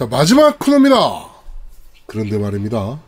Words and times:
자, 0.00 0.06
마지막 0.06 0.58
코너입니다. 0.58 0.96
그런데 2.06 2.38
말입니다. 2.38 2.98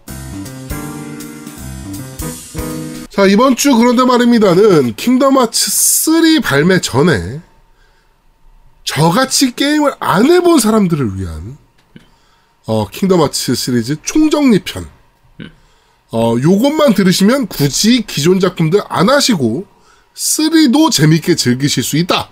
자, 3.08 3.24
이번 3.24 3.56
주 3.56 3.74
그런데 3.74 4.04
말입니다는 4.04 4.94
킹덤 4.96 5.38
하츠 5.38 5.70
3 5.70 6.42
발매 6.42 6.82
전에 6.82 7.40
저같이 8.84 9.56
게임을 9.56 9.94
안 10.00 10.26
해본 10.26 10.58
사람들을 10.58 11.18
위한 11.18 11.56
어, 12.66 12.86
킹덤 12.90 13.22
하츠 13.22 13.54
시리즈 13.54 13.96
총정리편. 14.02 14.86
어, 16.10 16.36
요것만 16.42 16.92
들으시면 16.92 17.46
굳이 17.46 18.04
기존 18.06 18.38
작품들 18.38 18.82
안 18.90 19.08
하시고 19.08 19.64
3도 20.14 20.90
재밌게 20.92 21.36
즐기실 21.36 21.84
수 21.84 21.96
있다. 21.96 22.28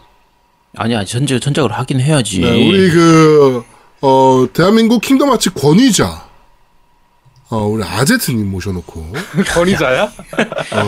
아니야 0.76 1.02
전작 1.06 1.40
전작을 1.40 1.72
하긴 1.72 1.98
해야지. 1.98 2.40
네, 2.40 2.68
우리 2.68 2.90
그, 2.90 3.64
어, 4.00 4.46
대한민국 4.52 5.00
Kingdom 5.00 5.30
Hearts 5.30 5.52
권위자. 5.54 6.28
어, 7.50 7.66
우리 7.66 7.82
아제트님 7.82 8.50
모셔놓고. 8.50 9.12
권위자야? 9.52 10.12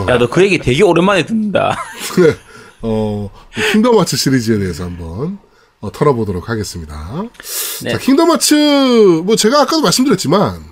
야, 0.09 0.19
너 0.19 0.29
그 0.29 0.43
얘기 0.43 0.59
되게 0.59 0.83
오랜만에 0.83 1.27
듣는다. 1.27 1.77
네, 2.17 2.37
어, 2.83 3.31
Kingdom 3.73 3.99
Hearts 3.99 4.17
시리즈에 4.17 4.59
대해서 4.59 4.85
한번 4.85 5.39
어, 5.81 5.91
털어보도록 5.91 6.49
하겠습니다. 6.49 7.25
네. 7.83 7.93
자, 7.93 7.99
Kingdom 7.99 8.31
Hearts, 8.31 9.23
뭐 9.25 9.35
제가 9.35 9.63
아까도 9.63 9.83
말씀드렸지만, 9.83 10.65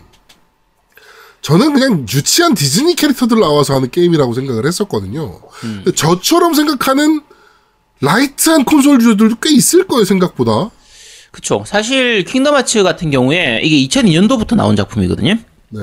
저는 1.42 1.72
그냥 1.72 2.06
유치한 2.12 2.54
디즈니 2.54 2.94
캐릭터들 2.94 3.40
나와서 3.40 3.74
하는 3.74 3.90
게임이라고 3.90 4.34
생각을 4.34 4.66
했었거든요. 4.66 5.40
음. 5.64 5.84
저처럼 5.96 6.54
생각하는 6.54 7.22
light한 8.00 8.64
콘솔 8.64 9.00
user들도 9.00 9.36
꽤 9.42 9.50
있을 9.50 9.86
거예요, 9.86 10.04
생각보다. 10.04 10.70
그쵸. 11.30 11.62
사실 11.66 12.24
Kingdom 12.24 12.54
Hearts 12.54 12.82
같은 12.82 13.10
경우에 13.10 13.60
이게 13.62 13.76
2002년도부터 13.88 14.56
나온 14.56 14.74
작품이거든요. 14.76 15.34
네, 15.70 15.80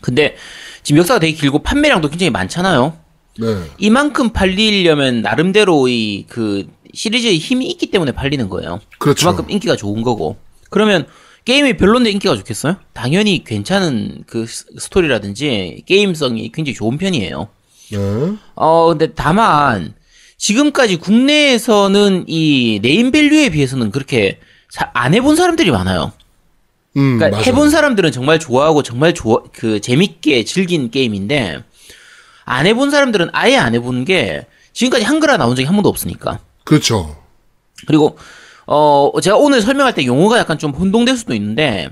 근데 0.00 0.36
지금 0.82 0.98
역사가 0.98 1.20
되게 1.20 1.32
길고 1.36 1.60
판매량도 1.60 2.08
굉장히 2.10 2.30
많잖아요. 2.30 2.96
네, 3.38 3.46
이만큼 3.78 4.30
팔리려면 4.30 5.22
나름대로 5.22 5.88
이 5.88 6.24
그 6.28 6.66
시리즈의 6.92 7.38
힘이 7.38 7.66
있기 7.70 7.86
때문에 7.90 8.12
팔리는 8.12 8.48
거예요. 8.48 8.80
그렇죠. 8.98 9.26
그만큼 9.26 9.50
인기가 9.50 9.74
좋은 9.74 10.02
거고. 10.02 10.36
그러면 10.70 11.06
게임이 11.44 11.76
별론데 11.76 12.08
인기가 12.10 12.36
좋겠어요? 12.36 12.76
당연히 12.92 13.42
괜찮은 13.42 14.22
그 14.28 14.46
스- 14.46 14.64
스토리라든지 14.78 15.82
게임성이 15.86 16.52
굉장히 16.52 16.74
좋은 16.74 16.96
편이에요. 16.96 17.48
네, 17.90 17.98
어, 18.54 18.86
근데 18.90 19.12
다만 19.14 19.94
지금까지 20.38 20.96
국내에서는 20.96 22.24
이 22.28 22.78
네임밸류에 22.82 23.50
비해서는 23.50 23.90
그렇게 23.90 24.38
사- 24.74 24.90
안 24.92 25.14
해본 25.14 25.36
사람들이 25.36 25.70
많아요. 25.70 26.10
음, 26.96 27.16
그러니까 27.18 27.36
맞아요. 27.36 27.44
해본 27.46 27.70
사람들은 27.70 28.10
정말 28.10 28.40
좋아하고 28.40 28.82
정말 28.82 29.14
좋아 29.14 29.40
그 29.52 29.80
재밌게 29.80 30.44
즐긴 30.44 30.90
게임인데 30.90 31.62
안 32.44 32.66
해본 32.66 32.90
사람들은 32.90 33.28
아예 33.32 33.56
안 33.56 33.72
해본 33.76 34.04
게 34.04 34.46
지금까지 34.72 35.04
한글화 35.04 35.36
나온 35.36 35.54
적이 35.54 35.66
한 35.66 35.76
번도 35.76 35.88
없으니까. 35.88 36.40
그렇죠. 36.64 37.16
그리고 37.86 38.18
어 38.66 39.12
제가 39.22 39.36
오늘 39.36 39.62
설명할 39.62 39.94
때 39.94 40.04
용어가 40.06 40.38
약간 40.38 40.58
좀 40.58 40.72
혼동될 40.72 41.16
수도 41.16 41.34
있는데 41.34 41.90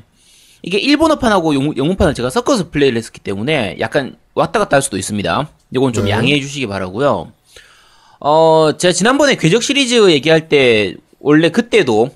이게 0.63 0.79
일본어판하고 0.79 1.55
영, 1.55 1.77
영문판을 1.77 2.15
제가 2.15 2.29
섞어서 2.31 2.71
플레이를 2.71 2.99
했었기 2.99 3.21
때문에 3.21 3.77
약간 3.79 4.17
왔다 4.35 4.59
갔다 4.59 4.75
할 4.77 4.83
수도 4.83 4.99
있습니다. 4.99 5.49
이건 5.73 5.93
좀 5.93 6.07
네. 6.07 6.11
양해해 6.11 6.41
주시기 6.41 6.67
바라고요. 6.67 7.31
어 8.19 8.73
제가 8.77 8.91
지난번에 8.91 9.37
궤적 9.37 9.63
시리즈 9.63 10.11
얘기할 10.11 10.49
때 10.49 10.95
원래 11.21 11.49
그때도 11.51 12.11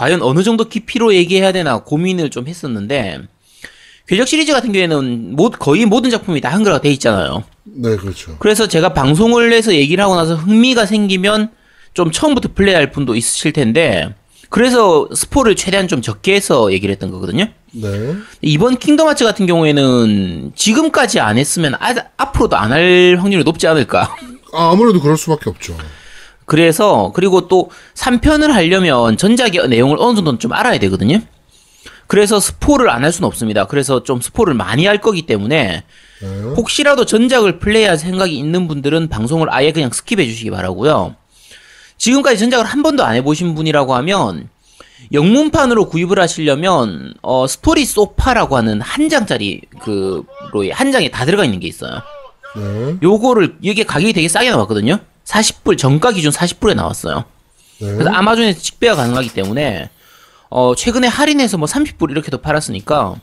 과연 0.00 0.22
어느 0.22 0.42
정도 0.42 0.64
깊이로 0.64 1.12
얘기해야 1.14 1.52
되나 1.52 1.80
고민을 1.80 2.30
좀 2.30 2.48
했었는데 2.48 3.18
궤적 4.08 4.26
시리즈 4.26 4.50
같은 4.50 4.72
경우에는 4.72 5.36
모, 5.36 5.50
거의 5.50 5.84
모든 5.84 6.08
작품이 6.08 6.40
다 6.40 6.48
한글화가 6.48 6.80
돼 6.80 6.90
있잖아요. 6.92 7.44
네, 7.64 7.96
그렇죠. 7.96 8.34
그래서 8.38 8.66
제가 8.66 8.94
방송을 8.94 9.52
해서 9.52 9.74
얘기를 9.74 10.02
하고 10.02 10.16
나서 10.16 10.36
흥미가 10.36 10.86
생기면 10.86 11.50
좀 11.92 12.10
처음부터 12.10 12.48
플레이할 12.54 12.92
분도 12.92 13.14
있으실 13.14 13.52
텐데 13.52 14.14
그래서 14.48 15.06
스포를 15.14 15.54
최대한 15.54 15.86
좀 15.86 16.00
적게 16.00 16.34
해서 16.34 16.72
얘기를 16.72 16.90
했던 16.90 17.10
거거든요. 17.10 17.48
네, 17.72 18.14
이번 18.40 18.78
킹덤 18.78 19.06
하츠 19.06 19.24
같은 19.26 19.44
경우에는 19.44 20.52
지금까지 20.56 21.20
안 21.20 21.36
했으면 21.36 21.74
아, 21.74 21.94
앞으로도 22.16 22.56
안 22.56 22.72
할 22.72 23.18
확률이 23.20 23.44
높지 23.44 23.66
않을까. 23.66 24.16
아, 24.54 24.70
아무래도 24.72 24.98
그럴 24.98 25.18
수밖에 25.18 25.50
없죠. 25.50 25.76
그래서 26.50 27.12
그리고 27.14 27.46
또 27.46 27.70
3편을 27.94 28.48
하려면 28.48 29.16
전작의 29.16 29.68
내용을 29.68 29.98
어느 30.00 30.16
정도는 30.16 30.40
좀 30.40 30.52
알아야 30.52 30.80
되거든요. 30.80 31.20
그래서 32.08 32.40
스포를 32.40 32.90
안 32.90 33.04
할 33.04 33.12
수는 33.12 33.28
없습니다. 33.28 33.66
그래서 33.66 34.02
좀 34.02 34.20
스포를 34.20 34.54
많이 34.54 34.84
할 34.84 35.00
거기 35.00 35.22
때문에 35.22 35.84
네, 36.20 36.42
혹시라도 36.56 37.04
전작을 37.06 37.60
플레이할 37.60 37.98
생각이 37.98 38.36
있는 38.36 38.66
분들은 38.66 39.08
방송을 39.10 39.46
아예 39.54 39.70
그냥 39.70 39.90
skip해 39.90 40.24
주시기 40.24 40.50
바라고요. 40.50 41.14
지금까지 41.98 42.40
전작을 42.40 42.64
한 42.64 42.82
번도 42.82 43.04
안 43.04 43.14
해보신 43.14 43.54
분이라고 43.54 43.94
하면 43.94 44.48
영문판으로 45.12 45.88
구입을 45.88 46.18
하시려면 46.18 47.14
어, 47.22 47.46
Story 47.46 47.84
So 47.84 48.00
Far라고 48.00 48.56
하는 48.56 48.80
한 48.80 49.08
장짜리 49.08 49.60
그로 49.80 50.24
한 50.72 50.90
장에 50.90 51.12
다 51.12 51.24
들어가 51.24 51.44
있는 51.44 51.60
게 51.60 51.68
있어요. 51.68 52.02
네, 52.56 52.96
요거를 53.04 53.58
이게 53.62 53.84
가격이 53.84 54.14
되게 54.14 54.26
싸게 54.26 54.50
나왔거든요. 54.50 54.98
40불 55.30 55.78
정가 55.78 56.12
기준 56.12 56.32
40불에 56.32 56.74
나왔어요. 56.74 57.24
네. 57.78 57.92
그래서 57.92 58.10
아마존에서 58.10 58.60
직배가 58.60 58.96
가능하기 58.96 59.30
때문에 59.30 59.90
어 60.48 60.74
최근에 60.74 61.06
할인해서 61.06 61.56
뭐 61.56 61.66
30불 61.66 62.10
이렇게도 62.10 62.38
팔았으니까 62.38 63.14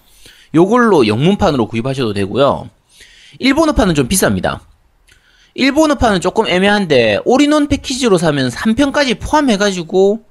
요걸로 0.56 1.08
영문판으로 1.08 1.68
구입하셔도 1.68 2.14
되고요. 2.14 2.70
일본어판은 3.40 3.94
좀 3.96 4.08
비쌉니다. 4.08 4.60
일본어판은 5.54 6.22
조금 6.22 6.48
애매한데 6.48 7.20
올인원 7.26 7.68
패키지로 7.68 8.18
사면 8.18 8.50
3편까지 8.50 9.20
포함해가지고 9.20 10.22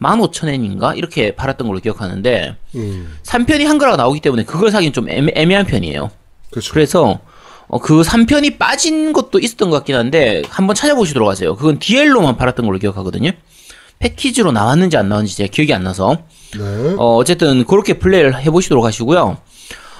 15,000엔인가 0.00 0.96
이렇게 0.98 1.34
팔았던 1.34 1.66
걸로 1.66 1.80
기억하는데 1.80 2.56
음, 2.74 3.16
3편이 3.22 3.64
한글화가 3.64 3.96
나오기 3.96 4.20
때문에 4.20 4.44
그걸 4.44 4.70
사긴 4.70 4.92
좀 4.92 5.08
애매, 5.08 5.32
애매한 5.34 5.64
편이에요. 5.64 6.10
그렇죠. 6.50 6.72
그래서 6.74 7.20
어, 7.68 7.78
그 7.78 8.02
3편이 8.02 8.58
빠진 8.58 9.12
것도 9.12 9.38
있었던 9.38 9.70
것 9.70 9.76
같긴 9.78 9.96
한데 9.96 10.42
한번 10.48 10.74
찾아보시도록 10.76 11.28
하세요. 11.28 11.54
그건 11.56 11.78
DL로만 11.78 12.36
팔았던 12.36 12.66
걸로 12.66 12.78
기억하거든요. 12.78 13.30
패키지로 13.98 14.52
나왔는지 14.52 14.96
안 14.96 15.08
나왔는지 15.08 15.36
제가 15.36 15.50
기억이 15.50 15.72
안 15.72 15.82
나서 15.84 16.18
네, 16.58 16.94
어, 16.98 17.16
어쨌든 17.16 17.64
그렇게 17.64 17.94
플레이를 17.94 18.38
해보시도록 18.42 18.84
하시고요. 18.84 19.38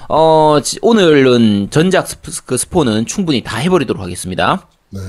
어, 0.08 0.58
지- 0.62 0.78
오늘은 0.82 1.68
전작 1.70 2.06
스포, 2.08 2.30
그 2.44 2.56
스포 2.58 2.84
는 2.84 3.06
충분히 3.06 3.42
다 3.42 3.56
해버리도록 3.56 4.02
하겠습니다. 4.02 4.68
네. 4.90 5.00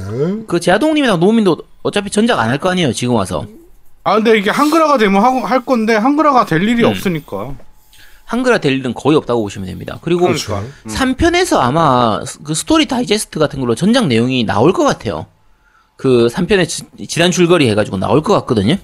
그 0.48 0.60
제아동님이랑 0.60 1.20
노민도 1.20 1.58
어차피 1.84 2.10
전작 2.10 2.40
안 2.40 2.50
할 2.50 2.58
거 2.60 2.70
아니에요, 2.70 2.94
지금 2.94 3.16
와서. 3.16 3.46
아 4.04 4.16
근데 4.16 4.38
이게 4.38 4.50
한글화가 4.52 4.98
되면 4.98 5.22
하, 5.22 5.30
할 5.48 5.66
건데 5.66 5.96
한글화가 5.96 6.46
될 6.46 6.64
일이 6.64 6.84
음. 6.84 6.90
없으니까. 6.90 7.54
한글화 8.26 8.58
될 8.60 8.74
일은 8.74 8.94
거의 8.94 9.16
없다고 9.18 9.42
보시면 9.44 9.68
됩니다. 9.68 10.00
그리고 10.02 10.22
그러니까. 10.22 10.64
3편에서 10.88 11.60
아마 11.60 12.20
스- 12.26 12.40
그 12.44 12.54
스토리 12.56 12.88
다이제스트 12.88 13.38
같은 13.40 13.60
걸로 13.60 13.76
전작 13.76 14.08
내용이 14.08 14.44
나올 14.46 14.74
것 14.74 14.84
같아요. 14.84 15.28
그 15.96 16.28
3편에 16.32 16.68
지, 16.68 16.84
지난 17.08 17.32
줄거리 17.32 17.70
해가지고 17.70 17.98
나올 17.98 18.22
것 18.24 18.34
같거든요. 18.34 18.78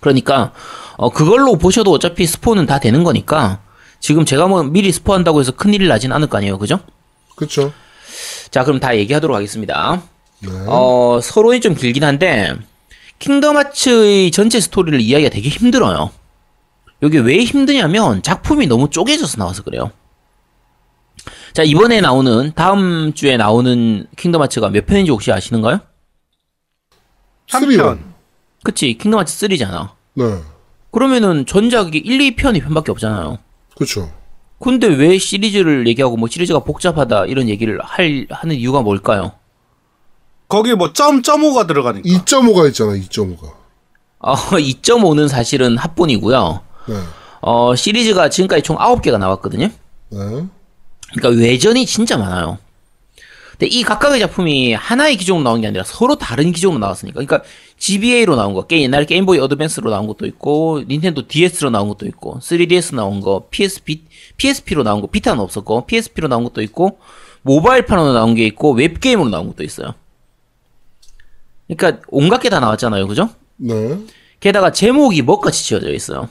그러니까 0.00 0.52
어 0.96 1.10
그걸로 1.10 1.56
보셔도 1.56 1.90
어차피 1.92 2.26
스포는 2.26 2.66
다 2.66 2.78
되는 2.78 3.04
거니까 3.04 3.60
지금 4.00 4.24
제가 4.24 4.46
뭐 4.48 4.62
미리 4.62 4.92
스포한다고 4.92 5.40
해서 5.40 5.52
큰일이 5.52 5.88
나진 5.88 6.12
않을 6.12 6.28
거 6.28 6.36
아니에요, 6.38 6.58
그죠? 6.58 6.80
그렇죠. 7.36 7.72
자, 8.50 8.64
그럼 8.64 8.80
다 8.80 8.96
얘기하도록 8.96 9.34
하겠습니다. 9.34 10.02
네. 10.40 10.50
어 10.66 11.20
서론이 11.22 11.60
좀 11.60 11.74
길긴 11.74 12.04
한데 12.04 12.52
Kingdom 13.18 13.56
Hearts의 13.56 14.30
전체 14.32 14.60
스토리를 14.60 15.00
이해하기가 15.00 15.30
되게 15.30 15.48
힘들어요. 15.48 16.10
이게 17.02 17.18
왜 17.18 17.44
힘드냐면 17.44 18.22
작품이 18.22 18.66
너무 18.66 18.88
쪼개져서 18.88 19.36
나와서 19.38 19.62
그래요. 19.62 19.90
자, 21.52 21.62
이번에 21.62 22.00
나오는 22.00 22.52
다음 22.54 23.12
주에 23.12 23.36
나오는 23.36 24.06
Kingdom 24.16 24.40
Hearts가 24.42 24.70
몇 24.70 24.86
편인지 24.86 25.10
혹시 25.10 25.32
아시는가요? 25.32 25.80
3편. 27.50 27.98
그치, 28.62 28.96
Kingdom 28.96 29.20
Hearts 29.20 29.46
3잖아. 29.48 29.90
네. 30.14 30.24
그러면은 30.90 31.44
전작이 31.46 31.98
1, 31.98 32.36
2편, 32.36 32.60
2편밖에 32.60 32.90
없잖아요. 32.90 33.38
그렇죠. 33.74 34.10
근데 34.60 34.86
왜 34.86 35.18
시리즈를 35.18 35.88
얘기하고 35.88 36.16
뭐 36.16 36.28
시리즈가 36.28 36.60
복잡하다 36.60 37.26
이런 37.26 37.48
얘기를 37.48 37.80
할 37.82 38.26
하는 38.30 38.54
이유가 38.54 38.80
뭘까요? 38.80 39.32
거기에 40.48 40.74
뭐 40.74 40.92
점, 40.92 41.22
점오가 41.22 41.66
들어가니까. 41.66 42.08
2.5가 42.08 42.68
있잖아, 42.68 42.92
2.5가. 42.92 43.52
어, 44.20 44.34
2.5는 44.56 45.28
사실은 45.28 45.76
합본이고요. 45.76 46.60
네. 46.86 46.94
어, 47.40 47.74
시리즈가 47.74 48.28
지금까지 48.28 48.62
총 48.62 48.76
9개가 48.76 49.18
나왔거든요. 49.18 49.66
네. 49.66 50.18
그러니까 51.14 51.40
외전이 51.40 51.86
진짜 51.86 52.16
많아요. 52.16 52.58
근데 53.52 53.66
이 53.66 53.82
각각의 53.82 54.18
작품이 54.20 54.72
하나의 54.74 55.16
기종으로 55.16 55.44
나온 55.44 55.60
게 55.60 55.66
아니라 55.66 55.84
서로 55.84 56.16
다른 56.16 56.52
기종으로 56.52 56.78
나왔으니까. 56.80 57.20
그러니까 57.20 57.42
GBA로 57.78 58.36
나온 58.36 58.54
거, 58.54 58.66
게임, 58.66 58.82
옛날 58.84 59.04
게임보이 59.06 59.38
어드밴스로 59.38 59.90
나온 59.90 60.06
것도 60.06 60.26
있고, 60.26 60.82
닌텐도 60.88 61.28
DS로 61.28 61.70
나온 61.70 61.88
것도 61.88 62.06
있고, 62.06 62.38
3DS 62.40 62.94
나온 62.94 63.20
거, 63.20 63.46
PSP, 63.50 64.04
PSP로 64.36 64.84
나온 64.84 65.00
거, 65.00 65.08
비타는 65.08 65.40
없었고, 65.42 65.86
PSP로 65.86 66.28
나온 66.28 66.44
것도 66.44 66.62
있고, 66.62 66.98
모바일판으로 67.42 68.12
나온 68.12 68.34
게 68.34 68.46
있고, 68.46 68.72
웹게임으로 68.72 69.28
나온 69.30 69.48
것도 69.48 69.64
있어요. 69.64 69.94
그러니까 71.68 72.02
온갖 72.08 72.38
게 72.38 72.48
다 72.48 72.60
나왔잖아요, 72.60 73.06
그죠? 73.08 73.30
네. 73.56 73.98
게다가 74.40 74.72
제목이 74.72 75.22
뭐같이 75.22 75.64
지어져 75.64 75.92
있어요. 75.92 76.28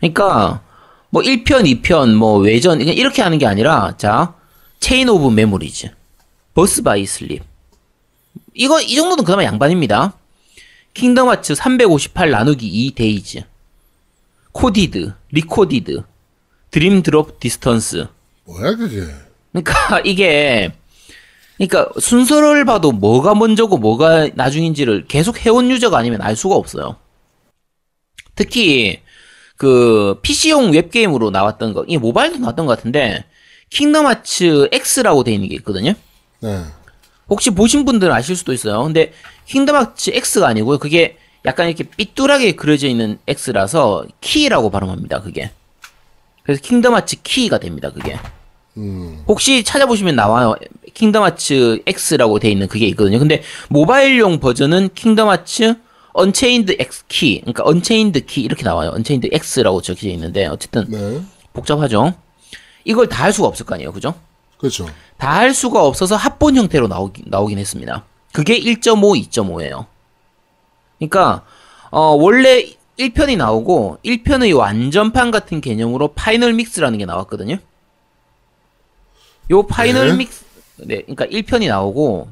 그러니까 0.00 0.62
뭐 1.10 1.22
1편, 1.22 1.82
2편, 1.82 2.14
뭐 2.14 2.38
외전 2.38 2.80
이렇게 2.80 3.22
하는 3.22 3.38
게 3.38 3.46
아니라 3.46 3.96
자 3.96 4.34
Chain 4.80 5.08
of 5.08 5.28
Memories, 5.30 5.90
Birth 6.54 6.82
by 6.82 7.06
Sleep 7.06 7.42
이거 8.54 8.80
이 8.80 8.94
정도는 8.94 9.24
그나마 9.24 9.44
양반입니다. 9.44 10.14
Kingdom 10.94 11.28
Hearts 11.28 11.54
358 11.54 12.30
나누기 12.30 12.66
2 12.66 12.94
Days, 12.94 13.40
coded, 14.52 15.12
Re:coded, 15.30 16.02
Dream 16.70 17.02
Drop 17.02 17.38
Distance. 17.40 18.06
뭐야 18.44 18.76
그게? 18.76 19.04
그러니까 19.52 20.00
이게 20.04 20.72
그러니까 21.56 21.88
순서를 22.00 22.64
봐도 22.64 22.92
뭐가 22.92 23.34
먼저고 23.34 23.78
뭐가 23.78 24.28
나중인지를 24.34 25.06
계속 25.06 25.44
해온 25.44 25.70
user가 25.70 25.98
아니면 25.98 26.20
알 26.22 26.36
수가 26.36 26.54
없어요. 26.54 26.96
특히 28.34 29.00
그 29.56 30.18
PC용 30.22 30.70
웹게임으로 30.72 31.30
나왔던 31.30 31.72
거, 31.72 31.84
이 31.88 31.96
모바일도 31.96 32.38
나왔던 32.38 32.66
것 32.66 32.76
같은데 32.76 33.24
Kingdom 33.70 34.06
Hearts 34.06 34.68
X라고 34.72 35.24
돼 35.24 35.32
있는 35.32 35.48
게 35.48 35.54
있거든요. 35.56 35.94
네. 36.40 36.62
혹시 37.28 37.50
보신 37.50 37.84
분들은 37.84 38.12
아실 38.12 38.36
수도 38.36 38.52
있어요. 38.52 38.82
근데 38.84 39.12
Kingdom 39.46 39.76
Hearts 39.76 40.10
X가 40.14 40.46
아니고요. 40.48 40.78
그게 40.78 41.16
약간 41.44 41.68
이렇게 41.68 41.84
삐뚤하게 41.84 42.52
그려져 42.52 42.86
있는 42.86 43.18
X라서 43.26 44.06
키라고 44.20 44.70
발음합니다. 44.70 45.22
그게. 45.22 45.50
그래서 46.42 46.60
Kingdom 46.62 46.94
Hearts 46.94 47.22
키가 47.22 47.58
됩니다. 47.58 47.90
그게. 47.90 48.18
음. 48.76 49.24
혹시 49.26 49.64
찾아보시면 49.64 50.14
나와요. 50.14 50.54
Kingdom 50.94 51.22
Hearts 51.22 51.82
X라고 51.86 52.38
돼 52.38 52.50
있는 52.50 52.68
그게 52.68 52.86
있거든요. 52.88 53.18
근데 53.18 53.42
모바일용 53.68 54.38
버전은 54.38 54.90
Kingdom 54.94 55.28
Hearts 55.28 55.74
Unchained 56.16 56.76
X 56.78 57.04
키, 57.08 57.40
그러니까 57.40 57.62
Unchained 57.64 58.24
키 58.26 58.42
이렇게 58.42 58.62
나와요. 58.64 58.90
Unchained 58.94 59.28
X라고 59.32 59.82
적혀져 59.82 60.08
있는데 60.10 60.46
어쨌든 60.46 60.86
네. 60.88 61.20
복잡하죠. 61.52 62.14
이걸 62.84 63.08
다 63.08 63.24
할 63.24 63.32
수가 63.32 63.48
없을 63.48 63.66
거 63.66 63.74
아니에요, 63.74 63.92
그죠? 63.92 64.14
그렇죠. 64.58 64.86
다 65.18 65.36
할 65.36 65.52
수가 65.54 65.84
없어서 65.84 66.16
합본 66.16 66.56
형태로 66.56 66.88
나오기, 66.88 67.24
나오긴 67.26 67.58
했습니다. 67.58 68.04
그게 68.32 68.58
1.5, 68.58 69.28
2.5예요. 69.30 69.86
그러니까 70.98 71.44
어, 71.90 72.00
원래 72.18 72.66
1편이 72.98 73.36
나오고 73.36 73.98
1편의 74.04 74.56
완전판 74.56 75.30
같은 75.30 75.60
개념으로 75.60 76.08
Final 76.08 76.52
Mix라는 76.54 76.98
게 76.98 77.04
나왔거든요. 77.04 77.58
요 79.50 79.62
Final 79.66 80.08
네. 80.08 80.14
Mix 80.16 80.44
네, 80.78 81.02
그러니까 81.02 81.26
1편이 81.26 81.68
나오고 81.68 82.28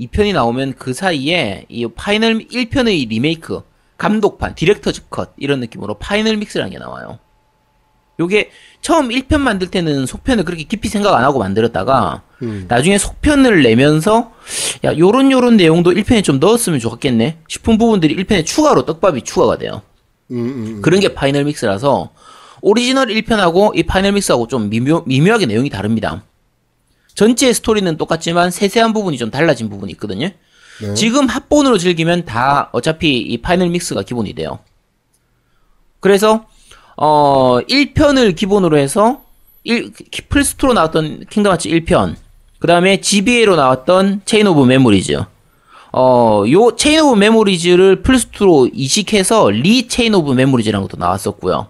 2편이 0.00 0.32
나오면 0.32 0.74
그 0.74 0.92
사이에 0.92 1.66
이 1.68 1.86
Final 1.86 2.38
1편의 2.38 3.08
리메이크 3.08 3.62
감독판, 3.96 4.54
director's 4.54 5.08
cut 5.08 5.32
이런 5.36 5.60
느낌으로 5.60 5.94
Final 5.94 6.36
Mix라는 6.36 6.72
게 6.72 6.78
나와요. 6.78 7.18
요게 8.20 8.50
처음 8.80 9.08
1편 9.08 9.40
만들 9.40 9.70
때는 9.70 10.06
속편을 10.06 10.44
그렇게 10.44 10.64
깊이 10.64 10.88
생각 10.88 11.14
안 11.14 11.24
하고 11.24 11.38
만들었다가 11.38 12.22
음. 12.42 12.66
나중에 12.68 12.96
속편을 12.98 13.62
내면서 13.62 14.32
야 14.84 14.96
요런 14.96 15.32
요런 15.32 15.56
내용도 15.56 15.90
1편에 15.90 16.22
좀 16.22 16.38
넣었으면 16.38 16.78
좋겠네 16.78 17.38
싶은 17.48 17.76
부분들이 17.76 18.14
1편에 18.16 18.46
추가로 18.46 18.84
떡밥이 18.84 19.22
추가가 19.22 19.58
돼요. 19.58 19.82
음, 20.30 20.36
음. 20.36 20.82
그런 20.82 21.00
게 21.00 21.14
Final 21.14 21.44
Mix라서 21.44 22.10
오리지널 22.60 23.08
1편하고 23.08 23.76
이 23.76 23.82
Final 23.82 24.12
Mix하고 24.12 24.46
좀 24.46 24.70
미묘, 24.70 25.04
미묘하게 25.06 25.46
내용이 25.46 25.68
다릅니다. 25.68 26.22
전체 27.14 27.52
스토리는 27.52 27.96
똑같지만 27.96 28.50
세세한 28.50 28.92
부분이 28.92 29.18
좀 29.18 29.30
달라진 29.30 29.68
부분이 29.68 29.92
있거든요. 29.92 30.30
네. 30.80 30.94
지금 30.94 31.28
합본으로 31.28 31.78
즐기면 31.78 32.24
다 32.24 32.70
어차피 32.72 33.18
이 33.18 33.38
Final 33.38 33.68
Mix가 33.70 34.02
기본이 34.02 34.34
돼요. 34.34 34.58
그래서 36.00 36.46
어 36.96 37.58
1편을 37.68 38.36
기본으로 38.36 38.76
해서 38.78 39.22
1, 39.64 39.92
플스토로 40.28 40.74
나왔던 40.74 41.26
Kingdom 41.30 41.52
Hearts 41.52 41.68
1편 41.68 42.16
그 42.58 42.66
다음에 42.66 43.00
GBA로 43.00 43.56
나왔던 43.56 44.22
Chain 44.24 44.46
of 44.46 44.64
Memories 44.64 45.18
어, 45.96 46.42
요 46.50 46.74
Chain 46.74 47.02
of 47.02 47.16
Memories를 47.16 48.02
플스2로 48.02 48.68
이식해서 48.72 49.50
Re 49.50 49.86
Chain 49.86 50.14
of 50.14 50.32
Memories라는 50.32 50.88
것도 50.88 50.98
나왔었고요. 50.98 51.68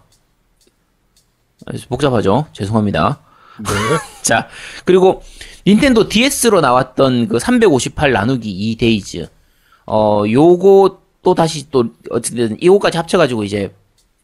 복잡하죠? 1.89 2.47
죄송합니다. 2.53 3.21
네. 3.59 3.71
자, 4.23 4.49
그리고 4.85 5.23
닌텐도 5.67 6.09
DS로 6.09 6.61
나왔던 6.61 7.29
그 7.29 7.39
358 7.39 8.13
나누기 8.13 8.51
2 8.51 8.77
Days. 8.77 9.29
어, 9.87 10.25
요거 10.29 11.01
또 11.23 11.35
다시 11.35 11.71
또 11.71 11.87
어쨌든 12.11 12.57
이거까지 12.61 12.99
합쳐가지고 12.99 13.45
이제 13.45 13.75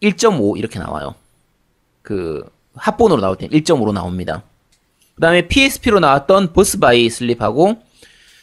1.5 0.02 0.58
이렇게 0.58 0.78
나와요. 0.78 1.14
그 2.02 2.42
합본으로 2.74 3.20
나올 3.20 3.36
때 3.36 3.46
1.5로 3.48 3.92
나옵니다. 3.92 4.42
그 5.14 5.20
다음에 5.20 5.46
PSP로 5.48 6.00
나왔던 6.00 6.52
Birth 6.52 6.78
by 6.78 7.08
Sleep하고 7.10 7.76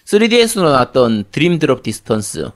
3DS로 0.06 0.64
나왔던 0.72 1.26
Dream 1.32 1.60
Drop 1.60 1.84
Distance. 1.84 2.50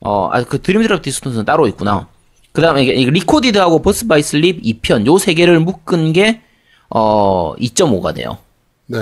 어, 0.00 0.28
아, 0.32 0.42
그 0.44 0.60
Dream 0.62 0.82
Drop 0.82 1.02
Distance는 1.02 1.44
따로 1.44 1.66
있구나. 1.68 2.08
그 2.52 2.62
다음에 2.62 2.84
Re:coded하고 2.84 3.82
Birth 3.82 4.06
by 4.06 4.22
Sleep 4.22 4.62
2편, 4.62 5.06
요 5.06 5.18
세 5.18 5.34
개를 5.34 5.58
묶은 5.60 6.12
게, 6.12 6.42
어, 6.90 7.54
2.5가 7.56 8.14
돼요. 8.14 8.38
네. 8.86 8.98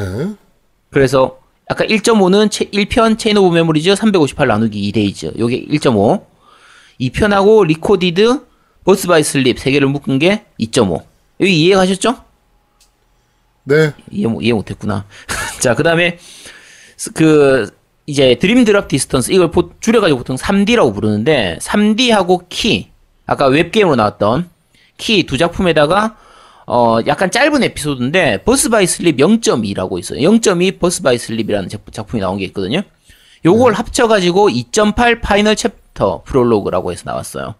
그래서, 0.90 1.38
아까 1.68 1.84
1.5는 1.84 2.48
1편 2.48 3.18
Chain 3.18 3.36
of 3.38 3.54
Memories 3.54 3.94
358 3.94 4.46
나누기 4.48 4.90
2 4.92 5.00
Days. 5.00 5.38
요게 5.38 5.66
1.5. 5.66 6.24
2편하고 7.00 7.66
Re:coded, 7.66 8.44
Birth 8.84 9.06
by 9.06 9.22
Sleep 9.22 9.58
세 9.58 9.70
개를 9.70 9.88
묶은 9.88 10.18
게 10.18 10.44
2.5. 10.60 11.02
여기 11.40 11.64
이해 11.64 11.74
가셨죠? 11.74 12.16
네. 13.64 13.92
이해, 14.10 14.26
못- 14.26 14.42
이해 14.42 14.52
못했구나. 14.52 15.04
자, 15.60 15.74
그 15.74 15.82
다음에, 15.82 16.18
그, 17.14 17.70
이제 18.06 18.36
Dream 18.40 18.64
Drop 18.64 18.88
Distance, 18.88 19.32
이걸 19.32 19.50
보- 19.50 19.70
줄여가지고 19.80 20.18
보통 20.18 20.36
3D라고 20.36 20.92
부르는데, 20.94 21.58
3D하고 21.62 22.46
키, 22.48 22.90
아까 23.26 23.46
웹게임으로 23.46 23.96
나왔던 23.96 24.50
키 24.98 25.24
두 25.24 25.38
작품에다가, 25.38 26.16
어, 26.66 26.98
약간 27.06 27.30
짧은 27.30 27.62
에피소드인데, 27.62 28.44
Birth 28.44 28.68
by 28.68 28.86
Sleep 28.86 29.16
0.2라고 29.16 29.98
있어요. 29.98 30.20
0.2 30.20 30.78
Birth 30.78 31.02
by 31.02 31.18
Sleep이라는 31.18 31.68
작- 31.68 31.80
작품이 31.92 32.20
나온 32.20 32.38
게 32.38 32.44
있거든요. 32.46 32.82
요걸 33.44 33.72
합쳐가지고 33.74 34.48
2.8 34.50 35.20
Final 35.20 35.56
Chapter 35.56 36.22
Prologue라고 36.24 36.92
해서 36.92 37.02
나왔어요. 37.06 37.54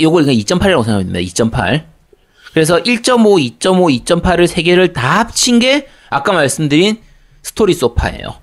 요걸 0.00 0.24
그냥 0.24 0.36
2.8이라고 0.40 0.84
생각하면 0.84 1.12
됩니다. 1.12 1.20
2.8. 1.20 1.84
그래서 2.54 2.82
1.5, 2.82 3.58
2.5, 3.58 4.04
2.8을 4.04 4.46
세 4.46 4.62
개를 4.62 4.92
다 4.92 5.18
합친 5.20 5.58
게 5.58 5.88
아까 6.08 6.32
말씀드린 6.32 6.98
Story 7.42 7.74
So 7.74 7.86
Far예요. 7.86 8.36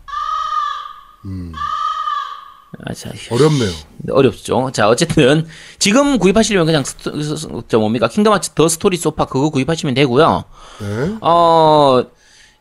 아, 2.85 2.93
자, 2.93 3.11
어렵네요. 3.29 3.71
어렵죠. 4.09 4.71
자, 4.73 4.89
어쨌든 4.89 5.45
지금 5.77 6.17
구입하시려면 6.17 6.65
그냥 6.65 6.83
스토, 6.83 7.63
저 7.67 7.79
뭡니까 7.79 8.07
Kingdom 8.07 8.33
Hearts 8.33 8.51
The 8.51 8.67
Story 8.67 8.97
So 8.97 9.08
Far 9.08 9.25
그거 9.25 9.49
구입하시면 9.49 9.93
되고요. 9.93 10.43
네. 10.79 11.17
어, 11.21 12.03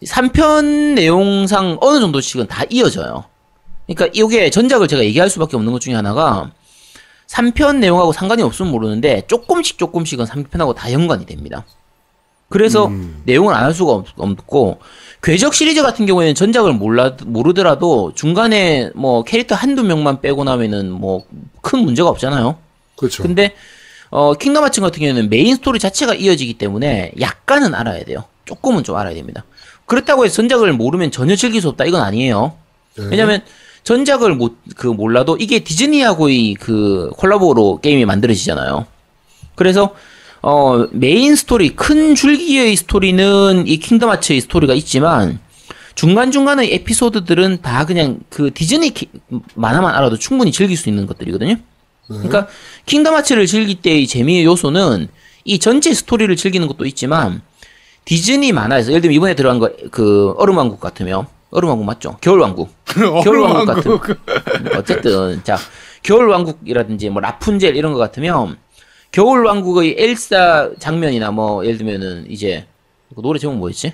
3편 0.05 0.95
내용상 0.95 1.79
어느 1.81 2.01
정도씩은 2.01 2.47
다 2.49 2.65
이어져요. 2.69 3.25
그러니까 3.87 4.09
이게 4.13 4.51
전작을 4.51 4.89
제가 4.89 5.05
얘기할 5.05 5.31
수밖에 5.31 5.57
없는 5.57 5.73
것 5.73 5.81
중에 5.81 5.95
하나가 5.95 6.51
3편 7.29 7.77
내용하고 7.77 8.13
상관이 8.13 8.43
없으면 8.43 8.71
모르는데 8.73 9.23
조금씩 9.27 9.79
조금씩은 9.79 10.25
3편하고 10.27 10.75
다 10.75 10.93
연관이 10.93 11.27
됩니다. 11.27 11.65
그래서 12.51 12.91
내용을 13.25 13.55
안 13.55 13.65
할 13.65 13.73
수가 13.73 13.93
없, 13.93 14.07
없고 14.19 14.81
궤적 15.23 15.55
시리즈 15.55 15.83
같은 15.83 16.05
경우에는 16.07 16.35
전작을 16.35 16.73
몰라 16.75 17.17
모르더라도 17.25 18.13
중간에 18.15 18.91
뭐 18.95 19.23
캐릭터 19.25 19.55
한두 19.55 19.83
명만 19.85 20.21
빼고 20.21 20.45
나면은 20.45 20.91
뭐 20.91 21.25
큰 21.63 21.81
문제가 21.81 22.09
없잖아요. 22.09 22.57
그렇죠. 22.97 23.23
근데 23.23 23.55
어 24.11 24.35
Kingdom 24.35 24.65
Hearts 24.65 24.81
같은 24.81 24.99
경우에는 25.01 25.29
메인 25.31 25.55
스토리 25.57 25.79
자체가 25.79 26.15
이어지기 26.15 26.55
때문에 26.55 27.13
약간은 27.21 27.75
알아야 27.75 28.03
돼요. 28.05 28.25
조금은 28.47 28.83
좀 28.83 28.97
알아야 28.97 29.15
됩니다. 29.15 29.45
그렇다고 29.87 30.25
해서 30.25 30.35
전작을 30.37 30.73
모르면 30.73 31.11
전혀 31.11 31.37
즐길 31.37 31.61
수 31.61 31.69
없다 31.69 31.85
이건 31.85 32.01
아니에요. 32.03 32.55
네. 32.97 33.05
왜냐면 33.11 33.43
전작을 33.85 34.35
못 34.35 34.57
그 34.77 34.87
몰라도 34.87 35.37
이게 35.39 35.59
디즈니하고의 35.61 36.55
그 36.55 37.11
콜라보로 37.17 37.81
게임이 37.83 38.05
만들어지잖아요. 38.07 38.87
그래서 39.55 39.95
어 40.43 40.87
메인 40.93 41.37
스토리 41.37 41.71
큰 41.77 42.15
줄기의 42.15 42.75
스토리는 42.77 43.65
이 43.67 43.77
Kingdom 43.79 44.09
Hearts의 44.11 44.41
스토리가 44.41 44.75
있지만 44.75 45.39
중간중간의 45.95 46.73
에피소드들은 46.75 47.61
다 47.63 47.85
그냥 47.85 48.21
그 48.31 48.51
디즈니 48.55 48.91
키- 48.95 49.09
만화만 49.55 49.95
알아도 49.95 50.17
충분히 50.17 50.51
즐길 50.53 50.77
수 50.77 50.89
있는 50.89 51.07
것들이거든요. 51.07 51.57
그러니까 52.09 52.49
Kingdom 52.87 53.15
Hearts를 53.15 53.47
즐길 53.47 53.83
때의 53.83 54.07
재미의 54.07 54.45
요소는 54.45 55.09
이 55.45 55.59
전체 55.59 55.93
스토리를 55.93 56.35
즐기는 56.37 56.67
것도 56.67 56.87
있지만 56.87 57.43
디즈니 58.05 58.53
만화에서 58.53 58.91
예를 58.91 59.03
들면 59.03 59.15
이번에 59.17 59.35
들어간 59.35 59.59
거 59.59 59.71
그 59.91 60.33
얼음왕국 60.39 60.81
같으면 60.81 61.27
얼음왕국 61.51 61.85
맞죠? 61.87 62.17
겨울왕국. 62.21 62.71
겨울왕국 63.25 63.67
같은 63.67 63.99
어쨌든 64.77 65.41
자 65.45 65.59
겨울왕국이라든지 66.03 67.11
뭐 67.11 67.21
라푼젤 67.21 67.77
이런 67.77 67.93
것 67.93 67.99
같으면 67.99 68.57
겨울 69.13 69.45
왕국의 69.45 69.97
엘사 69.99 70.71
장면이나 70.79 71.31
뭐 71.31 71.65
예를 71.65 71.79
들면은 71.79 72.27
이제 72.31 72.67
그 73.15 73.23
노래 73.23 73.39
제목 73.39 73.57
뭐였지? 73.57 73.93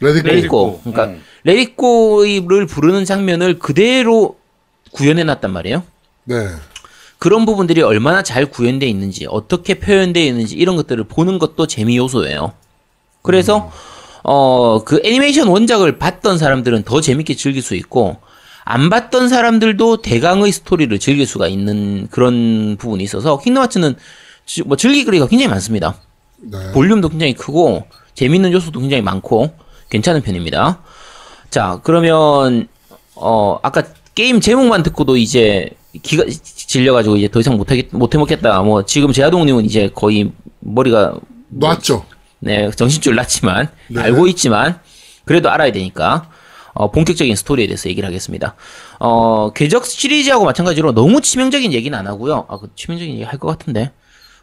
레디고. 0.00 0.28
레디고. 0.28 0.80
그러니까 0.80 1.04
응. 1.06 1.22
Let 1.44 1.77
It 1.77 2.00
Go를 2.00 2.66
부르는 2.66 3.04
장면을 3.04 3.58
그대로 3.58 4.36
구현해 4.92 5.24
놨단 5.24 5.52
말이에요. 5.52 5.82
네. 6.24 6.48
그런 7.18 7.46
부분들이 7.46 7.80
얼마나 7.80 8.22
잘 8.22 8.46
구현되어 8.46 8.88
있는지, 8.88 9.26
어떻게 9.28 9.78
표현되어 9.78 10.22
있는지 10.22 10.54
이런 10.54 10.76
것들을 10.76 11.04
보는 11.04 11.38
것도 11.38 11.66
재미 11.66 11.96
요소예요. 11.96 12.52
그래서 13.22 13.72
어, 14.22 14.84
그 14.84 15.00
애니메이션 15.02 15.48
원작을 15.48 15.98
봤던 15.98 16.36
사람들은 16.36 16.82
더 16.82 17.00
재밌게 17.00 17.34
즐길 17.34 17.62
수 17.62 17.74
있고 17.74 18.18
안 18.68 18.90
봤던 18.90 19.28
사람들도 19.28 20.02
대강의 20.02 20.50
스토리를 20.50 20.98
즐길 20.98 21.24
수가 21.24 21.46
있는 21.46 22.08
그런 22.10 22.76
부분이 22.76 23.02
있어서 23.04 23.38
킹덤 23.38 23.62
하츠는 23.62 23.94
지- 24.44 24.62
뭐 24.64 24.76
즐기거리가 24.76 25.28
굉장히 25.28 25.48
많습니다. 25.48 26.00
네. 26.38 26.72
볼륨도 26.72 27.08
굉장히 27.10 27.32
크고 27.34 27.86
재밌는 28.14 28.52
요소도 28.52 28.80
굉장히 28.80 29.02
많고 29.04 29.52
괜찮은 29.88 30.20
편입니다. 30.22 30.82
자, 31.48 31.78
그러면 31.84 32.66
어 33.14 33.58
아까 33.62 33.84
게임 34.16 34.40
제목만 34.40 34.82
듣고도 34.82 35.16
이제 35.16 35.70
기가 36.02 36.24
질려가지고 36.28 37.16
이제 37.18 37.28
더 37.28 37.38
이상 37.38 37.56
못하겠 37.56 37.86
못해 37.92 38.18
먹겠다. 38.18 38.62
뭐 38.62 38.84
지금 38.84 39.12
제아동님은 39.12 39.64
이제 39.64 39.90
거의 39.94 40.32
머리가 40.58 41.14
놨죠. 41.50 42.04
네 42.40 42.68
정신줄 42.72 43.14
났지만 43.14 43.68
네. 43.88 44.00
알고 44.02 44.26
있지만 44.26 44.80
그래도 45.24 45.50
알아야 45.50 45.70
되니까 45.70 46.28
어, 46.76 46.90
본격적인 46.90 47.34
스토리에 47.36 47.66
대해서 47.66 47.88
얘기를 47.88 48.06
하겠습니다. 48.06 48.54
어 48.98 49.50
궤적 49.52 49.86
시리즈하고 49.86 50.44
마찬가지로 50.44 50.92
너무 50.92 51.20
치명적인 51.20 51.72
얘기는 51.72 51.96
안 51.98 52.06
하고요. 52.06 52.46
아, 52.48 52.58
그 52.58 52.70
치명적인 52.76 53.14
얘기 53.14 53.24
할 53.24 53.38
것 53.38 53.48
같은데. 53.48 53.92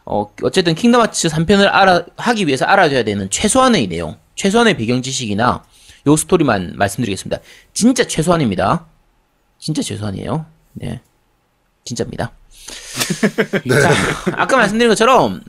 어, 0.05 0.29
어쨌든 0.43 0.75
킹덤 0.75 0.99
하츠 1.01 1.29
3편을 1.29 1.67
알아, 1.71 2.03
하기 2.17 2.45
위해서 2.47 2.65
알아줘야 2.65 3.03
되는 3.03 3.29
최소한의 3.29 3.87
내용, 3.87 4.17
최소한의 4.35 4.75
배경 4.75 5.01
지식이나 5.01 5.63
요 6.07 6.15
스토리만 6.17 6.73
말씀드리겠습니다. 6.75 7.39
진짜 7.73 8.03
최소한입니다. 8.05 8.85
진짜 9.59 9.81
최소한이에요. 9.81 10.45
네. 10.73 10.99
진짜입니다. 11.85 12.31
네. 13.65 13.79
자, 13.81 13.91
아까 14.33 14.57
말씀드린 14.57 14.89
것처럼 14.89 15.41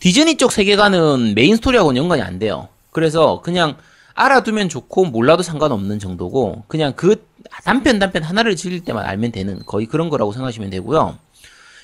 디즈니 0.00 0.36
쪽 0.36 0.50
세계관은 0.52 1.34
메인 1.36 1.54
스토리하고는 1.56 2.00
연관이 2.02 2.20
안 2.22 2.38
돼요. 2.40 2.68
그래서 2.90 3.40
그냥 3.42 3.76
알아두면 4.14 4.68
좋고 4.68 5.06
몰라도 5.06 5.42
상관없는 5.42 5.98
정도고 5.98 6.64
그냥 6.68 6.92
그 6.94 7.26
단편 7.64 7.98
단편 7.98 8.22
하나를 8.22 8.56
즐길 8.56 8.84
때만 8.84 9.04
알면 9.04 9.32
되는 9.32 9.60
거의 9.66 9.86
그런 9.86 10.08
거라고 10.08 10.32
생각하시면 10.32 10.70
되고요. 10.70 11.18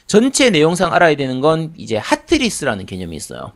전체 0.07 0.51
내용상 0.51 0.93
알아야 0.93 1.17
되는 1.17 1.41
건 1.41 1.73
이제 1.77 1.97
Heartless라는 1.97 2.87
개념이 2.87 3.17
있어요. 3.17 3.53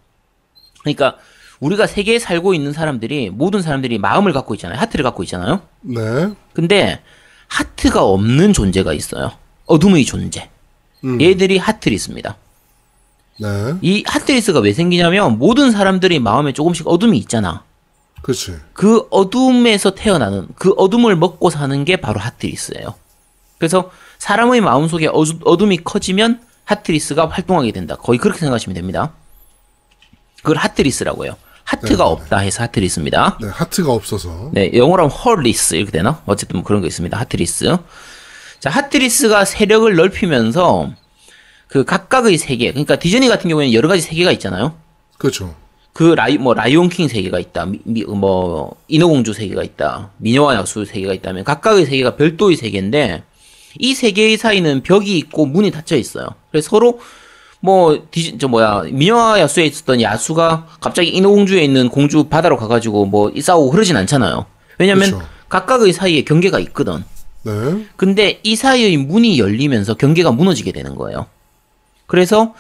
그러니까 0.81 1.17
우리가 1.61 1.87
세계에 1.87 2.19
살고 2.19 2.55
있는 2.55 2.73
사람들이 2.73 3.31
모든 3.31 3.63
사람들이 3.63 3.99
마음을 3.99 4.33
갖고 4.33 4.55
있잖아요. 4.55 4.79
하트를 4.79 5.03
갖고 5.03 5.23
있잖아요. 5.23 5.63
네. 5.81 6.33
근데 6.53 7.01
하트가 7.49 8.05
없는 8.05 8.53
존재가 8.53 8.93
있어요. 8.93 9.33
어둠의 9.67 10.05
존재. 10.05 10.51
음. 11.05 11.21
얘들이 11.21 11.59
하트리스입니다. 11.59 12.37
네. 13.41 13.75
이 13.83 14.05
하트리스가 14.07 14.61
왜 14.61 14.73
생기냐면 14.73 15.39
모든 15.39 15.71
사람들의 15.71 16.19
마음에 16.21 16.53
조금씩 16.53 16.87
어둠이 16.87 17.19
있잖아. 17.19 17.65
그렇지. 18.25 18.57
그 18.73 19.07
어둠에서 19.11 19.95
태어나는 19.95 20.49
그 20.57 20.73
어둠을 20.79 21.15
먹고 21.15 21.51
사는 21.51 21.85
게 21.85 21.97
바로 21.97 22.19
하트리스예요. 22.21 22.95
그래서 23.59 23.91
사람의 24.17 24.63
마음속에 24.63 25.09
어둠이 25.09 25.85
커지면 25.85 26.41
하트리스가 26.65 27.29
활동하게 27.29 27.73
된다. 27.73 27.97
거의 27.97 28.19
그렇게 28.19 28.39
생각하시면 28.41 28.75
됩니다. 28.75 29.13
그걸 30.39 30.57
Heartless라고 30.57 31.27
해요. 31.27 31.37
하트가 31.65 32.05
네네네. 32.05 32.23
없다 32.23 32.39
해서 32.39 32.63
Heartless입니다. 32.63 33.37
네. 33.43 33.49
하트가 33.49 33.93
없어서. 33.93 34.51
네, 34.55 34.71
영어로 34.73 35.03
하면 35.05 35.15
Heartless 35.15 35.75
이렇게 35.75 35.93
되나? 35.93 36.23
어쨌든 36.25 36.57
뭐 36.57 36.65
그런 36.65 36.81
거 36.81 36.87
있습니다. 36.87 37.19
Heartless. 37.19 37.77
자, 38.59 38.71
Heartless가 38.71 39.45
세력을 39.45 39.95
넓히면서 39.95 40.91
그 41.69 41.85
각각의 41.85 42.39
세계, 42.39 42.71
그러니까 42.71 42.97
디즈니 42.97 43.29
같은 43.29 43.51
경우에는 43.51 43.75
여러 43.75 43.89
가지 43.89 44.01
세계가 44.01 44.33
있잖아요. 44.33 44.75
그렇죠. 45.19 45.55
그 45.95 46.03
라이 46.15 46.39
뭐 46.39 46.55
라이온킹 46.55 47.07
세계가 47.09 47.39
있다. 47.39 47.67
미, 47.67 47.79
미- 47.85 48.03
뭐 48.05 48.77
인어공주 48.89 49.33
세계가 49.33 49.63
있다. 49.63 50.11
미녀와 50.19 50.57
야수 50.57 50.85
세계가 50.85 51.15
있다면 51.15 51.45
각각의 51.45 51.87
세계가 51.87 52.17
별도의 52.17 52.57
세계인데 52.57 53.23
이 53.79 53.95
세계의 53.95 54.37
사이는 54.37 54.83
벽이 54.83 55.17
있고 55.19 55.47
문이 55.47 55.71
닫혀 55.71 55.97
있어요. 55.97 56.27
그래서 56.51 56.69
서로 56.69 56.99
뭐 57.61 58.07
디즈 58.11 58.39
저 58.39 58.49
뭐야 58.49 58.83
미녀와 58.91 59.39
야수에 59.41 59.67
있었던 59.67 60.01
야수가 60.03 60.67
갑자기 60.81 61.11
인어공주에 61.11 61.63
있는 61.63 61.89
공주 61.89 62.25
바다로 62.25 62.57
가가지고 62.57 63.07
뭐 63.07 63.33
싸우고 63.41 63.71
그러진 63.71 63.97
않잖아요. 63.97 64.47
왜냐면 64.79 65.05
그쵸. 65.13 65.23
각각의 65.49 65.93
사이에 65.93 66.25
경계가 66.25 66.59
있거든. 66.59 67.05
네. 67.45 67.53
근데 67.95 68.41
이 68.43 68.57
사이의 68.57 68.97
문이 68.97 69.39
열리면서 69.39 69.95
경계가 69.95 70.33
무너지게 70.33 70.73
되는 70.73 70.97
거예요. 70.97 71.27
그래서 72.07 72.53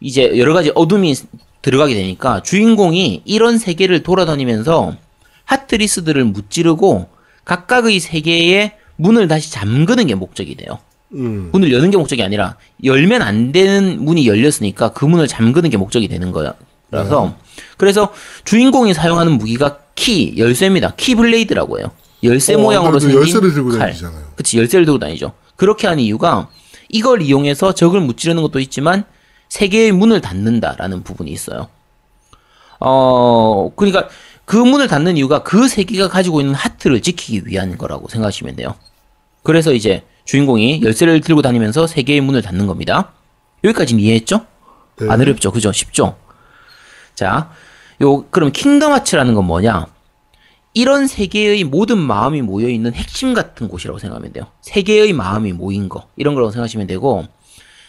이제 0.00 0.38
여러 0.38 0.54
가지 0.54 0.72
어둠이 0.74 1.14
들어가게 1.62 1.94
되니까 1.94 2.42
주인공이 2.42 3.22
이런 3.24 3.58
세계를 3.58 4.02
돌아다니면서 4.02 4.96
하트리스들을 5.44 6.24
무찌르고 6.24 7.08
각각의 7.44 8.00
세계에 8.00 8.74
문을 8.96 9.28
다시 9.28 9.50
잠그는 9.50 10.06
게 10.06 10.14
목적이 10.14 10.56
돼요. 10.56 10.78
음. 11.14 11.50
문을 11.52 11.72
여는 11.72 11.90
게 11.90 11.96
목적이 11.96 12.22
아니라 12.22 12.56
열면 12.84 13.22
안 13.22 13.50
되는 13.52 14.02
문이 14.02 14.26
열렸으니까 14.26 14.92
그 14.92 15.04
문을 15.04 15.26
잠그는 15.26 15.70
게 15.70 15.76
목적이 15.76 16.08
되는 16.08 16.32
거야. 16.32 16.54
라서 16.92 17.36
그래서 17.76 18.12
주인공이 18.44 18.94
사용하는 18.94 19.32
무기가 19.32 19.78
키 19.94 20.34
열쇠입니다. 20.36 20.94
Keyblade라고 20.96 21.78
해요. 21.78 21.90
열쇠 22.22 22.54
어, 22.54 22.58
모양으로 22.58 22.98
생긴 22.98 23.20
열쇠를 23.20 23.52
들고 23.52 23.70
칼. 23.70 23.78
다니잖아요. 23.78 24.32
그치 24.34 24.58
열쇠를 24.58 24.84
들고 24.86 24.98
다니죠. 24.98 25.32
그렇게 25.56 25.86
하는 25.86 26.02
이유가 26.02 26.48
이걸 26.88 27.22
이용해서 27.22 27.74
적을 27.74 28.00
무찌르는 28.00 28.42
것도 28.42 28.58
있지만 28.60 29.04
세계의 29.50 29.92
문을 29.92 30.20
닫는다라는 30.20 31.02
부분이 31.02 31.30
있어요. 31.30 31.68
어 32.80 33.70
그러니까 33.76 34.08
그 34.46 34.56
문을 34.56 34.88
닫는 34.88 35.16
이유가 35.16 35.42
그 35.42 35.68
세계가 35.68 36.08
가지고 36.08 36.40
있는 36.40 36.54
하트를 36.54 37.02
지키기 37.02 37.46
위한 37.46 37.76
거라고 37.76 38.08
생각하시면 38.08 38.56
돼요. 38.56 38.74
그래서 39.42 39.72
이제 39.72 40.02
주인공이 40.24 40.82
열쇠를 40.82 41.20
들고 41.20 41.42
다니면서 41.42 41.86
세계의 41.86 42.20
문을 42.22 42.42
닫는 42.42 42.66
겁니다. 42.66 43.12
여기까지는 43.64 44.02
이해했죠? 44.02 44.46
네. 44.96 45.10
안 45.10 45.20
어렵죠? 45.20 45.50
그죠? 45.50 45.72
쉽죠? 45.72 46.16
자, 47.14 47.50
요, 48.02 48.24
그럼 48.30 48.52
Kingdom 48.52 48.92
Hearts라는 48.92 49.34
건 49.34 49.44
뭐냐? 49.46 49.86
이런 50.72 51.06
세계의 51.06 51.64
모든 51.64 51.98
마음이 51.98 52.42
모여있는 52.42 52.94
핵심 52.94 53.34
같은 53.34 53.68
곳이라고 53.68 53.98
생각하면 53.98 54.32
돼요. 54.32 54.46
세계의 54.62 55.12
마음이 55.12 55.52
모인 55.52 55.88
거. 55.88 56.08
이런 56.16 56.34
거라고 56.34 56.52
생각하시면 56.52 56.86
되고, 56.86 57.26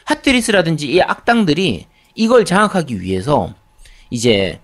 Heartless라든지 0.06 0.88
이 0.92 1.02
악당들이 1.02 1.86
이걸 2.16 2.46
장악하기 2.46 3.02
위해서 3.02 3.54
이제 4.10 4.60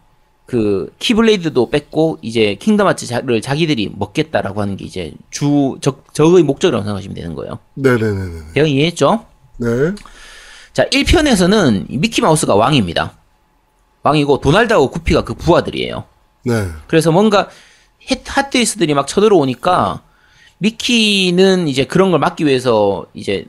그 0.45 0.93
Keyblade도 0.99 1.69
뺏고 1.69 2.19
이제 2.21 2.55
Kingdom 2.55 2.87
Hearts를 2.87 3.41
자기들이 3.41 3.91
먹겠다라고 3.95 4.61
하는 4.61 4.77
게 4.77 4.85
이제 4.85 5.13
주 5.29 5.77
적, 5.81 6.13
적의 6.13 6.43
목적이라고 6.43 6.83
생각하시면 6.83 7.15
되는 7.15 7.35
거예요. 7.35 7.59
네네네네. 7.75 8.53
대형 8.53 8.69
이해했죠? 8.69 9.25
네. 9.57 9.67
자, 10.73 10.85
1편에서는 10.85 11.85
미키 11.89 12.21
마우스가 12.21 12.55
왕입니다. 12.55 13.17
왕이고 14.03 14.39
도날드하고 14.39 14.89
구피가 14.91 15.23
그 15.23 15.33
부하들이에요. 15.33 16.03
네. 16.45 16.67
그래서 16.87 17.11
뭔가 17.11 17.49
헷- 18.09 18.23
Heartless들이 18.25 18.93
막 18.93 19.05
쳐들어오니까 19.07 20.01
미키는 20.59 21.67
이제 21.67 21.83
그런 21.85 22.11
걸 22.11 22.19
막기 22.19 22.45
위해서 22.45 23.05
이제 23.13 23.47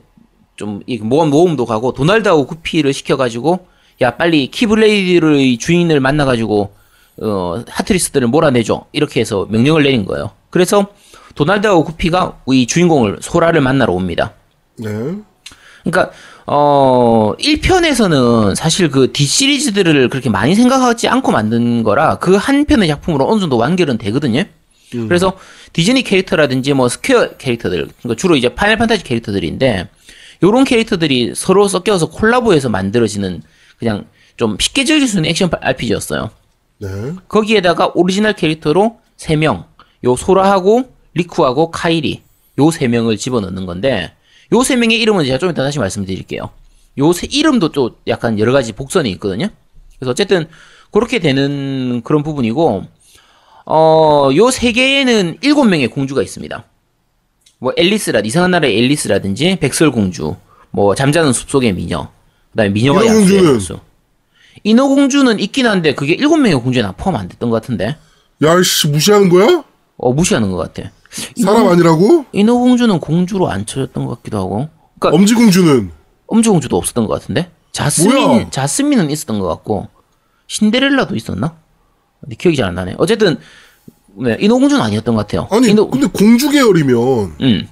좀이 0.59 0.97
모험 1.01 1.29
모험도 1.29 1.65
가고 1.65 1.93
도날드하고 1.93 2.45
구피를 2.45 2.93
시켜가지고 2.93 3.65
야 4.01 4.17
빨리 4.17 4.47
Keyblade의 4.47 5.57
주인을 5.57 5.99
만나가지고 6.01 6.73
어 7.21 7.63
Heartless들을 7.67 8.27
몰아내줘 8.27 8.85
이렇게 8.91 9.21
해서 9.21 9.47
명령을 9.49 9.83
내린 9.83 10.05
거예요. 10.05 10.31
그래서 10.49 10.87
도날드하고 11.35 11.85
구피가 11.85 12.41
이 12.51 12.67
주인공을 12.67 13.19
소라를 13.21 13.61
만나러 13.61 13.93
옵니다. 13.93 14.33
네. 14.77 14.89
그러니까 15.83 16.11
어 16.45 17.33
1편에서는 17.39 18.55
사실 18.55 18.89
그 18.89 19.13
뒤 19.13 19.25
시리즈들을 19.25 20.09
그렇게 20.09 20.29
많이 20.29 20.55
생각하지 20.55 21.07
않고 21.07 21.31
만든 21.31 21.83
거라 21.83 22.17
그 22.19 22.35
한 22.35 22.65
편의 22.65 22.87
작품으로 22.89 23.29
어느 23.29 23.39
정도 23.39 23.57
완결은 23.57 23.97
되거든요. 23.97 24.43
그래서 24.91 25.37
디즈니 25.71 26.01
캐릭터라든지 26.01 26.73
뭐 26.73 26.89
스퀘어 26.89 27.37
캐릭터들, 27.37 27.87
그러니까 28.01 28.19
주로 28.19 28.35
이제 28.35 28.49
파이널 28.55 28.77
판타지 28.79 29.03
캐릭터들인데 29.03 29.87
요런 30.43 30.63
캐릭터들이 30.63 31.33
서로 31.35 31.67
섞여서 31.67 32.09
콜라보해서 32.11 32.69
만들어지는 32.69 33.41
그냥 33.77 34.05
좀 34.37 34.57
쉽게 34.59 34.85
즐길 34.85 35.07
수 35.07 35.17
있는 35.17 35.29
액션 35.29 35.49
RPG였어요. 35.59 36.29
네. 36.77 36.87
거기에다가 37.27 37.91
오리지널 37.93 38.33
캐릭터로 38.33 38.97
3명, 39.17 39.65
요 40.05 40.15
소라하고 40.15 40.93
리쿠하고 41.13 41.71
카이리 41.71 42.21
요 42.59 42.63
3명을 42.67 43.17
집어넣는 43.17 43.65
건데 43.65 44.13
요 44.53 44.59
3명의 44.59 44.93
이름은 44.93 45.25
제가 45.25 45.37
좀 45.37 45.49
이따 45.49 45.63
다시 45.63 45.79
말씀드릴게요. 45.79 46.49
요 46.97 47.13
세 47.13 47.27
이름도 47.29 47.69
또 47.69 47.97
약간 48.07 48.39
여러 48.39 48.51
가지 48.51 48.73
복선이 48.73 49.09
있거든요. 49.11 49.47
그래서 49.97 50.11
어쨌든 50.11 50.47
그렇게 50.91 51.19
되는 51.19 52.01
그런 52.03 52.23
부분이고 52.23 52.83
어, 53.65 54.29
요 54.35 54.51
세계에는 54.51 55.37
7명의 55.41 55.91
공주가 55.91 56.21
있습니다. 56.23 56.63
뭐 57.59 57.73
앨리스라 57.77 58.21
이상한 58.21 58.51
나라의 58.51 58.77
앨리스라든지 58.77 59.57
백설공주, 59.59 60.35
뭐 60.71 60.95
잠자는 60.95 61.33
숲속의 61.33 61.73
미녀, 61.73 62.09
그다음에 62.51 62.69
미녀와 62.69 63.03
인어공주는? 63.03 63.53
약수. 63.55 63.79
인어공주는 64.63 65.39
있긴 65.39 65.67
한데 65.67 65.93
그게 65.93 66.17
7명의 66.17 66.61
공주에 66.61 66.81
나 66.81 66.91
포함 66.91 67.15
안 67.15 67.27
됐던 67.27 67.49
것 67.49 67.61
같은데. 67.61 67.97
야씨 68.41 68.87
무시하는 68.89 69.29
거야? 69.29 69.63
어, 69.97 70.13
무시하는 70.13 70.51
것 70.51 70.57
같아. 70.57 70.89
사람 71.41 71.67
아니라고? 71.67 72.25
인어공주는 72.31 72.99
공주로 72.99 73.49
안 73.49 73.65
쳐졌던 73.65 74.05
것 74.05 74.17
같기도 74.17 74.37
하고. 74.37 74.69
그러니까 74.99 75.17
엄지공주는 75.17 75.91
엄지공주도 76.27 76.77
없었던 76.77 77.07
것 77.07 77.19
같은데. 77.19 77.49
자스민, 77.71 78.15
뭐야? 78.27 78.49
자스민은 78.49 79.09
있었던 79.11 79.39
것 79.39 79.47
같고 79.47 79.87
신데렐라도 80.47 81.15
있었나? 81.15 81.55
근데 82.21 82.35
기억이 82.35 82.57
잘 82.57 82.67
안 82.67 82.75
나네. 82.75 82.95
어쨌든 82.97 83.37
네, 84.15 84.37
인어공주는 84.39 84.81
아니었던 84.81 85.15
것 85.15 85.27
같아요. 85.27 85.47
아니 85.51 85.69
인어, 85.69 85.87
근데 85.89 86.07
공주 86.07 86.49
계열이면 86.49 87.35
음, 87.41 87.67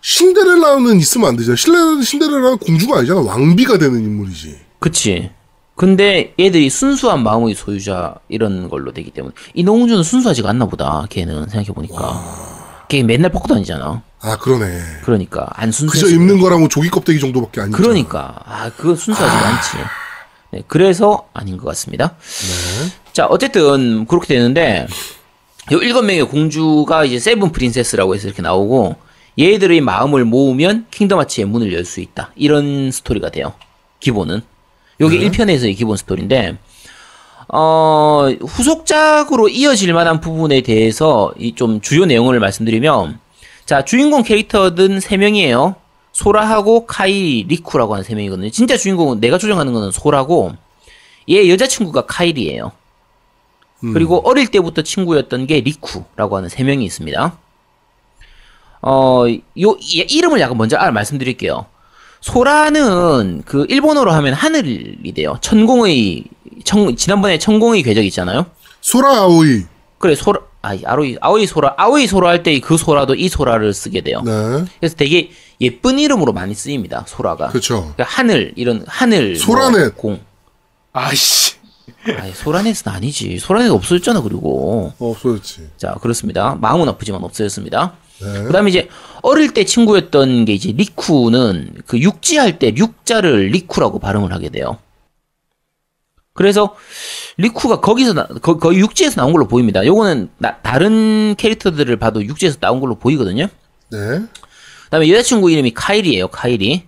신데렐라는 0.00 0.98
있으면 0.98 1.28
안 1.28 1.36
되잖아. 1.36 1.56
신데렐라 1.56 2.02
신데렐라는 2.02 2.58
공주가 2.58 2.98
아니잖아. 2.98 3.20
왕비가 3.20 3.78
되는 3.78 3.98
인물이지. 4.00 4.58
그치. 4.78 5.30
근데 5.76 6.34
얘들이 6.38 6.68
순수한 6.68 7.22
마음의 7.22 7.54
소유자 7.54 8.14
이런 8.28 8.68
걸로 8.68 8.92
되기 8.92 9.10
때문에 9.10 9.34
인어공주는 9.54 10.02
순수하지가 10.02 10.50
않나 10.50 10.66
보다. 10.66 11.06
걔는 11.08 11.48
생각해 11.48 11.68
보니까. 11.74 12.84
걔 12.88 13.02
맨날 13.02 13.30
벗고 13.30 13.48
다니잖아. 13.48 14.02
아 14.20 14.36
그러네. 14.36 14.80
그러니까 15.04 15.46
안 15.54 15.70
그저 15.70 15.78
순수해. 15.88 16.12
입는 16.12 16.40
거랑 16.40 16.60
뭐 16.60 16.68
조기 16.68 16.90
껍데기 16.90 17.18
정도밖에 17.20 17.60
안 17.62 17.70
그러니까 17.70 18.34
아 18.44 18.70
그거 18.76 18.94
순수하지가 18.94 19.48
않지. 19.48 19.68
네, 20.52 20.62
그래서 20.66 21.28
아닌 21.32 21.56
것 21.56 21.66
같습니다. 21.68 22.14
자 23.12 23.26
어쨌든 23.26 24.06
그렇게 24.06 24.34
되는데 24.34 24.86
요 25.72 25.78
일곱 25.78 26.02
명의 26.02 26.24
공주가 26.24 27.04
이제 27.04 27.18
Seven 27.18 27.52
Princess라고 27.52 28.14
해서 28.14 28.26
이렇게 28.26 28.42
나오고 28.42 28.96
얘들의 29.38 29.80
마음을 29.80 30.24
모으면 30.24 30.86
킹덤 30.90 31.18
하츠의 31.20 31.46
문을 31.46 31.72
열 31.72 31.84
수 31.84 32.00
있다. 32.00 32.32
이런 32.36 32.90
스토리가 32.90 33.30
돼요. 33.30 33.52
기본은. 34.00 34.42
요게 35.00 35.18
1편에서의 35.30 35.76
기본 35.76 35.96
스토리인데 35.96 36.56
어, 37.48 38.28
후속작으로 38.40 39.48
이어질 39.48 39.92
만한 39.92 40.20
부분에 40.20 40.60
대해서 40.62 41.32
이 41.38 41.54
좀 41.54 41.80
주요 41.80 42.04
내용을 42.04 42.38
말씀드리면 42.40 43.18
자, 43.66 43.84
주인공 43.84 44.22
캐릭터는 44.22 45.00
세 45.00 45.16
명이에요. 45.16 45.76
소라하고 46.12 46.86
카이리 46.86 47.44
리쿠라고 47.48 47.94
하는 47.94 48.04
세 48.04 48.14
명이거든요. 48.14 48.50
진짜 48.50 48.76
주인공은 48.76 49.20
내가 49.20 49.38
조정하는 49.38 49.72
거는 49.72 49.92
소라고 49.92 50.52
얘 51.30 51.48
여자친구가 51.48 52.06
카이리예 52.06 52.60
요. 53.84 53.92
그리고 53.92 54.20
어릴 54.28 54.48
때부터 54.48 54.82
친구였던 54.82 55.46
게 55.46 55.60
리쿠라고 55.60 56.36
하는 56.36 56.48
세 56.48 56.62
명이 56.64 56.84
있습니다. 56.84 57.38
어, 58.82 59.24
요 59.28 59.76
이- 59.80 60.06
이름을 60.08 60.40
약간 60.40 60.56
먼저 60.56 60.76
알 60.76 60.92
말씀드릴게요. 60.92 61.66
소라는 62.20 63.42
그 63.46 63.66
일본어로 63.68 64.10
하면 64.12 64.34
하늘이 64.34 65.12
돼요. 65.14 65.38
천공의 65.40 66.24
천, 66.64 66.94
지난번에 66.96 67.38
천공의 67.38 67.82
궤적 67.82 68.04
있잖아요. 68.06 68.46
소라 68.80 69.08
아오이. 69.22 69.62
그래 69.98 70.14
소라 70.14 70.40
아 70.62 70.76
아오이 70.84 71.16
아오이 71.20 71.46
소라 71.46 71.74
아오이 71.78 72.06
소라 72.06 72.28
할 72.28 72.42
때 72.42 72.60
그 72.60 72.76
소라도 72.76 73.14
이 73.14 73.28
소라를 73.28 73.72
쓰게 73.72 74.02
돼요. 74.02 74.20
네. 74.24 74.64
그래서 74.78 74.94
되게 74.96 75.30
예쁜 75.60 75.98
이름으로 75.98 76.32
많이 76.34 76.54
쓰입니다. 76.54 77.04
소라가. 77.06 77.48
그렇죠. 77.48 77.92
그러니까 77.94 78.04
하늘 78.04 78.52
이런 78.56 78.84
하늘 78.86 79.32
뭐 79.32 79.38
소라넷. 79.38 79.96
공. 79.96 80.20
아이씨. 80.92 81.54
아니, 82.18 82.32
소라넷은 82.32 82.90
아니지. 82.92 83.38
소라넷 83.38 83.70
없어졌잖아 83.70 84.22
그리고. 84.22 84.92
어, 84.98 85.10
없어졌지. 85.10 85.70
자 85.76 85.94
그렇습니다. 86.00 86.56
마음은 86.60 86.88
아프지만 86.88 87.22
없어졌습니다. 87.24 87.94
네. 88.22 88.42
그 88.44 88.52
다음에 88.52 88.70
이제 88.70 88.88
어릴 89.22 89.52
때 89.54 89.64
친구였던 89.64 90.44
게 90.44 90.52
이제 90.54 90.72
리쿠는 90.72 91.82
그 91.86 91.98
육지 91.98 92.36
할 92.38 92.58
때 92.58 92.72
육자를 92.76 93.48
리쿠라고 93.48 93.98
발음을 93.98 94.32
하게 94.32 94.48
돼요. 94.50 94.78
그래서 96.32 96.74
리쿠가 97.36 97.80
거기서 97.80 98.12
나, 98.14 98.26
거, 98.26 98.56
거의 98.58 98.78
육지에서 98.78 99.16
나온 99.20 99.32
걸로 99.32 99.46
보입니다. 99.48 99.84
요거는 99.84 100.30
나- 100.38 100.56
다른 100.58 101.34
캐릭터들을 101.36 101.94
봐도 101.98 102.24
육지에서 102.24 102.58
나온 102.60 102.80
걸로 102.80 102.94
보이거든요. 102.98 103.44
네. 103.90 103.98
그 103.98 104.90
다음에 104.90 105.08
여자친구 105.10 105.50
이름이 105.50 105.72
카이리예요. 105.74 106.28
카이리. 106.28 106.84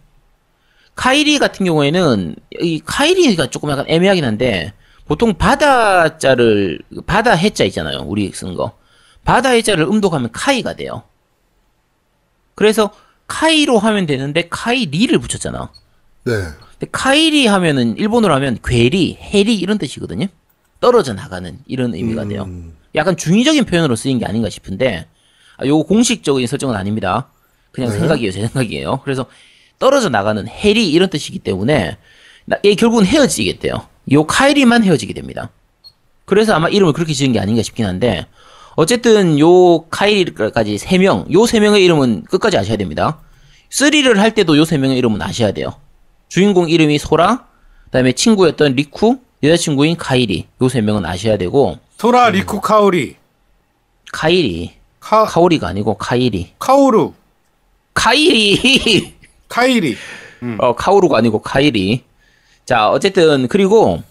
카이리 0.94 1.38
같은 1.38 1.64
경우에는 1.66 2.36
이 2.60 2.80
카이리가 2.84 3.48
조금 3.50 3.70
약간 3.70 3.84
애매하긴 3.88 4.24
한데 4.24 4.72
보통 5.06 5.34
바다 5.34 6.18
자를 6.18 6.78
바다 7.06 7.32
해자 7.32 7.64
있잖아요. 7.64 7.98
우리 8.06 8.30
쓰는 8.32 8.54
거. 8.54 8.72
바다 9.24 9.50
해자를 9.50 9.84
음독하면 9.84 10.30
카이가 10.32 10.74
돼요. 10.74 11.02
그래서 12.54 12.90
카이로 13.26 13.78
하면 13.78 14.06
되는데 14.06 14.48
카이리를 14.48 15.16
붙였잖아. 15.18 15.70
네. 16.24 16.32
근데 16.32 16.86
카이리 16.90 17.46
하면은 17.46 17.96
일본어로 17.96 18.34
하면 18.34 18.58
괴리, 18.64 19.16
해리 19.20 19.56
이런 19.56 19.78
뜻이거든요. 19.78 20.26
떨어져 20.80 21.14
나가는 21.14 21.58
이런 21.66 21.94
의미가 21.94 22.26
돼요. 22.26 22.48
약간 22.94 23.16
중의적인 23.16 23.64
표현으로 23.64 23.96
쓰인 23.96 24.18
게 24.18 24.26
아닌가 24.26 24.50
싶은데 24.50 25.06
아, 25.56 25.66
요 25.66 25.82
공식적인 25.84 26.46
설정은 26.46 26.74
아닙니다. 26.74 27.28
그냥 27.70 27.90
네. 27.90 27.98
생각이에요, 27.98 28.32
제 28.32 28.40
생각이에요. 28.42 29.00
그래서 29.04 29.26
떨어져 29.78 30.08
나가는 30.08 30.46
해리 30.46 30.90
이런 30.90 31.08
뜻이기 31.08 31.38
때문에 31.38 31.96
나- 32.44 32.58
얘 32.64 32.74
결국은 32.74 33.06
헤어지겠대요. 33.06 33.86
요 34.10 34.24
카이리만 34.26 34.82
헤어지게 34.84 35.12
됩니다. 35.14 35.50
그래서 36.24 36.54
아마 36.54 36.68
이름을 36.68 36.92
그렇게 36.92 37.12
지은 37.12 37.32
게 37.32 37.40
아닌가 37.40 37.62
싶긴 37.62 37.86
한데 37.86 38.26
어쨌든 38.74 39.38
요 39.38 39.82
카이리까지 39.90 40.78
세 40.78 40.98
명, 40.98 41.26
요 41.32 41.46
세 41.46 41.60
명의 41.60 41.84
이름은 41.84 42.24
끝까지 42.24 42.56
아셔야 42.56 42.76
됩니다. 42.76 43.20
3를 43.70 44.16
할 44.16 44.34
때도 44.34 44.56
요 44.58 44.64
세 44.64 44.78
명의 44.78 44.96
이름은 44.98 45.20
아셔야 45.22 45.52
돼요. 45.52 45.74
주인공 46.28 46.68
이름이 46.70 46.98
소라, 46.98 47.46
그다음에 47.86 48.12
친구였던 48.12 48.74
리쿠, 48.74 49.18
여자친구인 49.42 49.96
카이리. 49.96 50.46
요 50.62 50.68
세 50.68 50.80
명은 50.80 51.04
아셔야 51.04 51.36
되고 51.36 51.78
소라 51.98 52.30
리쿠 52.30 52.60
카오리. 52.60 53.16
카이리, 54.12 54.72
카 55.00 55.24
카오리가 55.24 55.68
아니고 55.68 55.94
카이리. 55.94 56.52
카오루. 56.58 57.12
카이리. 57.94 59.14
카이리. 59.48 59.96
어, 60.58 60.74
카오루가 60.74 61.18
아니고 61.18 61.40
카이리. 61.40 62.02
자, 62.64 62.90
어쨌든 62.90 63.48
그리고 63.48 64.02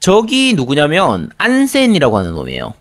저기 0.00 0.54
누구냐면 0.54 1.30
안셈이라고 1.38 2.18
하는 2.18 2.32
놈이에요. 2.32 2.74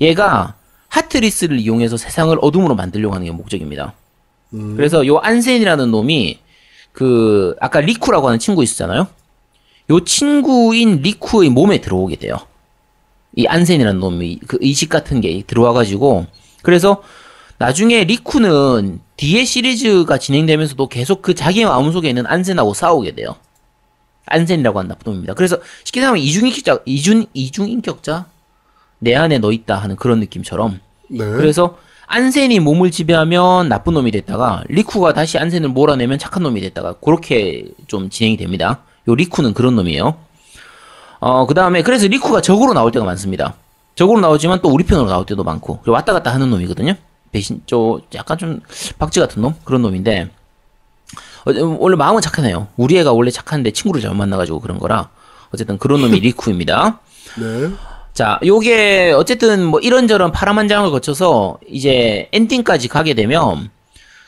얘가 0.00 0.54
Heartless를 0.88 1.58
이용해서 1.58 1.96
세상을 1.96 2.36
어둠으로 2.40 2.74
만들려고 2.74 3.14
하는 3.14 3.26
게 3.26 3.32
목적입니다. 3.32 3.94
그래서 4.76 5.06
요 5.06 5.18
안셈이라는 5.18 5.90
놈이 5.90 6.38
그 6.92 7.56
아까 7.60 7.80
리쿠라고 7.80 8.28
하는 8.28 8.38
친구 8.38 8.62
있었잖아요. 8.62 9.08
요 9.90 10.04
친구인 10.04 11.02
리쿠의 11.02 11.50
몸에 11.50 11.80
들어오게 11.80 12.16
돼요. 12.16 12.36
이 13.34 13.46
안센이라는 13.46 14.00
놈이 14.00 14.40
그 14.46 14.58
의식 14.60 14.88
같은 14.88 15.20
게 15.20 15.42
들어와 15.46 15.72
가지고 15.72 16.26
그래서 16.62 17.02
나중에 17.58 18.04
리쿠는 18.04 19.00
뒤에 19.16 19.44
시리즈가 19.44 20.18
진행되면서도 20.18 20.88
계속 20.88 21.22
그 21.22 21.34
자기 21.34 21.64
마음 21.64 21.90
속에 21.90 22.08
있는 22.08 22.26
안센하고 22.26 22.72
싸우게 22.74 23.14
돼요. 23.14 23.36
안센이라고 24.26 24.82
나쁜 24.84 25.12
놈입니다. 25.12 25.34
그래서 25.34 25.58
쉽게 25.84 26.00
생각하면 26.00 26.22
이중인격자, 26.22 26.80
이중, 26.84 27.26
이중인격자? 27.32 28.26
내 28.98 29.14
안에 29.14 29.38
너 29.38 29.52
있다 29.52 29.76
하는 29.76 29.96
그런 29.96 30.20
느낌처럼. 30.20 30.80
네. 31.08 31.18
그래서 31.18 31.78
안센이 32.06 32.60
몸을 32.60 32.90
지배하면 32.90 33.68
나쁜 33.68 33.94
놈이 33.94 34.10
됐다가 34.10 34.62
리쿠가 34.68 35.12
다시 35.12 35.38
안센을 35.38 35.68
몰아내면 35.68 36.18
착한 36.18 36.42
놈이 36.42 36.60
됐다가 36.60 36.94
그렇게 36.94 37.64
좀 37.86 38.10
진행이 38.10 38.36
됩니다. 38.36 38.80
요 39.08 39.14
리쿠는 39.14 39.54
그런 39.54 39.76
놈이에요. 39.76 40.16
어, 41.18 41.46
그 41.46 41.54
다음에 41.54 41.82
그래서 41.82 42.06
리쿠가 42.06 42.40
적으로 42.42 42.74
나올 42.74 42.92
때가 42.92 43.04
많습니다. 43.04 43.54
적으로 43.94 44.20
나오지만 44.20 44.60
또 44.62 44.68
우리 44.68 44.84
편으로 44.84 45.08
나올 45.08 45.24
때도 45.26 45.42
많고 45.42 45.80
왔다 45.86 46.12
갔다 46.12 46.32
하는 46.32 46.50
놈이거든요. 46.50 46.94
배신, 47.32 47.62
저 47.66 48.00
약간 48.14 48.38
좀 48.38 48.60
박쥐 48.98 49.20
같은 49.20 49.42
놈 49.42 49.54
그런 49.64 49.82
놈인데 49.82 50.22
어, 50.22 50.30
원래 51.46 51.96
마음은 51.96 52.20
착하네요. 52.20 52.68
우리 52.76 52.98
애가 52.98 53.12
원래 53.12 53.30
착한데 53.30 53.70
친구를 53.70 54.02
잘못 54.02 54.16
만나가지고 54.16 54.60
그런 54.60 54.78
거라 54.78 55.10
어쨌든 55.52 55.78
그런 55.78 56.00
놈이 56.00 56.18
리쿠입니다. 56.20 57.00
네. 57.38 57.70
자, 58.12 58.40
요게 58.44 59.12
어쨌든 59.14 59.64
뭐 59.64 59.78
이런저런 59.78 60.32
파란만장을 60.32 60.90
거쳐서 60.90 61.58
이제 61.68 62.28
엔딩까지 62.32 62.88
가게 62.88 63.14
되면 63.14 63.70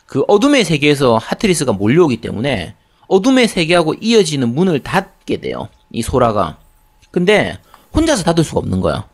그 0.06 0.22
어둠의 0.28 0.64
세계에서 0.64 1.16
Heartless가 1.16 1.72
몰려오기 1.72 2.18
때문에 2.20 2.74
어둠의 3.08 3.48
세계하고 3.48 3.94
이어지는 4.00 4.54
문을 4.54 4.80
닫게 4.80 5.40
돼요. 5.40 5.68
이 5.90 6.02
소라가. 6.02 6.58
근데 7.10 7.58
혼자서 7.94 8.22
닫을 8.24 8.44
수가 8.44 8.60
없는 8.60 8.80
거야. 8.80 9.06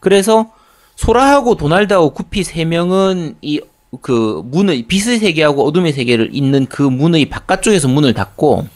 그래서 0.00 0.52
소라하고 0.94 1.56
도날드하고 1.56 2.10
구피 2.10 2.44
세 2.44 2.64
명은 2.64 3.36
이 3.42 3.60
그 4.02 4.42
문의 4.44 4.82
빛의 4.82 5.18
세계하고 5.18 5.66
어둠의 5.66 5.92
세계를 5.92 6.30
잇는 6.32 6.66
그 6.66 6.82
문의 6.82 7.26
바깥쪽에서 7.26 7.88
문을 7.88 8.14
닫고 8.14 8.66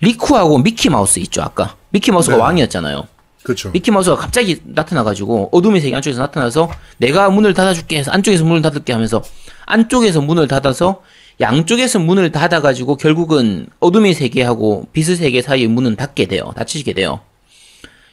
리쿠하고 0.00 0.58
미키 0.58 0.88
마우스 0.88 1.18
있죠 1.20 1.42
아까 1.42 1.76
미키 1.90 2.10
마우스가 2.12 2.36
네. 2.36 2.42
왕이었잖아요. 2.42 3.06
그렇죠. 3.42 3.70
미키 3.70 3.90
마우스가 3.90 4.16
갑자기 4.16 4.60
나타나가지고 4.64 5.48
어둠의 5.52 5.80
세계 5.80 5.96
안쪽에서 5.96 6.20
나타나서 6.20 6.70
내가 6.98 7.30
문을 7.30 7.54
닫아줄게 7.54 7.98
해서 7.98 8.10
안쪽에서 8.10 8.44
문을 8.44 8.62
닫을게 8.62 8.92
하면서 8.92 9.22
안쪽에서 9.66 10.20
문을 10.20 10.46
닫아서 10.46 11.02
양쪽에서 11.40 11.98
문을 11.98 12.32
닫아가지고 12.32 12.96
결국은 12.96 13.66
어둠의 13.80 14.12
세계하고 14.12 14.88
빛의 14.92 15.16
세계 15.16 15.40
사이의 15.40 15.68
문은 15.68 15.96
닫게 15.96 16.26
돼요. 16.26 16.52
닫히게 16.54 16.92
돼요. 16.92 17.20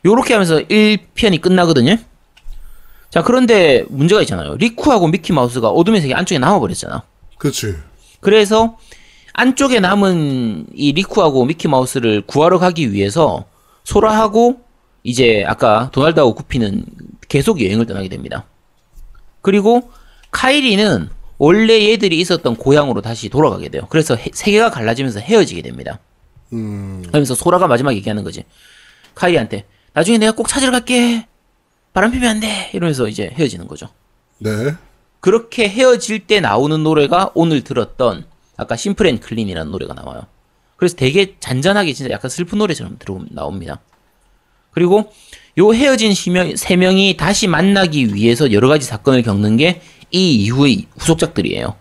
요렇게 0.06 0.34
하면서 0.34 0.60
1편이 0.60 1.41
끝나거든요. 1.41 1.97
자, 3.10 3.24
그런데 3.24 3.86
문제가 3.89 4.22
있잖아요. 4.22 4.56
리쿠하고 4.56 5.08
미키 5.08 5.34
마우스가 5.34 5.70
어둠의 5.70 6.02
세계 6.02 6.13
안쪽에 6.13 6.39
남아 6.39 6.60
버렸잖아. 6.60 7.04
그렇지. 7.38 7.76
그래서 8.20 8.78
안쪽에 9.34 9.80
남은 9.80 10.67
이 10.74 10.91
리쿠하고 10.93 11.46
미키 11.46 11.67
마우스를 11.67 12.22
구하러 12.26 12.60
가기 12.60 12.91
위해서 12.91 13.46
소라하고 13.84 14.62
이제 15.04 15.46
아까 15.48 15.89
도날드하고 15.93 16.34
구피는 16.36 16.84
계속 17.30 17.62
여행을 17.63 17.86
떠나게 17.86 18.10
됩니다. 18.10 18.46
그리고 19.41 19.89
카이리는 20.32 21.10
원래 21.38 21.91
얘들이 21.91 22.20
있었던 22.20 22.56
고향으로 22.56 23.02
다시 23.02 23.30
돌아가게 23.30 23.70
돼요. 23.70 23.84
그래서 23.89 24.15
해- 24.15 24.32
세계가 24.34 24.72
갈라지면서 24.72 25.20
헤어지게 25.20 25.62
됩니다. 25.62 26.00
음, 26.54 27.04
그러면서 27.08 27.36
소라가 27.36 27.67
마지막에 27.67 27.96
얘기하는 27.98 28.24
거지. 28.24 28.43
카이리한테 29.15 29.65
나중에 29.93 30.17
내가 30.17 30.32
꼭 30.34 30.48
찾으러 30.48 30.72
갈게. 30.72 31.28
바람 31.97 32.12
피면 32.12 32.29
안 32.29 32.39
돼. 32.39 32.69
이러면서 32.73 33.07
이제 33.07 33.31
헤어지는 33.33 33.67
거죠. 33.67 33.89
네. 34.38 34.75
그렇게 35.19 35.67
헤어질 35.67 36.27
때 36.27 36.39
나오는 36.39 36.83
노래가 36.83 37.31
오늘 37.33 37.63
들었던 37.63 38.25
아까 38.55 38.75
Simple 38.76 39.08
and 39.08 39.19
Clean이라는 39.19 39.71
노래가 39.71 39.95
나와요. 39.95 40.27
그래서 40.75 40.95
되게 40.95 41.36
잔잔하게 41.39 41.93
진짜 41.93 42.12
약간 42.12 42.29
슬픈 42.29 42.60
노래처럼 42.60 42.97
들어 42.99 43.19
나옵니다. 43.31 43.79
그리고 44.69 45.12
요 45.57 45.73
헤어진 45.73 46.13
세 46.55 46.75
명이 46.75 47.17
다시 47.17 47.47
만나기 47.47 48.13
위해서 48.13 48.51
여러 48.51 48.67
가지 48.67 48.86
사건을 48.86 49.23
겪는 49.23 49.57
게 49.57 49.81
이 50.12 50.36
이후의 50.36 50.86
후속작들이에요. 50.97 51.75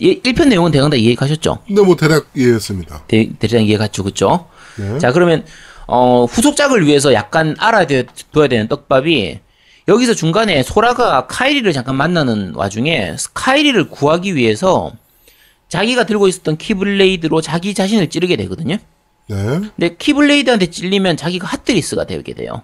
1편 0.00 0.48
내용은 0.48 0.70
대강 0.70 0.90
다 0.90 0.96
이해 0.96 1.14
가셨죠? 1.14 1.58
근데 1.66 1.82
뭐 1.82 1.96
대략 1.96 2.28
이해했습니다. 2.34 3.04
대, 3.08 3.30
대장 3.38 3.64
이해 3.64 3.76
갔죠, 3.76 4.04
그쵸? 4.04 4.48
네. 4.76 4.98
자, 4.98 5.12
그러면, 5.12 5.44
어, 5.88 6.26
후속작을 6.26 6.86
위해서 6.86 7.14
약간 7.14 7.56
알아둬야 7.58 8.04
되는 8.48 8.68
떡밥이, 8.68 9.40
여기서 9.88 10.12
중간에 10.12 10.62
소라가 10.62 11.26
카이리를 11.26 11.72
잠깐 11.72 11.96
만나는 11.96 12.52
와중에, 12.54 13.16
카이리를 13.32 13.88
구하기 13.88 14.36
위해서, 14.36 14.92
자기가 15.68 16.04
들고 16.04 16.28
있었던 16.28 16.58
Keyblade로 16.58 17.40
자기 17.40 17.72
자신을 17.72 18.10
찌르게 18.10 18.36
되거든요? 18.36 18.76
네. 19.28 19.36
근데 19.36 19.96
Keyblade한테 19.98 20.66
찔리면 20.66 21.16
자기가 21.16 21.46
Heartless가 21.46 22.04
되게 22.04 22.34
돼요. 22.34 22.62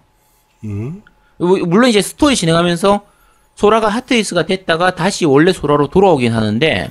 음. 0.64 1.02
뭐, 1.38 1.56
물론 1.66 1.88
이제 1.88 2.02
스토리 2.02 2.36
진행하면서, 2.36 3.06
소라가 3.54 3.88
Heartless가 3.88 4.44
됐다가 4.44 4.94
다시 4.94 5.24
원래 5.24 5.52
소라로 5.52 5.86
돌아오긴 5.86 6.34
하는데, 6.34 6.90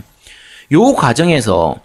요 0.71 0.93
과정에서, 0.93 1.79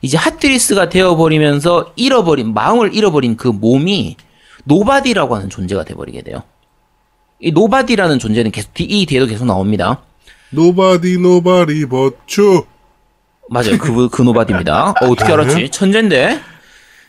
이제 0.00 0.16
Heartless가 0.16 0.88
되어버리면서 0.88 1.92
잃어버린 1.96 2.54
마음을 2.54 2.94
잃어버린 2.94 3.36
그 3.36 3.48
몸이 3.48 4.16
Nobody라고 4.64 5.34
하는 5.36 5.50
존재가 5.50 5.84
돼버리게 5.84 6.22
돼요. 6.22 6.42
이 7.40 7.52
Nobody라는 7.52 8.18
존재는 8.18 8.50
계속 8.50 8.74
뒤- 8.74 8.84
이 8.84 9.06
뒤에도 9.06 9.26
계속 9.26 9.44
나옵니다. 9.46 10.02
Nobody 10.52 11.86
but 11.86 12.16
you. 12.40 12.64
맞아요. 13.50 13.78
그, 13.78 14.08
그 14.08 14.22
Nobody입니다. 14.22 14.90
어, 14.90 15.06
어떻게 15.06 15.32
알았지? 15.32 15.70
천재인데? 15.70 16.40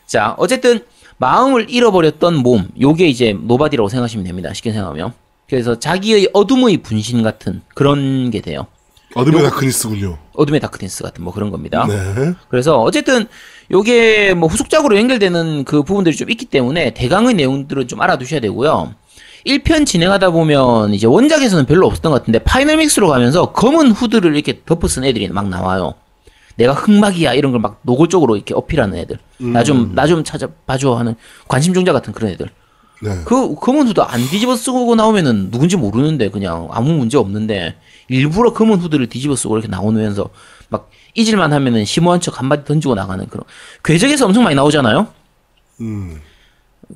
자, 0.06 0.34
어쨌든, 0.38 0.80
마음을 1.18 1.68
잃어버렸던 1.68 2.36
몸, 2.36 2.68
요게 2.80 3.06
이제 3.08 3.36
Nobody라고 3.38 3.88
생각하시면 3.88 4.24
됩니다. 4.24 4.52
쉽게 4.54 4.72
생각하면. 4.72 5.12
그래서 5.48 5.78
자기의 5.78 6.30
어둠의 6.32 6.78
분신 6.78 7.22
같은 7.22 7.60
그런 7.74 8.30
게 8.30 8.40
돼요. 8.40 8.66
어둠의 9.14 9.42
darkness군요. 9.42 10.18
어둠의 10.34 10.60
darkness 10.60 11.02
같은 11.02 11.24
뭐 11.24 11.32
그런 11.32 11.50
겁니다. 11.50 11.86
네. 11.88 12.32
그래서 12.48 12.80
어쨌든 12.80 13.26
요게 13.70 14.34
뭐 14.34 14.48
후속작으로 14.48 14.96
연결되는 14.98 15.64
그 15.64 15.82
부분들이 15.82 16.14
좀 16.16 16.30
있기 16.30 16.46
때문에 16.46 16.94
대강의 16.94 17.34
내용들은 17.34 17.88
좀 17.88 18.00
알아두셔야 18.00 18.40
되고요. 18.40 18.94
1편 19.46 19.86
진행하다 19.86 20.30
보면 20.30 20.92
이제 20.92 21.06
원작에서는 21.06 21.66
별로 21.66 21.86
없었던 21.86 22.12
것 22.12 22.18
같은데 22.18 22.38
Final 22.40 22.76
Mix로 22.76 23.08
가면서 23.08 23.52
검은 23.52 23.90
후드를 23.92 24.34
이렇게 24.34 24.60
덮어 24.66 24.86
쓴 24.86 25.04
애들이 25.04 25.28
막 25.28 25.48
나와요. 25.48 25.94
내가 26.56 26.72
흑막이야 26.74 27.34
이런 27.34 27.52
걸 27.52 27.60
막 27.60 27.80
노골적으로 27.82 28.36
이렇게 28.36 28.54
어필하는 28.54 28.98
애들. 28.98 29.18
나 29.38 29.62
좀 29.64 29.92
나 29.94 30.06
좀 30.06 30.24
찾아봐줘 30.24 30.94
하는 30.94 31.14
관심종자 31.48 31.92
같은 31.92 32.12
그런 32.12 32.30
애들. 32.32 32.48
네. 33.02 33.10
그 33.24 33.54
검은 33.54 33.86
후드 33.88 34.00
안 34.02 34.20
뒤집어 34.28 34.54
쓰고 34.56 34.94
나오면은 34.94 35.50
누군지 35.50 35.76
모르는데 35.78 36.28
그냥 36.28 36.68
아무 36.70 36.92
문제 36.92 37.16
없는데 37.16 37.76
일부러 38.10 38.52
검은 38.52 38.80
후드를 38.80 39.06
뒤집어 39.08 39.36
쓰고 39.36 39.56
이렇게 39.56 39.68
나오면서 39.68 40.30
막 40.68 40.90
잊을만 41.14 41.52
하면은 41.52 41.84
심오한 41.84 42.20
척 42.20 42.40
한마디 42.40 42.64
던지고 42.64 42.96
나가는 42.96 43.24
그런 43.28 43.44
궤적에서 43.84 44.26
엄청 44.26 44.42
많이 44.42 44.56
나오잖아요. 44.56 45.06
음. 45.80 46.20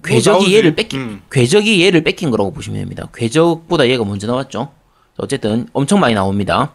궤적이 0.05 0.39
나오지. 0.45 0.57
얘를 0.57 0.75
베낀 0.75 1.01
음. 1.01 1.23
궤적이 1.31 1.85
얘를 1.85 2.03
베낀 2.03 2.31
거라고 2.31 2.53
보시면 2.53 2.81
됩니다. 2.81 3.09
궤적보다 3.15 3.89
얘가 3.89 4.05
먼저 4.05 4.27
나왔죠. 4.27 4.73
어쨌든 5.17 5.69
엄청 5.73 6.01
많이 6.01 6.15
나옵니다. 6.15 6.73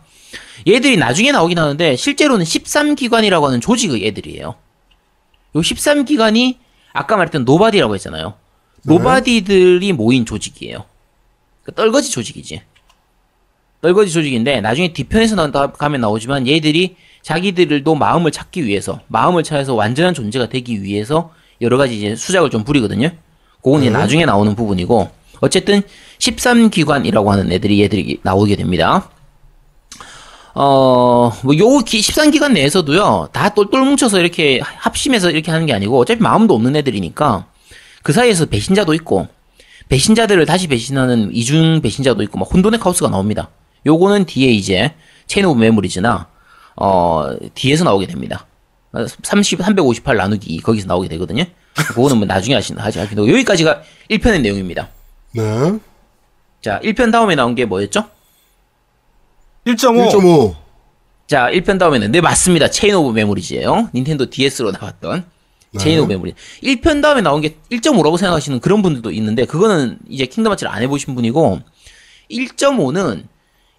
얘들이 0.65 0.95
나중에 0.95 1.33
나오긴 1.33 1.59
하는데 1.59 1.95
실제로는 1.97 2.45
13기관이라고 2.45 3.43
하는 3.43 3.59
조직의 3.59 4.07
애들이에요. 4.07 4.45
요 4.45 4.55
13기관이 5.59 6.57
아까 6.93 7.17
말했던 7.17 7.43
Nobody라고 7.43 7.93
했잖아요. 7.95 8.35
Nobody들이 8.85 9.91
모인 9.91 10.25
조직이에요. 10.25 10.85
그 11.63 11.73
떨거지 11.73 12.09
조직이지. 12.11 12.61
떨거지 13.81 14.11
조직인데 14.11 14.61
나중에 14.61 14.93
뒤편에서 14.93 15.35
나, 15.35 15.71
가면 15.71 16.01
나오지만 16.01 16.47
얘들이 16.47 16.95
자기들도 17.21 17.95
마음을 17.95 18.31
찾기 18.31 18.65
위해서 18.65 19.01
마음을 19.07 19.43
찾아서 19.43 19.73
완전한 19.73 20.13
존재가 20.13 20.49
되기 20.49 20.83
위해서 20.83 21.31
여러 21.61 21.77
가지 21.77 21.97
이제 21.97 22.15
수작을 22.15 22.49
좀 22.49 22.63
부리거든요. 22.63 23.11
그건 23.61 23.81
이제 23.81 23.89
나중에 23.89 24.25
나오는 24.25 24.55
부분이고 24.55 25.09
어쨌든 25.41 25.81
13기관이라고 26.19 27.27
하는 27.27 27.51
애들이 27.51 27.81
얘들이 27.81 28.19
나오게 28.23 28.55
됩니다. 28.55 29.09
어, 30.55 31.31
뭐, 31.43 31.55
요, 31.57 31.65
13기간 31.79 32.53
내에서도요, 32.53 33.29
다 33.31 33.49
똘똘 33.49 33.81
뭉쳐서 33.83 34.19
이렇게 34.19 34.59
합심해서 34.61 35.29
이렇게 35.31 35.51
하는 35.51 35.65
게 35.67 35.73
아니고, 35.73 35.99
어차피 35.99 36.21
마음도 36.21 36.55
없는 36.55 36.75
애들이니까, 36.75 37.45
그 38.03 38.11
사이에서 38.11 38.47
배신자도 38.47 38.93
있고, 38.95 39.27
배신자들을 39.87 40.45
다시 40.45 40.67
배신하는 40.67 41.29
이중 41.33 41.81
배신자도 41.81 42.23
있고, 42.23 42.39
막 42.39 42.53
혼돈의 42.53 42.79
카오스가 42.79 43.09
나옵니다. 43.09 43.49
요거는 43.85 44.25
뒤에 44.25 44.51
이제, 44.51 44.93
Chain 45.27 45.45
of 45.45 45.59
Memories나, 45.59 46.27
어, 46.75 47.35
뒤에서 47.55 47.83
나오게 47.83 48.07
됩니다. 48.07 48.45
30, 49.23 49.61
358 49.61 50.17
나누기 50.17 50.53
2, 50.53 50.61
거기서 50.61 50.87
나오게 50.87 51.07
되거든요. 51.09 51.45
그거는 51.75 52.17
뭐 52.17 52.25
나중에 52.25 52.55
하시, 52.55 52.73
하지, 52.73 52.99
하시고, 52.99 53.29
여기까지가 53.29 53.81
1편의 54.09 54.41
내용입니다. 54.41 54.89
네. 55.33 55.43
자, 56.61 56.79
1편 56.83 57.11
다음에 57.11 57.35
나온 57.35 57.55
게 57.55 57.65
뭐였죠? 57.65 58.05
1.5. 59.65 60.11
1.5. 60.11 60.55
자, 61.27 61.47
1편 61.51 61.77
다음에는, 61.77 62.11
네, 62.11 62.21
맞습니다. 62.21 62.69
Chain 62.69 62.95
of 62.95 63.11
Memories예요 63.11 63.89
닌텐도 63.93 64.29
DS로 64.29 64.71
나왔던 64.71 65.25
Chain 65.77 65.99
of 65.99 66.07
Memory. 66.11 66.33
1편 66.63 67.01
다음에 67.03 67.21
나온 67.21 67.41
게 67.41 67.55
1.5라고 67.71 68.17
생각하시는 68.17 68.59
그런 68.59 68.81
분들도 68.81 69.11
있는데, 69.11 69.45
그거는 69.45 69.99
이제 70.09 70.25
킹덤 70.25 70.49
하츠를 70.49 70.71
안 70.71 70.81
해보신 70.81 71.13
분이고, 71.13 71.59
1.5는 72.31 73.25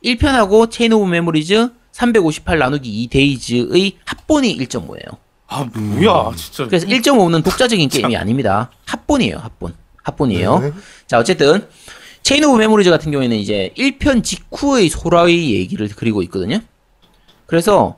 1편하고 0.05 0.71
Chain 0.71 0.93
of 0.93 1.09
Memories 1.09 1.71
358 1.93 2.59
나누기 2.59 3.03
2 3.03 3.09
Days의 3.09 3.97
합본이 4.05 4.57
1.5예요. 4.59 5.17
아 5.49 5.65
뭐야 5.75 6.31
진짜. 6.37 6.67
그래서 6.67 6.87
1.5는 6.87 7.43
독자적인 7.45 7.89
게임이 7.89 8.17
아닙니다. 8.17 8.71
합본이에요, 8.87 9.37
합본. 9.39 9.75
합본이에요. 10.03 10.59
네. 10.61 10.73
자, 11.07 11.19
어쨌든, 11.19 11.67
Chain 12.23 12.45
of 12.45 12.57
Memories 12.57 12.89
같은 12.91 13.11
경우에는 13.13 13.37
이제 13.37 13.73
1편 13.77 14.23
직후의 14.23 14.89
소라의 14.89 15.53
얘기를 15.55 15.89
그리고 15.95 16.23
있거든요. 16.23 16.61
그래서, 17.47 17.97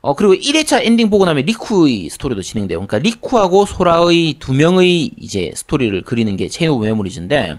어, 0.00 0.14
그리고 0.14 0.34
1회차 0.34 0.84
엔딩 0.84 1.10
보고 1.10 1.24
나면 1.26 1.44
리쿠의 1.44 2.08
스토리도 2.10 2.42
진행돼요. 2.42 2.78
그러니까 2.78 2.98
리쿠하고 2.98 3.66
소라의 3.66 4.34
두 4.38 4.52
명의 4.54 5.10
이제 5.18 5.52
스토리를 5.54 6.02
그리는 6.02 6.36
게 6.36 6.48
Chain 6.48 6.70
of 6.70 6.84
Memories인데. 6.84 7.58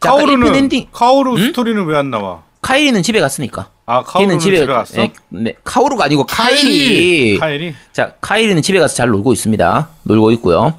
자, 0.00 0.10
아까 0.10 0.18
1편 0.18 0.26
카오루는 0.26 0.54
엔딩, 0.56 0.86
카오루 0.92 1.36
응? 1.38 1.46
스토리는 1.46 1.84
왜 1.86 1.96
안 1.96 2.10
나와? 2.10 2.42
카이리는 2.70 3.02
집에 3.02 3.20
갔으니까. 3.20 3.70
아 3.86 4.02
카오루는 4.04 4.38
집에, 4.38 4.64
갔어? 4.64 5.02
예, 5.02 5.12
네, 5.28 5.54
카오루가 5.64 6.04
아니고 6.04 6.24
카이리. 6.24 6.60
카이리. 6.60 7.38
카이리? 7.38 7.74
자, 7.92 8.14
카이리는 8.20 8.62
집에 8.62 8.78
가서 8.78 8.94
잘 8.94 9.08
놀고 9.08 9.32
있습니다. 9.32 9.88
놀고 10.04 10.30
있고요. 10.32 10.74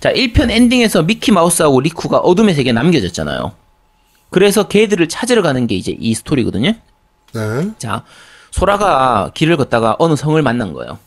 자, 0.00 0.12
1편 0.12 0.50
엔딩에서 0.50 1.02
미키 1.02 1.32
마우스하고 1.32 1.80
리쿠가 1.80 2.18
어둠의 2.18 2.54
세계에 2.54 2.72
남겨졌잖아요. 2.74 3.52
그래서 4.28 4.68
걔들을 4.68 5.08
찾으러 5.08 5.40
가는 5.42 5.66
게 5.66 5.74
이제 5.74 5.96
이 5.98 6.14
스토리거든요. 6.14 6.74
네. 7.32 7.70
자, 7.78 8.04
소라가 8.50 9.30
길을 9.34 9.56
걷다가 9.56 9.96
어느 9.98 10.14
성을 10.14 10.40
만난 10.42 10.72
거예요. 10.74 10.98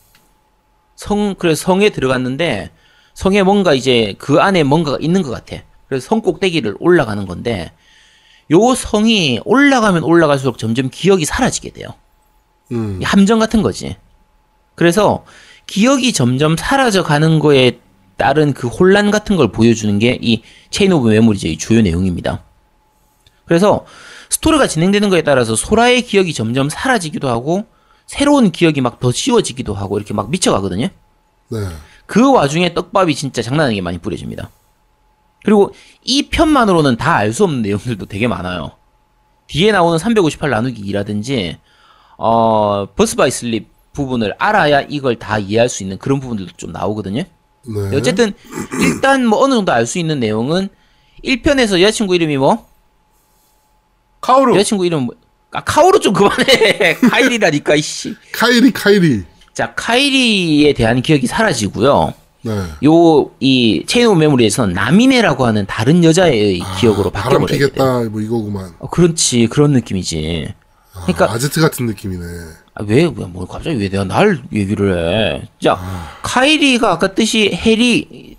성, 0.95 1.35
그래서 1.37 1.63
성에 1.63 1.89
들어갔는데, 1.89 2.71
성에 3.13 3.43
뭔가 3.43 3.73
이제 3.73 4.15
그 4.17 4.39
안에 4.39 4.63
뭔가가 4.63 4.97
있는 4.99 5.21
것 5.21 5.29
같아. 5.29 5.61
그래서 5.87 6.07
성 6.07 6.21
꼭대기를 6.21 6.77
올라가는 6.79 7.25
건데, 7.25 7.71
요 8.53 8.75
성이 8.75 9.39
올라가면 9.45 10.03
올라갈수록 10.03 10.57
점점 10.57 10.89
기억이 10.89 11.25
사라지게 11.25 11.71
돼요. 11.71 11.89
음. 12.71 12.99
이 13.01 13.05
함정 13.05 13.39
같은 13.39 13.61
거지. 13.61 13.97
그래서 14.75 15.25
기억이 15.67 16.13
점점 16.13 16.55
사라져 16.57 17.03
가는 17.03 17.39
거에 17.39 17.79
따른 18.17 18.53
그 18.53 18.67
혼란 18.67 19.11
같은 19.11 19.35
걸 19.35 19.51
보여주는 19.51 19.97
게 19.99 20.17
이 20.21 20.41
Chain 20.69 20.91
of 20.93 21.09
Memories의 21.09 21.57
주요 21.57 21.81
내용입니다. 21.81 22.43
그래서 23.45 23.85
스토리가 24.29 24.67
진행되는 24.67 25.09
거에 25.09 25.21
따라서 25.21 25.55
소라의 25.55 26.03
기억이 26.03 26.33
점점 26.33 26.69
사라지기도 26.69 27.27
하고 27.29 27.65
새로운 28.07 28.51
기억이 28.51 28.81
막 28.81 28.99
더 28.99 29.11
씌워지기도 29.11 29.73
하고 29.73 29.97
이렇게 29.97 30.13
막 30.13 30.29
미쳐가거든요. 30.29 30.87
네. 31.49 31.59
그 32.05 32.31
와중에 32.31 32.73
떡밥이 32.73 33.15
진짜 33.15 33.41
장난 33.41 33.67
아니게 33.67 33.81
많이 33.81 33.97
뿌려집니다. 33.97 34.49
그리고 35.43 35.73
이 36.03 36.29
편만으로는 36.29 36.97
다 36.97 37.17
알 37.17 37.33
수 37.33 37.43
없는 37.43 37.61
내용들도 37.61 38.05
되게 38.05 38.27
많아요. 38.27 38.71
뒤에 39.47 39.71
나오는 39.71 39.97
358 39.97 40.49
나누기 40.49 40.81
2라든지 40.91 41.57
어 42.17 42.87
Birth 42.95 43.15
by 43.15 43.29
Sleep 43.31 43.67
부분을 43.93 44.33
알아야 44.39 44.81
이걸 44.81 45.19
다 45.19 45.37
이해할 45.37 45.69
수 45.69 45.83
있는 45.83 45.97
그런 45.99 46.19
부분들도 46.19 46.53
좀 46.57 46.71
나오거든요. 46.71 47.23
네. 47.65 47.95
어쨌든 47.97 48.33
일단 48.81 49.25
뭐 49.25 49.43
어느 49.43 49.53
정도 49.53 49.71
알 49.71 49.85
수 49.85 49.99
있는 49.99 50.19
내용은 50.19 50.69
1편에서 51.23 51.79
여자친구 51.81 52.15
이름이 52.15 52.37
뭐? 52.37 52.67
카오루. 54.21 54.55
여자친구 54.55 54.85
이름 54.85 55.03
뭐? 55.03 55.15
아 55.51 55.61
카오루 55.63 55.99
좀 55.99 56.13
그만해. 56.13 56.95
카이리라니까 57.11 57.75
이씨. 57.75 58.15
카이리 58.33 58.71
카이리. 58.71 59.23
자 59.53 59.73
카이리에 59.75 60.73
대한 60.73 61.01
기억이 61.01 61.27
사라지고요. 61.27 62.13
네. 62.43 62.51
요이 62.83 63.85
체인 63.85 64.17
메모리에서는 64.17 64.73
나미네라고 64.73 65.45
하는 65.45 65.65
다른 65.65 66.03
여자의 66.03 66.61
기억으로 66.79 67.09
아, 67.09 67.11
바람 67.11 67.41
바뀌어버려요. 67.41 67.69
피겠다 67.69 68.09
뭐 68.09 68.21
이거구만. 68.21 68.73
어, 68.79 68.89
그렇지 68.89 69.47
그런 69.47 69.71
느낌이지. 69.71 70.53
그러니까 70.93 71.31
아, 71.31 71.33
아제트 71.33 71.61
같은 71.61 71.85
느낌이네. 71.85 72.23
아, 72.75 72.83
왜, 72.85 73.03
왜, 73.03 73.09
뭐, 73.09 73.45
갑자기 73.47 73.77
왜 73.79 73.89
내가 73.89 74.03
날 74.03 74.41
얘기를 74.51 74.97
해? 74.97 75.47
자, 75.61 75.79
카이리가 76.23 76.91
아까 76.91 77.13
뜻이 77.13 77.57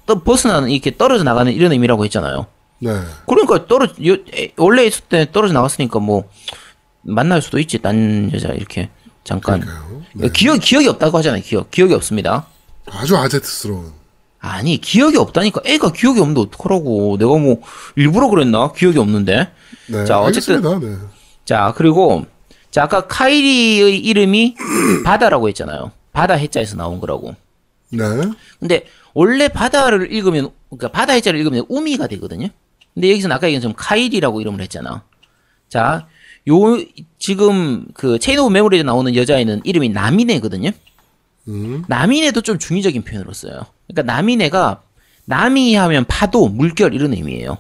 떠, 0.06 0.22
벗어나는, 0.22 0.70
이렇게 0.70 0.96
떨어져 0.96 1.24
나가는 1.24 1.50
이런 1.52 1.72
의미라고 1.72 2.04
했잖아요. 2.04 2.46
네. 2.80 2.90
그러니까 3.26 3.66
떨어, 3.66 3.86
여, 4.06 4.14
에, 4.34 4.52
원래 4.56 4.84
있을 4.86 5.04
때 5.08 5.30
떨어져 5.30 5.54
나갔으니까 5.54 6.00
뭐, 6.00 6.24
만날 7.02 7.42
수도 7.42 7.58
있지, 7.58 7.78
딴 7.78 8.30
여자, 8.34 8.48
이렇게. 8.48 8.90
잠깐. 9.22 9.64
네. 10.14 10.28
기억, 10.32 10.58
기억이 10.60 10.88
없다고 10.88 11.18
하잖아요, 11.18 11.42
기억. 11.42 11.70
기억이 11.70 11.94
없습니다. 11.94 12.46
아주 12.90 13.16
아제트스러운. 13.16 13.92
아니, 14.38 14.78
기억이 14.78 15.16
없다니까. 15.16 15.62
애가 15.64 15.92
기억이 15.92 16.20
없는데 16.20 16.40
어떡하라고. 16.42 17.16
내가 17.18 17.36
뭐, 17.38 17.62
일부러 17.96 18.28
그랬나? 18.28 18.72
기억이 18.72 18.98
없는데. 18.98 19.50
네. 19.88 20.04
자, 20.04 20.20
어쨌든-. 20.20 20.60
네. 20.80 20.96
자, 21.44 21.72
그리고, 21.76 22.26
자, 22.70 22.82
아까 22.84 23.06
카이리의 23.06 23.98
이름이 23.98 24.56
바다라고 25.04 25.48
했잖아요. 25.48 25.92
바다 26.12 26.34
해자에서 26.34 26.76
나온 26.76 27.00
거라고. 27.00 27.34
네. 27.90 28.04
근데 28.58 28.86
원래 29.14 29.48
바다를 29.48 30.12
읽으면 30.12 30.50
그러니까 30.68 30.88
바다 30.88 31.12
해자를 31.12 31.38
읽으면 31.40 31.64
우미가 31.68 32.06
되거든요. 32.08 32.48
근데 32.92 33.10
여기서는 33.10 33.34
아까 33.34 33.46
얘기한 33.46 33.62
좀 33.62 33.72
카이리라고 33.76 34.40
이름을 34.40 34.60
했잖아. 34.60 35.04
자, 35.68 36.06
요 36.48 36.54
지금 37.18 37.86
그 37.94 38.18
Chain 38.18 38.38
of 38.38 38.52
Memory에 38.52 38.82
나오는 38.82 39.14
여자애는 39.14 39.62
이름이 39.64 39.88
나미네거든요. 39.90 40.70
음. 41.48 41.84
나미네도 41.88 42.40
좀 42.42 42.58
중의적인 42.58 43.02
표현으로 43.02 43.32
써요. 43.32 43.66
그러니까 43.86 44.12
나미네가 44.14 44.82
나미 45.26 45.74
하면 45.74 46.04
파도, 46.06 46.48
물결 46.48 46.94
이런 46.94 47.12
의미예요. 47.14 47.58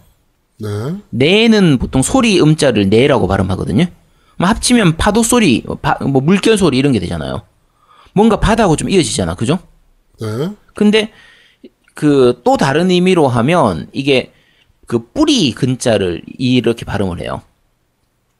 네. 0.60 0.68
네는 1.10 1.78
보통 1.78 2.02
소리 2.02 2.40
음자를 2.40 2.88
네라고 2.88 3.26
발음하거든요. 3.26 3.86
뭐 4.38 4.48
합치면 4.48 4.96
파도 4.96 5.22
소리, 5.22 5.64
바- 5.82 5.98
뭐 6.04 6.20
물결 6.20 6.58
소리 6.58 6.78
이런 6.78 6.92
게 6.92 6.98
되잖아요. 7.00 7.42
뭔가 8.12 8.38
바다하고 8.40 8.76
좀 8.76 8.88
이어지잖아, 8.90 9.34
그죠? 9.34 9.58
네. 10.20 10.50
근데 10.74 11.10
그 11.94 12.40
또 12.44 12.56
다른 12.56 12.90
의미로 12.90 13.28
하면 13.28 13.88
이게 13.92 14.32
그 14.86 15.06
뿌리 15.12 15.52
근자를 15.52 16.22
이렇게 16.38 16.84
발음을 16.84 17.20
해요. 17.20 17.42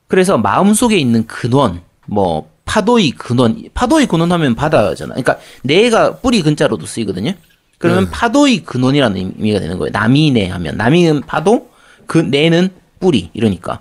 그래서 0.09 0.37
마음속에 0.39 0.97
있는 0.99 1.27
근원, 1.27 1.81
뭐 2.07 2.51
파도의 2.65 3.11
근원, 3.13 3.63
파도의 3.75 4.07
근원 4.07 4.33
하면 4.33 4.55
바다잖아. 4.55 5.15
그러니까 5.15 5.39
내가 5.63 6.17
뿌리 6.17 6.43
근자로도 6.43 6.87
쓰이거든요. 6.87 7.35
그러면 7.79 8.05
네. 8.05 8.11
파도의 8.11 8.65
근원이라는 8.65 9.35
의미가 9.39 9.61
되는 9.61 9.79
거예요. 9.79 9.91
남이네 9.93 10.49
하면 10.49 10.77
남이는 10.77 11.23
파도, 11.23 11.71
그 12.07 12.19
내는 12.19 12.71
뿌리 13.01 13.31
이러니까 13.35 13.81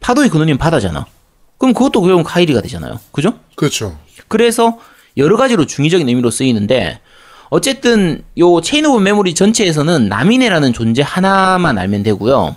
파도의 0.00 0.30
근원이면 0.30 0.58
바다잖아. 0.58 1.06
그럼 1.58 1.74
그것도 1.74 2.00
그럼 2.00 2.22
카이리가 2.22 2.60
되잖아요. 2.62 2.98
그죠? 3.10 3.38
그렇죠. 3.54 3.98
그래서 4.28 4.78
여러 5.16 5.36
가지로 5.36 5.66
중의적인 5.66 6.08
의미로 6.08 6.30
쓰이는데 6.30 7.00
어쨌든 7.50 8.24
요 8.38 8.60
Chain 8.60 8.86
of 8.86 9.00
Memory 9.00 9.34
전체에서는 9.34 10.08
나미네라는 10.08 10.72
존재 10.72 11.02
하나만 11.02 11.78
알면 11.78 12.02
되고요. 12.02 12.56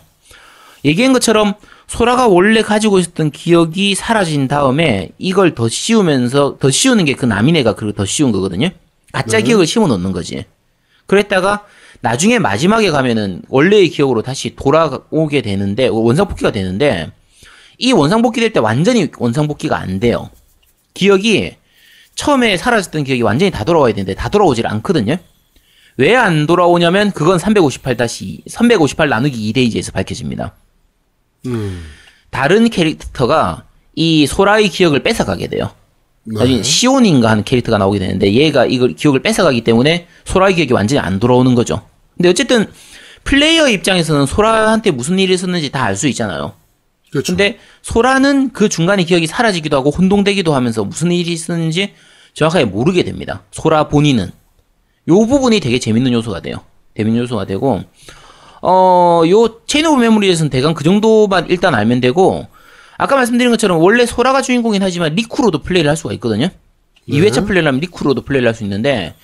얘기한 0.86 1.13
것처럼 1.13 1.53
소라가 1.88 2.28
원래 2.28 2.62
가지고 2.62 3.00
있었던 3.00 3.32
기억이 3.32 3.95
사라진 3.95 4.47
다음에 4.47 5.10
이걸 5.17 5.56
더 5.56 5.69
씌우면서 5.69 6.58
더 6.60 6.69
씌우는 6.69 7.06
게 7.05 7.13
그 7.13 7.25
나미네가 7.26 7.76
그걸 7.76 7.93
더 7.93 8.06
씌운 8.06 8.32
거거든요. 8.32 8.69
가짜 9.13 9.38
기억을 9.45 9.65
심어 9.65 9.88
넣는 9.88 10.12
거지. 10.12 10.45
그랬다가 11.06 11.65
나중에 12.02 12.39
마지막에 12.39 12.91
가면은 12.91 13.41
원래의 13.47 13.89
기억으로 13.89 14.21
다시 14.21 14.56
돌아오게 14.56 15.41
되는데 15.41 15.88
원상복귀가 15.88 16.52
되는데 16.52 17.10
이 17.78 17.93
원상복귀 17.93 18.41
될 18.41 18.52
때 18.52 18.60
완전히 18.60 19.10
원상복귀가 19.17 19.78
안 19.78 20.00
돼요. 20.00 20.30
기억이 20.93 21.54
처음에 22.15 22.58
사라졌던 22.58 23.06
기억이 23.06 23.21
완전히 23.21 23.50
다 23.52 23.63
돌아와야 23.63 23.93
되는데 23.93 24.13
다 24.13 24.28
돌아오질 24.30 24.67
않거든요. 24.67 25.17
왜 25.95 26.15
안 26.15 26.45
돌아오냐면 26.45 27.12
그건 27.12 27.39
358 27.39 27.95
다시 27.97 28.41
358 28.47 29.08
나누기 29.10 29.47
2 29.47 29.54
데이지에서 29.54 29.91
밝혀집니다. 29.93 30.54
음. 31.47 31.83
다른 32.29 32.69
캐릭터가 32.69 33.63
이 33.95 34.27
소라의 34.27 34.69
기억을 34.69 35.01
뺏어가게 35.03 35.47
돼요. 35.47 35.71
네. 36.23 36.39
나중에 36.39 36.62
시온인가 36.63 37.29
하는 37.29 37.43
캐릭터가 37.43 37.77
나오게 37.77 37.99
되는데 37.99 38.33
얘가 38.33 38.65
이걸 38.65 38.93
기억을 38.95 39.21
뺏어가기 39.21 39.62
때문에 39.62 40.07
소라의 40.25 40.55
기억이 40.55 40.73
완전히 40.73 40.99
안 40.99 41.19
돌아오는 41.19 41.55
거죠. 41.55 41.81
근데 42.15 42.29
어쨌든 42.29 42.67
플레이어 43.23 43.69
입장에서는 43.69 44.25
소라한테 44.25 44.91
무슨 44.91 45.19
일이 45.19 45.33
있었는지 45.33 45.71
다 45.71 45.86
알 45.86 45.95
수 45.95 46.07
있잖아요. 46.10 46.53
그렇죠. 47.12 47.31
근데 47.33 47.57
소라는 47.81 48.51
그 48.51 48.67
중간에 48.69 49.03
기억이 49.03 49.27
사라지기도 49.27 49.77
하고 49.77 49.89
혼동되기도 49.89 50.53
하면서 50.53 50.83
무슨 50.83 51.12
일이 51.12 51.31
있었는지 51.31 51.93
정확하게 52.33 52.65
모르게 52.65 53.03
됩니다. 53.03 53.43
소라 53.51 53.88
본인은. 53.88 54.29
요 55.10 55.25
부분이 55.25 55.60
되게 55.62 55.79
재밌는 55.79 56.12
요소가 56.12 56.41
돼요. 56.41 56.57
재밌는 56.97 57.21
요소가 57.21 57.45
되고, 57.45 57.81
어, 58.61 59.23
요 59.29 59.65
Chain 59.67 59.86
of 59.86 59.99
Memory에서는 60.01 60.49
대강 60.49 60.73
그 60.73 60.83
정도만 60.83 61.47
일단 61.49 61.75
알면 61.75 62.01
되고, 62.01 62.47
아까 62.97 63.15
말씀드린 63.15 63.51
것처럼 63.51 63.79
원래 63.79 64.05
소라가 64.05 64.41
주인공이긴 64.41 64.81
하지만 64.83 65.13
리쿠로도 65.15 65.61
플레이를 65.61 65.89
할 65.89 65.97
수가 65.97 66.13
있거든요. 66.15 66.49
2회차 67.07 67.45
플레이를 67.45 67.67
하면 67.67 67.79
리쿠로도 67.79 68.23
플레이를 68.23 68.47
할 68.47 68.55
수 68.55 68.63
있는데, 68.63 69.15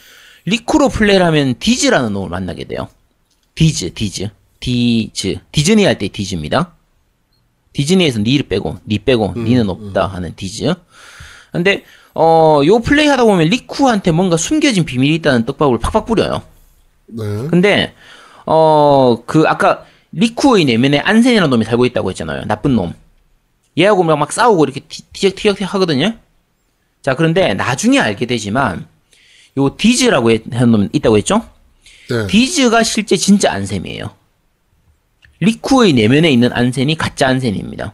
리쿠로 0.45 0.89
플레이를 0.89 1.25
하면 1.27 1.55
디즈라는 1.59 2.13
놈을 2.13 2.29
만나게 2.29 2.65
돼요. 2.65 2.87
디즈, 3.55 3.93
디즈. 3.93 4.29
디즈. 4.59 5.35
디즈니 5.51 5.85
할 5.85 5.97
때 5.97 6.07
디즈입니다. 6.07 6.73
디즈니에서 7.73 8.19
니를 8.19 8.47
빼고 8.47 8.77
니 8.87 8.99
빼고 8.99 9.33
니는 9.35 9.69
없다 9.69 10.05
하는 10.07 10.33
디즈. 10.35 10.73
근데 11.51 11.83
어 12.13 12.61
요 12.65 12.79
플레이 12.79 13.07
하다 13.07 13.23
보면 13.25 13.47
리쿠한테 13.49 14.11
뭔가 14.11 14.37
숨겨진 14.37 14.85
비밀이 14.85 15.15
있다는 15.15 15.45
떡밥을 15.45 15.79
팍팍 15.79 16.05
뿌려요. 16.05 16.43
네. 17.07 17.23
근데 17.49 17.93
어 18.45 19.23
그 19.25 19.43
아까 19.47 19.85
리쿠의 20.11 20.65
내면에 20.65 20.99
안셈이라는 20.99 21.49
놈이 21.49 21.65
살고 21.65 21.85
있다고 21.85 22.09
했잖아요. 22.11 22.45
나쁜 22.45 22.75
놈. 22.75 22.93
얘하고 23.77 24.03
막, 24.03 24.17
막 24.17 24.31
싸우고 24.31 24.63
이렇게 24.65 24.81
티- 24.81 25.01
티격태격 25.13 25.61
하거든요. 25.73 26.13
자, 27.01 27.15
그런데 27.15 27.53
나중에 27.55 27.99
알게 27.99 28.25
되지만 28.27 28.87
요 29.57 29.75
디즈라고 29.75 30.31
해- 30.31 30.39
하는 30.51 30.71
놈 30.71 30.89
있다고 30.93 31.17
했죠? 31.17 31.47
네. 32.09 32.27
디즈가 32.27 32.83
실제 32.83 33.15
진짜 33.17 33.51
안셈이에요. 33.51 34.13
리쿠의 35.39 35.93
내면에 35.93 36.29
있는 36.29 36.53
안셈이 36.53 36.95
가짜 36.95 37.27
안셈입니다. 37.27 37.93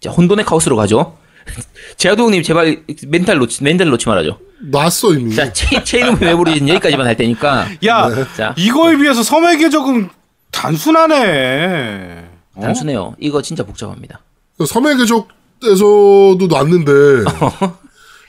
자, 0.00 0.10
혼돈의 0.10 0.44
카오스로 0.44 0.76
가죠. 0.76 1.16
제아도님 1.96 2.42
제발 2.42 2.82
멘탈 3.08 3.38
놓치, 3.38 3.62
멘탈 3.64 3.88
놓지 3.88 4.08
말아줘. 4.08 4.38
놨어 4.70 5.14
이미. 5.14 5.34
자, 5.34 5.52
체, 5.52 5.82
Chain 5.84 6.08
of 6.08 6.24
Memory는 6.24 6.68
여기까지만 6.68 7.06
할 7.06 7.16
테니까. 7.16 7.66
야, 7.86 8.08
자, 8.36 8.54
이거에 8.58 8.96
비해서 8.96 9.22
섬의 9.22 9.58
궤적은 9.58 10.10
단순하네. 10.50 12.24
어? 12.54 12.60
단순해요. 12.60 13.14
이거 13.20 13.40
진짜 13.42 13.62
복잡합니다. 13.64 14.20
섬의 14.66 14.96
계적에서도 14.98 16.46
놨는데 16.48 16.92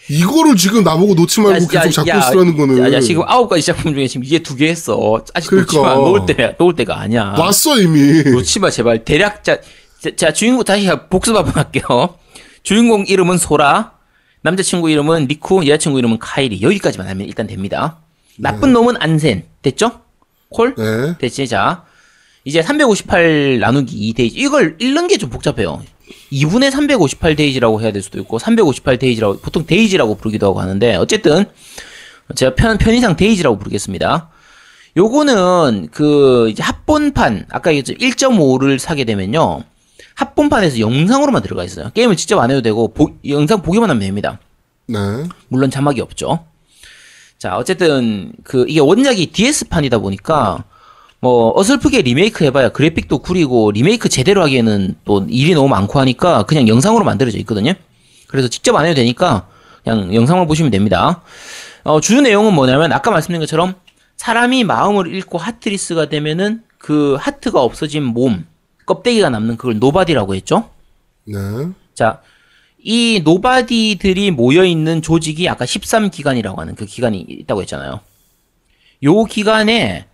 이거를 0.10 0.56
지금 0.56 0.84
나보고 0.84 1.14
놓지 1.14 1.42
말고 1.42 1.68
계속 1.68 1.92
잡고 1.92 2.18
있으라는 2.18 2.58
거는 2.58 2.80
야, 2.80 2.94
야, 2.94 3.00
지금 3.00 3.24
아홉 3.28 3.48
가지 3.50 3.64
작품 3.66 3.94
중에 3.94 4.08
지금 4.08 4.24
이게 4.26 4.40
두 4.40 4.56
개 4.56 4.68
했어. 4.70 5.22
아직 5.34 5.50
그러니까. 5.50 5.72
놓지 5.74 5.84
마. 5.86 5.94
놓을 5.96 6.26
때, 6.26 6.56
놓을 6.60 6.76
때가 6.76 7.00
아니야. 7.00 7.34
놨어 7.38 7.80
이미. 7.80 8.24
놓지 8.24 8.60
마, 8.60 8.70
제발. 8.70 9.04
대략, 9.06 9.44
자, 9.44 9.58
자, 10.02 10.10
자, 10.16 10.34
주인공 10.34 10.64
다시 10.64 10.90
복습 11.10 11.36
한번 11.36 11.54
할게요. 11.56 12.16
주인공 12.64 13.06
이름은 13.08 13.38
소라, 13.38 13.94
남자친구 14.42 14.90
이름은 14.90 15.26
리쿠, 15.28 15.66
여자친구 15.68 16.00
이름은 16.00 16.20
카이리. 16.20 16.62
여기까지만 16.62 17.08
하면 17.08 17.28
일단 17.28 17.48
됩니다. 17.48 17.98
나쁜 18.38 18.74
놈은 18.74 18.96
안센. 19.00 19.44
됐죠? 19.62 20.02
콜? 20.50 20.74
네. 20.76 21.18
됐지? 21.20 21.48
자. 21.48 21.84
이제 22.44 22.62
358 22.64 23.60
나누기 23.60 23.96
2 24.10 24.14
Days. 24.14 24.36
이걸 24.40 24.78
읽는 24.80 25.08
게 25.08 25.18
좀 25.18 25.30
복잡해요. 25.30 25.84
2분의 26.32 26.72
358 26.72 27.36
Days라고 27.36 27.82
해야 27.82 27.92
될 27.92 28.02
수도 28.02 28.20
있고, 28.20 28.40
358 28.40 28.98
Days라고, 28.98 29.38
보통 29.40 29.66
Days라고 29.66 30.16
부르기도 30.16 30.48
하고 30.48 30.60
하는데, 30.60 30.96
어쨌든, 30.96 31.46
제가 32.36 32.56
편, 32.56 32.78
편의상 32.80 33.16
Days라고 33.16 33.60
부르겠습니다. 33.60 34.30
요거는, 34.98 35.90
그, 35.92 36.50
이제 36.50 36.64
합본판, 36.64 37.46
아까 37.52 37.74
얘기했죠. 37.74 37.94
1.5를 37.94 38.80
사게 38.80 39.04
되면요. 39.06 39.64
합본판에서 40.16 40.80
영상으로만 40.80 41.42
들어가 41.42 41.64
있어요. 41.64 41.90
게임을 41.94 42.16
직접 42.16 42.40
안 42.40 42.52
해도 42.52 42.62
되고, 42.62 42.94
보- 42.94 43.14
영상 43.28 43.62
보기만 43.62 43.90
하면 43.90 44.00
됩니다. 44.02 44.40
네. 44.88 44.98
물론 45.48 45.70
자막이 45.72 46.02
없죠. 46.02 46.46
자, 47.38 47.58
어쨌든 47.58 48.34
그 48.44 48.66
이게 48.68 48.80
원작이 48.80 49.28
DS판이다 49.32 49.98
보니까 50.00 50.64
뭐 51.22 51.54
어설프게 51.58 52.02
리메이크 52.02 52.44
해봐야 52.46 52.70
그래픽도 52.70 53.20
구리고 53.20 53.72
리메이크 53.72 54.10
제대로 54.10 54.42
하기에는 54.44 54.96
또 55.06 55.26
일이 55.30 55.54
너무 55.54 55.68
많고 55.70 56.00
하니까 56.00 56.44
그냥 56.44 56.68
영상으로 56.68 57.04
만들어져 57.04 57.38
있거든요. 57.40 57.74
그래서 58.28 58.48
직접 58.48 58.76
안 58.76 58.86
해도 58.86 58.96
되니까 58.96 59.48
그냥 59.84 60.14
영상만 60.14 60.48
보시면 60.48 60.72
됩니다. 60.72 61.22
어, 61.84 62.00
주요 62.00 62.22
내용은 62.22 62.54
뭐냐면 62.54 62.92
아까 62.92 63.10
말씀드린 63.12 63.40
것처럼 63.40 63.76
사람이 64.18 64.64
마음을 64.64 65.08
잃고 65.08 65.38
Heartless가 65.40 66.10
되면은 66.10 66.62
그 66.78 67.18
하트가 67.20 67.62
없어진 67.62 68.04
몸 68.04 68.46
껍데기가 68.86 69.30
남는 69.30 69.58
그걸 69.58 69.80
Nobody라고 69.80 70.36
했죠. 70.36 70.70
네. 71.26 71.38
자, 71.94 72.22
이 72.84 73.22
Nobody들이 73.24 74.32
모여 74.32 74.66
있는 74.66 75.02
조직이 75.02 75.48
아까 75.48 75.66
13기관이라고 75.66 76.58
하는 76.58 76.76
그 76.76 76.86
기관이 76.86 77.20
있다고 77.20 77.62
했잖아요. 77.62 78.00
요 79.04 79.24
기관에 79.26 80.06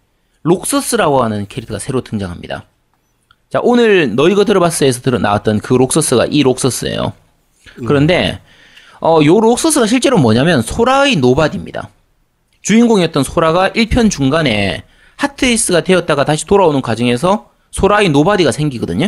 록서스라고 0.43 1.23
하는 1.23 1.47
캐릭터가 1.47 1.80
새로 1.80 2.01
등장합니다. 2.01 2.65
자, 3.49 3.60
오늘 3.63 4.15
너 4.15 4.30
이거 4.30 4.43
들어봤어에서 4.43 5.01
들어 5.01 5.19
나왔던 5.19 5.60
그 5.60 5.73
록서스가 5.73 6.25
이 6.25 6.43
록서스예요. 6.43 7.13
그런데 7.86 8.41
어, 8.99 9.19
요 9.23 9.39
록서스가 9.39 9.88
실제로 9.88 10.17
뭐냐면 10.17 10.62
소라의 10.62 11.17
Nobody입니다. 11.17 11.89
주인공이었던 12.62 13.23
소라가 13.23 13.69
1편 13.69 14.10
중간에 14.12 14.84
Heartless가 15.15 15.82
되었다가 15.82 16.25
다시 16.25 16.45
돌아오는 16.45 16.82
과정에서 16.82 17.49
소라의 17.77 18.09
Nobody가 18.10 18.51
생기거든요. 18.51 19.07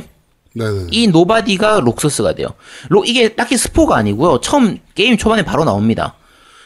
네네. 0.53 0.87
이 0.91 1.07
Nobody가 1.07 1.79
록서스가 1.79 2.35
돼요. 2.35 2.49
로, 2.89 3.03
이게 3.03 3.29
딱히 3.29 3.57
스포가 3.57 3.95
아니고요. 3.95 4.41
처음 4.41 4.77
게임 4.93 5.17
초반에 5.17 5.43
바로 5.43 5.63
나옵니다. 5.65 6.13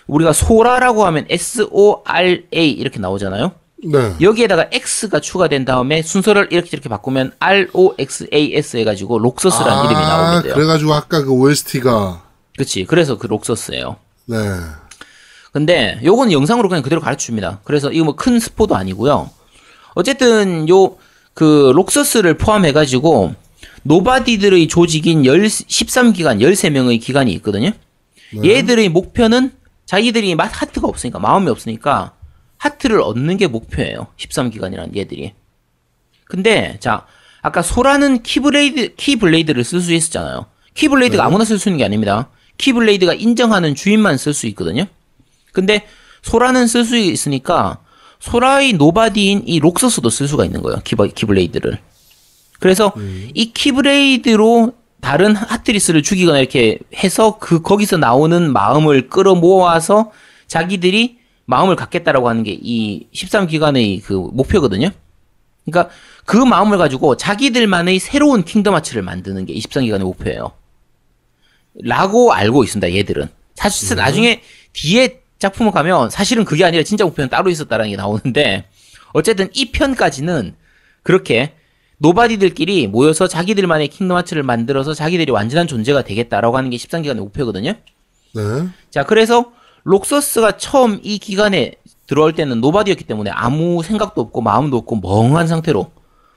우리가 0.07 0.33
소라라고 0.33 1.05
하면 1.05 1.25
S-O-R-A 1.29 2.71
이렇게 2.71 2.99
나오잖아요. 2.99 3.53
네. 3.85 4.15
여기에다가 4.21 4.67
X가 4.71 5.21
추가된 5.21 5.63
다음에 5.65 6.01
순서를 6.01 6.47
이렇게 6.51 6.69
이렇게 6.73 6.89
바꾸면 6.89 7.33
R-O-X-A-S 7.39 8.77
해가지고 8.77 9.19
록서스라는 9.19 9.85
이름이 9.85 10.01
나오게 10.05 10.43
돼요. 10.43 10.53
아, 10.53 10.55
그래가지고 10.55 10.93
아까 10.93 11.23
그 11.23 11.31
OST가 11.31 12.23
그치. 12.57 12.83
그래서 12.85 13.17
그 13.17 13.27
록서스예요. 13.27 13.95
네. 14.25 14.37
근데 15.53 15.99
요건 16.03 16.31
영상으로 16.33 16.67
그냥 16.67 16.83
그대로 16.83 16.99
가르쳐 17.01 17.25
줍니다. 17.27 17.59
그래서 17.63 17.91
이거 17.91 18.03
뭐 18.05 18.15
큰 18.15 18.39
스포도 18.39 18.75
아니고요. 18.75 19.29
어쨌든 19.95 20.67
요 20.69 20.97
그 21.33 21.71
록서스를 21.75 22.37
포함해 22.37 22.71
가지고 22.71 23.33
Nobody들의 23.83 24.67
조직인 24.67 25.25
10, 25.25 25.33
13기관, 25.67 26.39
13명의 26.41 27.01
기관이 27.01 27.31
있거든요. 27.33 27.71
얘들의 28.43 28.89
목표는 28.89 29.51
자기들이 29.85 30.35
마- 30.35 30.45
하트가 30.45 30.87
없으니까 30.87 31.19
마음이 31.19 31.49
없으니까 31.49 32.13
하트를 32.57 33.01
얻는 33.01 33.37
게 33.37 33.47
목표예요. 33.47 34.07
13기관이라는 34.17 34.95
얘들이. 34.95 35.33
근데 36.25 36.77
자, 36.79 37.05
아까 37.41 37.61
소라는 37.61 38.23
Keyblade 38.23 38.95
Keyblade를 38.95 39.63
쓸 39.63 39.81
수 39.81 39.93
있었잖아요. 39.93 40.45
Keyblade가 40.73 41.25
아무나 41.25 41.43
쓸 41.45 41.59
수 41.59 41.69
있는 41.69 41.79
게 41.79 41.83
아닙니다. 41.85 42.29
Keyblade가 42.57 43.13
인정하는 43.13 43.75
주인만 43.75 44.17
쓸 44.17 44.33
수 44.33 44.47
있거든요. 44.47 44.85
근데 45.51 45.85
소라는 46.21 46.67
쓸 46.67 46.85
수 46.85 46.95
있으니까 46.97 47.79
소라의 48.23 48.73
Nobody인 48.73 49.43
이 49.45 49.59
록서스도 49.59 50.09
쓸 50.09 50.29
수가 50.29 50.45
있는 50.45 50.61
거예요. 50.61 50.79
키바, 50.85 51.07
Keyblade를. 51.07 51.77
그래서 52.61 52.93
이 53.33 53.51
Keyblade로 53.51 54.71
다른 55.01 55.35
Heartless를 55.35 56.01
죽이거나 56.01 56.39
이렇게 56.39 56.79
해서 56.95 57.37
그 57.37 57.61
거기서 57.61 57.97
나오는 57.97 58.53
마음을 58.53 59.09
끌어모아서 59.09 60.11
자기들이 60.47 61.17
마음을 61.45 61.75
갖겠다라고 61.75 62.29
하는 62.29 62.43
게 62.43 62.53
이 62.53 63.07
13기관의 63.13 64.01
그 64.03 64.13
목표거든요. 64.13 64.91
그러니까 65.65 65.93
그 66.23 66.37
마음을 66.37 66.77
가지고 66.77 67.17
자기들만의 67.17 67.99
새로운 67.99 68.45
Kingdom 68.45 68.73
Hearts를 68.75 69.01
만드는 69.01 69.45
게 69.45 69.53
13기관의 69.53 70.03
목표예요. 70.03 70.53
라고 71.83 72.31
알고 72.31 72.63
있습니다, 72.63 72.95
얘들은. 72.95 73.27
사실 73.55 73.97
나중에 73.97 74.41
뒤에 74.71 75.22
작품을 75.43 75.71
가면 75.71 76.09
사실은 76.09 76.45
그게 76.45 76.63
아니라 76.63 76.83
진짜 76.83 77.03
목표는 77.03 77.29
따로 77.29 77.49
있었다라는 77.49 77.91
게 77.91 77.97
나오는데 77.97 78.65
어쨌든 79.13 79.49
이 79.53 79.71
편까지는 79.71 80.55
그렇게 81.03 81.53
Nobody들끼리 81.97 82.87
모여서 82.87 83.27
자기들만의 83.27 83.89
Kingdom 83.89 84.17
Hearts를 84.17 84.43
만들어서 84.43 84.93
자기들이 84.93 85.31
완전한 85.31 85.67
존재가 85.67 86.03
되겠다라고 86.03 86.57
하는 86.57 86.69
게 86.69 86.77
13기관의 86.77 87.17
목표거든요. 87.17 87.73
네. 88.35 88.41
자, 88.89 89.03
그래서 89.03 89.51
록서스가 89.83 90.57
처음 90.57 90.99
이 91.03 91.19
기관에 91.19 91.75
들어올 92.07 92.33
때는 92.33 92.61
Nobody였기 92.61 93.03
때문에 93.03 93.29
아무 93.31 93.83
생각도 93.83 94.21
없고 94.21 94.41
마음도 94.41 94.77
없고 94.77 94.97
멍한 94.97 95.47
상태로 95.47 95.91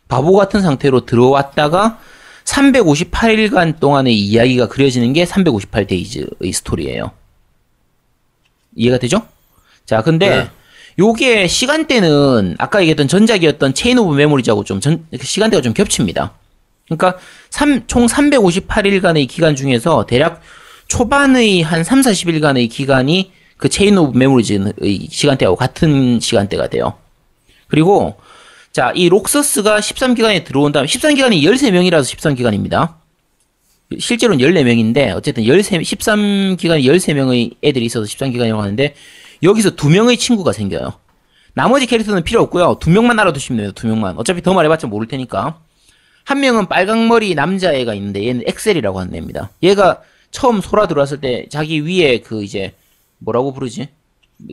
바보 0.09 0.37
같은 0.37 0.62
상태로 0.62 1.07
들어왔다가 1.07 1.99
358일간 2.45 3.81
동안의 3.81 4.16
이야기가 4.16 4.69
그려지는 4.69 5.12
게 5.12 5.25
358 5.25 5.67
Days의 5.67 6.53
스토리예요. 6.53 7.11
이해가 8.77 8.99
되죠? 8.99 9.23
자, 9.85 10.03
근데 10.03 10.29
네. 10.29 10.51
요게 10.99 11.47
시간대는 11.49 12.57
아까 12.59 12.81
얘기했던 12.81 13.09
전작이었던 13.09 13.75
Chain 13.75 13.99
of 13.99 14.14
Memories하고 14.14 14.64
좀 14.65 14.81
전- 14.81 15.07
시간대가 15.21 15.61
좀 15.61 15.75
겹칩니다. 15.75 16.33
그러니까 16.87 17.19
삼- 17.51 17.87
총 17.87 18.07
358일간의 18.07 19.29
기간 19.29 19.57
중에서 19.57 20.07
대략 20.07 20.41
초반의 20.89 21.62
한 21.62 21.83
3, 21.85 22.01
40일간의 22.01 22.71
기간이 22.71 23.33
그 23.57 23.69
Chain 23.69 23.99
of 23.99 24.16
Memories의 24.16 25.09
시간대하고 25.11 25.57
같은 25.57 26.21
시간대가 26.21 26.69
돼요. 26.69 26.95
그리고 27.69 28.17
자, 28.73 28.93
이 28.95 29.09
록서스가 29.09 29.81
13기간에 29.81 30.45
들어온 30.45 30.71
다음 30.73 30.85
13기간이 30.87 31.43
13명이라서 31.43 32.15
13기간입니다. 32.17 32.95
실제로는 33.99 34.44
14명인데 34.44 35.14
어쨌든 35.14 35.44
13 35.44 35.81
13기간에 35.81 36.85
13명의 36.85 37.54
애들이 37.63 37.85
있어서 37.87 38.04
13기간이라고 38.06 38.58
하는데 38.58 38.94
여기서 39.42 39.77
두 39.77 39.88
명의 39.88 40.17
친구가 40.17 40.52
생겨요. 40.52 40.94
나머지 41.54 41.87
캐릭터는 41.87 42.23
필요 42.25 42.42
없고요. 42.42 42.79
두 42.81 42.90
명만 42.90 43.19
알아두시면 43.19 43.58
돼요. 43.63 43.73
두 43.73 43.87
명만. 43.87 44.17
어차피 44.19 44.42
더 44.42 44.52
말해봤자 44.54 44.88
모를 44.88 45.06
테니까. 45.08 45.61
한 46.25 46.40
명은 46.40 46.67
빨강머리 46.67 47.35
남자애가 47.35 47.94
있는데 47.94 48.27
얘는 48.27 48.42
엑셀이라고 48.46 48.98
하는 49.00 49.15
애입니다. 49.15 49.50
얘가 49.63 50.02
처음 50.33 50.61
소라 50.61 50.88
들어왔을 50.88 51.21
때 51.21 51.46
자기 51.48 51.87
위에 51.87 52.19
그 52.21 52.42
이제 52.42 52.75
뭐라고 53.19 53.52
부르지? 53.54 53.88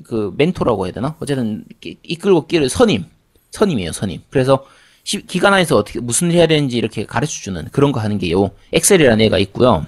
그 0.05 0.33
멘토라고 0.37 0.85
해야 0.85 0.93
되나? 0.93 1.15
어쨌든 1.19 1.65
이- 1.83 1.97
이끌고 2.03 2.45
끼를 2.47 2.69
선임. 2.69 3.05
선임이에요, 3.51 3.91
선임. 3.91 4.21
그래서 4.29 4.63
시- 4.63 4.65
기관 5.03 5.53
안에서 5.53 5.75
어떻게 5.75 5.99
무슨 5.99 6.31
일 6.31 6.37
해야 6.37 6.47
되는지 6.47 6.77
이렇게 6.77 7.05
가르쳐 7.05 7.33
주는 7.33 7.67
그런 7.71 7.91
거 7.91 7.99
하는 7.99 8.17
게요 8.17 8.51
엑셀이라는 8.71 9.23
애가 9.25 9.37
있고요. 9.39 9.85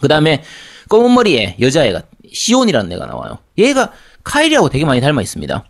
그 0.00 0.06
다음에 0.08 0.44
검은 0.88 1.12
머리에 1.14 1.56
여자애가 1.60 2.02
시온이라는 2.32 2.92
애가 2.92 3.06
나와요. 3.06 3.38
얘가 3.58 3.92
카이리하고 4.22 4.68
되게 4.68 4.84
많이 4.84 5.00
닮아 5.00 5.20
있습니다. 5.22 5.64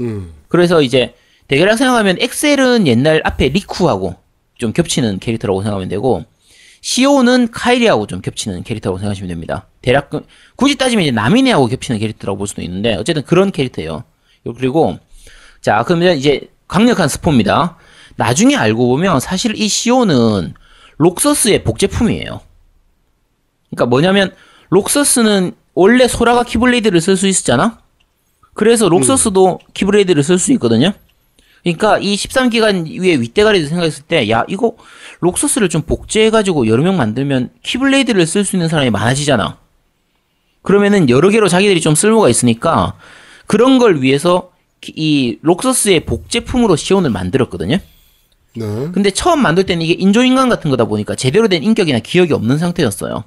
음. 0.00 0.32
그래서 0.48 0.82
이제 0.82 1.14
대략 1.46 1.76
생각하면 1.76 2.16
엑셀은 2.20 2.86
옛날 2.86 3.20
앞에 3.24 3.48
리쿠하고 3.48 4.16
좀 4.58 4.72
겹치는 4.72 5.20
캐릭터라고 5.20 5.62
생각하면 5.62 5.88
되고 5.88 6.24
시온은 6.80 7.50
카이리하고 7.50 8.06
좀 8.06 8.20
겹치는 8.20 8.62
캐릭터라고 8.64 8.98
생각하시면 8.98 9.28
됩니다. 9.28 9.66
대략 9.82 10.10
그- 10.10 10.26
굳이 10.56 10.76
따지면 10.76 11.04
이제 11.04 11.12
나미네하고 11.12 11.66
겹치는 11.68 12.00
캐릭터라고 12.00 12.38
볼 12.38 12.46
수도 12.48 12.62
있는데 12.62 12.94
어쨌든 12.96 13.22
그런 13.22 13.52
캐릭터예요. 13.52 14.02
그리고 14.56 14.98
자 15.60 15.84
그러면 15.86 16.16
이제 16.16 16.48
강력한 16.66 17.08
스포입니다. 17.08 17.76
나중에 18.18 18.56
알고 18.56 18.88
보면 18.88 19.20
사실 19.20 19.56
이 19.56 19.68
시온은 19.68 20.52
록서스의 20.96 21.62
복제품이에요. 21.62 22.40
그러니까 23.70 23.86
뭐냐면 23.86 24.34
록서스는 24.70 25.52
원래 25.74 26.08
소라가 26.08 26.42
Keyblade를 26.42 27.00
쓸 27.00 27.16
수 27.16 27.28
있었잖아. 27.28 27.78
그래서 28.54 28.88
록서스도 28.88 29.60
Keyblade를 29.72 30.24
쓸 30.24 30.38
수 30.38 30.52
있거든요. 30.54 30.92
그러니까 31.62 31.98
이 31.98 32.16
13기관 32.16 33.00
위에 33.00 33.14
윗대가리도 33.20 33.68
생각했을 33.68 34.02
때, 34.04 34.28
야, 34.30 34.44
이거 34.48 34.74
록서스를 35.20 35.68
좀 35.68 35.82
복제해가지고 35.82 36.66
여러 36.66 36.82
명 36.82 36.96
만들면 36.96 37.50
Keyblade를 37.62 38.26
쓸 38.26 38.44
수 38.44 38.56
있는 38.56 38.68
사람이 38.68 38.90
많아지잖아. 38.90 39.58
그러면은 40.62 41.08
여러 41.08 41.28
개로 41.28 41.46
자기들이 41.46 41.80
좀 41.80 41.94
쓸모가 41.94 42.28
있으니까 42.28 42.94
그런 43.46 43.78
걸 43.78 44.02
위해서 44.02 44.50
키- 44.80 44.92
이 44.96 45.38
록서스의 45.42 46.04
복제품으로 46.04 46.74
시온을 46.74 47.10
만들었거든요. 47.10 47.78
네. 48.56 48.64
근데 48.92 49.10
처음 49.10 49.40
만들 49.42 49.64
때는 49.66 49.82
이게 49.84 49.92
인조인간 49.94 50.48
같은 50.48 50.70
거다 50.70 50.84
보니까 50.86 51.14
제대로 51.14 51.48
된 51.48 51.62
인격이나 51.62 52.00
기억이 52.00 52.32
없는 52.32 52.58
상태였어요. 52.58 53.24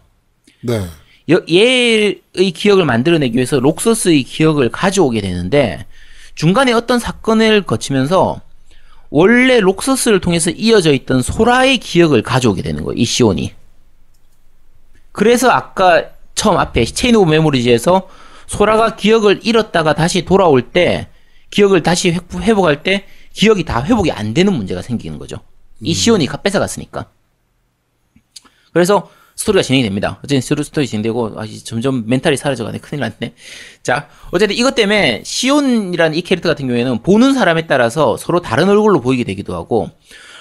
네. 0.61 0.85
여- 1.29 1.41
얘의 1.49 2.19
기억을 2.53 2.85
만들어내기 2.85 3.35
위해서 3.35 3.59
록서스의 3.59 4.23
기억을 4.23 4.69
가져오게 4.69 5.21
되는데 5.21 5.85
중간에 6.35 6.73
어떤 6.73 6.99
사건을 6.99 7.63
거치면서 7.63 8.41
원래 9.09 9.59
록서스를 9.59 10.19
통해서 10.19 10.49
이어져 10.51 10.93
있던 10.93 11.21
소라의 11.21 11.77
기억을 11.77 12.21
가져오게 12.23 12.61
되는 12.61 12.83
거예요. 12.83 12.97
이 12.97 13.05
시온이. 13.05 13.53
그래서 15.11 15.49
아까 15.49 16.05
처음 16.35 16.57
앞에 16.57 16.85
Chain 16.85 17.15
of 17.15 17.29
Memories에서 17.29 18.07
소라가 18.47 18.95
기억을 18.95 19.41
잃었다가 19.43 19.93
다시 19.93 20.23
돌아올 20.25 20.61
때 20.71 21.07
기억을 21.49 21.83
다시 21.83 22.11
회복- 22.11 22.41
회복할 22.41 22.83
때 22.83 23.05
기억이 23.33 23.63
다 23.63 23.83
회복이 23.83 24.11
안 24.11 24.33
되는 24.33 24.53
문제가 24.53 24.81
생기는 24.81 25.17
거죠. 25.19 25.37
이 25.81 25.93
시온이 25.93 26.25
가- 26.27 26.37
뺏어갔으니까. 26.37 27.05
그래서 28.73 29.09
스토리가 29.35 29.63
진행이 29.63 29.83
됩니다. 29.83 30.17
어쨌든 30.19 30.41
스토리, 30.41 30.63
스토리 30.63 30.87
진행되고 30.87 31.33
아, 31.37 31.45
점점 31.63 32.03
멘탈이 32.07 32.37
사라져가네. 32.37 32.77
큰일 32.79 33.01
났네. 33.01 33.33
자, 33.81 34.07
어쨌든 34.31 34.55
이것 34.55 34.75
때문에 34.75 35.23
시온이라는 35.25 36.15
이 36.17 36.21
캐릭터 36.21 36.49
같은 36.49 36.67
경우에는 36.67 37.01
보는 37.01 37.33
사람에 37.33 37.65
따라서 37.67 38.17
서로 38.17 38.41
다른 38.41 38.69
얼굴로 38.69 39.01
보이게 39.01 39.23
되기도 39.23 39.55
하고 39.55 39.89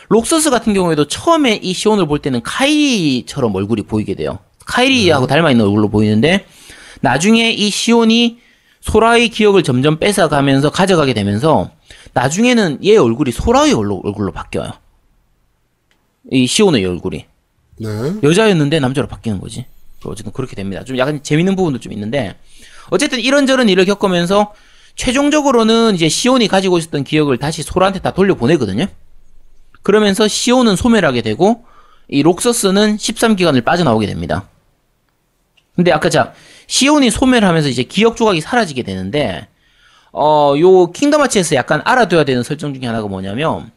록서스 0.08 0.50
같은 0.50 0.74
경우에도 0.74 1.06
처음에 1.06 1.56
이 1.62 1.72
시온을 1.72 2.06
볼 2.06 2.18
때는 2.18 2.42
카이리처럼 2.42 3.54
얼굴이 3.54 3.82
보이게 3.82 4.14
돼요. 4.14 4.40
카이리하고 4.66 5.26
닮아 5.26 5.50
있는 5.52 5.64
얼굴로 5.64 5.88
보이는데 5.88 6.44
나중에 7.00 7.50
이 7.52 7.70
시온이 7.70 8.38
소라의 8.80 9.28
기억을 9.30 9.62
점점 9.62 9.98
뺏어가면서 9.98 10.70
가져가게 10.70 11.14
되면서 11.14 11.70
나중에는 12.12 12.84
얘 12.84 12.96
얼굴이 12.96 13.32
소라의 13.32 13.72
얼굴로, 13.72 14.32
바뀌어요. 14.32 14.72
이 16.30 16.46
시온의 16.46 16.84
얼굴이. 16.84 17.26
네. 17.78 17.88
여자였는데 18.22 18.80
남자로 18.80 19.08
바뀌는 19.08 19.40
거지. 19.40 19.66
어쨌든 20.04 20.32
그렇게 20.32 20.56
됩니다. 20.56 20.84
좀 20.84 20.98
약간 20.98 21.22
재밌는 21.22 21.56
부분도 21.56 21.80
좀 21.80 21.92
있는데 21.92 22.34
어쨌든 22.90 23.20
이런저런 23.20 23.68
일을 23.68 23.84
겪으면서 23.84 24.54
최종적으로는 24.96 25.94
이제 25.94 26.08
시온이 26.08 26.48
가지고 26.48 26.78
있었던 26.78 27.04
기억을 27.04 27.38
다시 27.38 27.62
소라한테 27.62 28.00
다 28.00 28.12
돌려보내거든요. 28.12 28.86
그러면서 29.82 30.28
시온은 30.28 30.76
소멸하게 30.76 31.22
되고 31.22 31.64
이 32.08 32.22
록서스는 32.22 32.96
13기간을 32.96 33.64
빠져나오게 33.64 34.06
됩니다. 34.06 34.48
근데 35.76 35.92
아까 35.92 36.10
자 36.10 36.34
시온이 36.66 37.10
소멸하면서 37.10 37.68
이제 37.68 37.82
기억 37.82 38.16
조각이 38.16 38.40
사라지게 38.40 38.82
되는데 38.82 39.48
어 40.12 40.54
요 40.58 40.90
킹덤 40.90 41.20
하츠에서 41.22 41.54
약간 41.56 41.80
알아둬야 41.84 42.24
되는 42.24 42.42
설정 42.42 42.74
중에 42.74 42.86
하나가 42.86 43.06
뭐냐면 43.08 43.70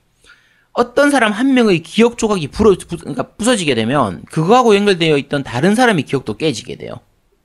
어떤 0.72 1.12
사람 1.12 1.32
한 1.32 1.54
명의 1.54 1.80
기억 1.84 2.18
조각이 2.18 2.48
부러, 2.48 2.72
부, 2.76 2.98
그러니까 2.98 3.24
부서지게 3.38 3.76
되면 3.76 4.24
그거하고 4.32 4.76
연결되어 4.76 5.18
있던 5.18 5.44
다른 5.44 5.76
사람의 5.76 6.04
기억도 6.04 6.36
깨지게 6.38 6.78
돼요. 6.78 6.96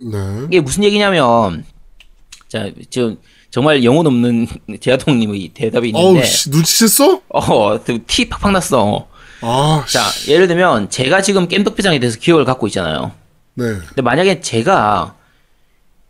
네. 0.01 0.17
이게 0.47 0.61
무슨 0.61 0.85
얘기냐면 0.85 1.65
자 2.49 2.71
지금 2.89 3.19
정말 3.51 3.85
영혼 3.85 4.07
없는 4.07 4.47
제아동님의 4.81 5.49
대답이 5.53 5.93
어우, 5.95 6.09
있는데 6.11 6.27
씨, 6.27 6.51
눈치챘어? 6.51 7.23
어 7.29 7.79
티 8.07 8.29
팍팍 8.31 8.53
났어. 8.53 9.09
아, 9.43 9.85
자 9.87 10.05
씨. 10.05 10.33
예를 10.33 10.49
들면 10.49 10.89
제가 10.89 11.21
지금 11.21 11.49
겜덕비상에 11.49 11.99
대해서 11.99 12.19
기억을 12.19 12.47
갖고 12.47 12.67
있잖아요. 12.69 13.13
네. 13.55 13.65
근데 13.89 14.01
만약에 14.01 14.41
제가 14.41 15.17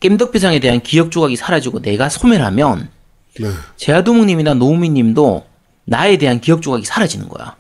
겜덕비상에 0.01 0.61
대한 0.61 0.81
기억 0.81 1.11
조각이 1.11 1.37
사라지고 1.37 1.81
내가 1.83 2.09
소멸하면 2.09 2.89
네. 3.41 3.49
제아도목님이나 3.77 4.55
노우미님도 4.55 5.47
나에 5.85 6.19
대한 6.19 6.41
기억 6.41 6.63
조각이 6.63 6.85
사라지는 6.85 7.29
거야. 7.29 7.57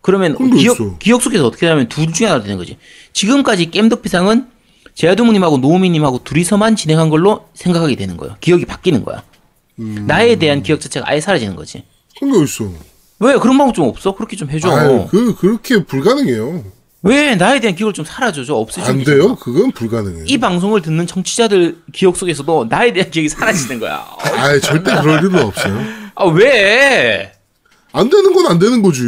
그러면 0.00 0.36
있어. 0.56 0.74
기억, 0.74 0.98
기억 0.98 1.22
속에서 1.22 1.46
어떻게 1.46 1.66
되냐면 1.66 1.88
둘 1.88 2.12
중에 2.12 2.26
하나 2.26 2.42
되는 2.42 2.56
거지. 2.56 2.76
지금까지 3.12 3.70
겜덕비상은 3.70 4.48
제아도목님하고 4.94 5.58
노우미님하고 5.58 6.24
둘이서만 6.24 6.76
진행한 6.76 7.08
걸로 7.08 7.48
생각하게 7.54 7.94
되는 7.94 8.16
거예요. 8.16 8.36
기억이 8.40 8.66
바뀌는 8.66 9.04
거야. 9.04 9.22
음. 9.78 10.04
나에 10.06 10.36
대한 10.36 10.62
기억 10.62 10.80
자체가 10.80 11.08
아예 11.08 11.20
사라지는 11.20 11.56
거지. 11.56 11.84
그런 12.18 12.32
게 12.32 12.44
있어. 12.44 12.70
왜 13.20 13.38
그런 13.38 13.56
방법 13.56 13.74
좀 13.74 13.86
없어? 13.88 14.14
그렇게 14.14 14.36
좀 14.36 14.50
해줘. 14.50 14.68
아유, 14.70 15.06
그, 15.08 15.34
그렇게 15.36 15.84
불가능해요. 15.84 16.64
왜 17.02 17.34
나에 17.34 17.58
대한 17.58 17.74
기억을 17.74 17.92
좀 17.92 18.04
사라져줘? 18.04 18.54
없애줘. 18.54 18.86
안 18.90 19.02
돼요? 19.02 19.34
그건 19.36 19.72
불가능해요. 19.72 20.24
이 20.26 20.38
방송을 20.38 20.82
듣는 20.82 21.06
청취자들 21.06 21.82
기억 21.92 22.16
속에서도 22.16 22.66
나에 22.70 22.92
대한 22.92 23.10
기억이 23.10 23.28
사라지는 23.28 23.80
거야. 23.80 24.06
아이, 24.36 24.60
절대 24.60 24.94
그럴 25.00 25.18
일은 25.24 25.34
없어요. 25.42 25.80
아 26.14 26.24
왜? 26.26 27.32
안 27.92 28.08
되는 28.08 28.32
건 28.32 28.46
안 28.46 28.58
되는 28.58 28.82
거지. 28.82 29.02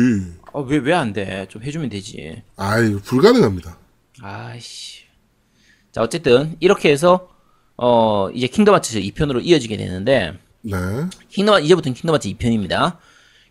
아 0.53 0.61
왜 0.61 0.79
왜 0.79 0.93
안 0.93 1.13
돼? 1.13 1.47
좀 1.49 1.63
해주면 1.63 1.89
되지. 1.91 2.43
아이, 2.57 2.95
불가능합니다. 2.97 3.79
아이씨. 4.23 5.05
자, 5.93 6.01
어쨌든, 6.03 6.57
이렇게 6.61 6.91
해서, 6.91 7.29
어, 7.77 8.29
이제 8.35 8.47
Kingdom 8.49 8.75
Hearts 8.75 9.01
2편으로 9.01 9.41
이어지게 9.45 9.77
되는데, 9.77 10.35
네. 10.63 10.77
Kingdom, 11.29 11.63
이제부터는 11.63 11.95
Kingdom 11.95 12.15
Hearts 12.15 12.29
2편입니다. 12.31 12.97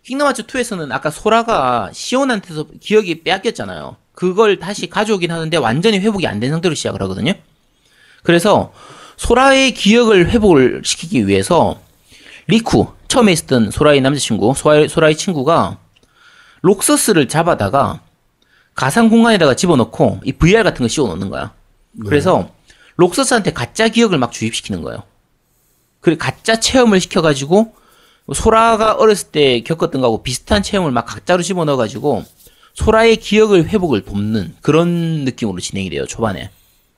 Kingdom 0.02 0.26
Hearts 0.28 0.42
2에서는 0.44 0.92
아까 0.92 1.10
소라가 1.10 1.90
시온한테서 1.92 2.66
기억이 2.80 3.22
빼앗겼잖아요. 3.22 3.96
그걸 4.14 4.58
다시 4.58 4.88
가져오긴 4.88 5.30
하는데 5.30 5.56
완전히 5.56 5.98
회복이 5.98 6.26
안 6.26 6.40
된 6.40 6.50
상태로 6.50 6.74
시작을 6.74 7.02
하거든요. 7.02 7.34
그래서 8.22 8.72
소라의 9.16 9.72
기억을 9.74 10.30
회복을 10.30 10.82
시키기 10.84 11.26
위해서 11.26 11.80
리쿠, 12.46 12.92
처음에 13.08 13.32
있었던 13.32 13.70
소라의 13.70 14.00
남자친구, 14.00 14.54
소라의, 14.56 14.88
소라의 14.88 15.16
친구가 15.16 15.78
록서스를 16.62 17.28
잡아다가 17.28 18.00
가상 18.74 19.08
공간에다가 19.08 19.54
집어넣고 19.54 20.20
이 20.24 20.32
VR 20.32 20.62
같은 20.64 20.82
거 20.82 20.88
씌워 20.88 21.08
넣는 21.08 21.30
거야. 21.30 21.52
그래서 22.06 22.50
록서스한테 22.96 23.52
가짜 23.52 23.88
기억을 23.88 24.18
막 24.18 24.32
주입시키는 24.32 24.82
거예요. 24.82 25.02
그리고 26.00 26.18
가짜 26.18 26.58
체험을 26.58 27.00
시켜가지고 27.00 27.74
소라가 28.34 28.94
어렸을 28.94 29.28
때 29.28 29.60
겪었던 29.60 30.00
거하고 30.00 30.22
비슷한 30.22 30.62
체험을 30.62 30.90
막 30.90 31.04
가짜로 31.06 31.42
집어넣어가지고 31.42 32.24
소라의 32.74 33.16
기억을 33.16 33.68
회복을 33.68 34.04
돕는 34.04 34.56
그런 34.60 35.24
느낌으로 35.24 35.60
진행이 35.60 35.90
돼요 35.90 36.06
초반에. 36.06 36.50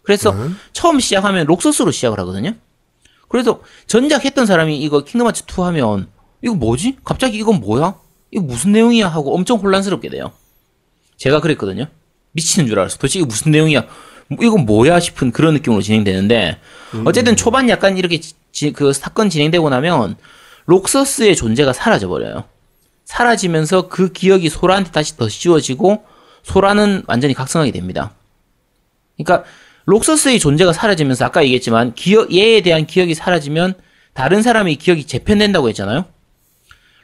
그래서 0.03 0.33
네. 0.33 0.51
처음 0.73 1.01
시작하면 1.01 1.47
록서스로 1.47 1.91
시작을 1.91 2.19
하거든요. 2.21 2.55
그래서 3.29 3.61
전작 3.87 4.25
했던 4.25 4.47
사람이 4.47 4.79
이거 4.79 5.05
킹덤 5.05 5.27
하츠 5.27 5.45
2 5.51 5.61
하면 5.63 6.09
이거 6.43 6.55
뭐지? 6.55 6.97
갑자기 7.05 7.39
이건 7.39 7.61
뭐야? 7.61 7.95
이거 8.31 8.43
무슨 8.45 8.73
내용이야? 8.73 9.09
하고 9.09 9.35
엄청 9.35 9.59
혼란스럽게 9.59 10.09
돼요. 10.09 10.33
제가 11.17 11.41
그랬거든요. 11.41 11.87
미치는 12.33 12.69
줄 12.69 12.79
알았어. 12.79 12.97
도대체 12.99 13.19
이게 13.19 13.27
무슨 13.27 13.51
내용이야? 13.53 13.87
뭐, 14.29 14.39
이건 14.45 14.65
뭐야? 14.67 15.01
싶은 15.01 15.33
그런 15.33 15.55
느낌으로 15.55 15.83
진행되는데 15.83 16.59
어쨌든 17.05 17.37
초반 17.37 17.69
약간 17.69 17.99
이렇게 17.99 18.21
지- 18.21 18.73
그 18.73 18.93
사건 18.93 19.29
진행되고 19.29 19.69
나면 19.71 20.17
록서스의 20.67 21.35
존재가 21.37 21.73
사라져 21.73 22.09
버려요. 22.09 22.45
사라지면서 23.07 23.89
그 23.89 24.13
기억이 24.13 24.51
소라한테 24.51 24.91
다시 24.91 25.17
더 25.17 25.29
씌워지고 25.29 26.05
소라는 26.43 27.05
완전히 27.07 27.35
각성하게 27.35 27.71
됩니다. 27.73 28.13
그러니까 29.17 29.49
록서스의 29.87 30.39
존재가 30.39 30.73
사라지면서 30.73 31.25
아까 31.25 31.43
얘기했지만 31.45 31.95
기억 31.95 32.35
얘에 32.35 32.61
대한 32.61 32.87
기억이 32.87 33.15
사라지면 33.15 33.75
다른 34.13 34.43
사람의 34.43 34.77
기억이 34.77 35.07
재편된다고 35.07 35.69
했잖아요. 35.69 36.05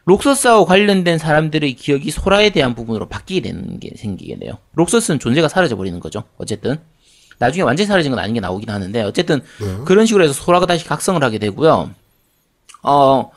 록서스하고 0.04 0.64
관련된 0.64 1.18
사람들의 1.18 1.74
기억이 1.74 2.10
소라에 2.10 2.50
대한 2.50 2.74
부분으로 2.74 3.08
바뀌게 3.08 3.40
되는 3.40 3.78
게 3.78 3.90
생기게 3.96 4.38
돼요. 4.38 4.58
록서스는 4.74 5.20
존재가 5.20 5.48
사라져 5.48 5.76
버리는 5.76 5.98
거죠. 6.00 6.24
어쨌든 6.38 6.78
나중에 7.38 7.62
완전히 7.62 7.86
사라진 7.86 8.10
건 8.10 8.18
아닌 8.18 8.34
게 8.34 8.40
나오긴 8.40 8.68
하는데 8.68 9.02
어쨌든 9.02 9.40
네. 9.60 9.78
그런 9.84 10.06
식으로 10.06 10.24
해서 10.24 10.32
소라가 10.32 10.66
다시 10.66 10.84
각성을 10.84 11.22
하게 11.22 11.38
되고요. 11.38 11.90
어 12.82 13.30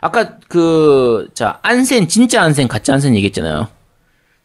아까 0.00 0.38
그 0.48 1.28
자 1.34 1.58
안센 1.62 2.08
진짜 2.08 2.42
안센 2.42 2.68
가짜 2.68 2.94
안센 2.94 3.14
얘기했잖아요. 3.16 3.68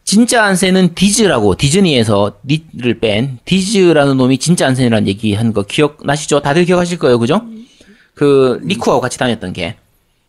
진짜 0.04 0.44
안센은 0.44 0.94
디즈라고 0.94 1.56
디즈니에서 1.56 2.38
니를 2.44 2.98
뺀 2.98 3.38
디즈라는 3.44 4.16
놈이 4.16 4.38
진짜 4.38 4.66
안센이라는 4.66 5.06
얘기한 5.08 5.52
거 5.52 5.62
기억나시죠? 5.62 6.40
다들 6.40 6.64
기억하실 6.64 6.98
거예요, 6.98 7.18
그죠? 7.18 7.42
그 8.14 8.60
리쿠하고 8.64 9.00
같이 9.00 9.18
다녔던 9.18 9.52
걔 9.52 9.76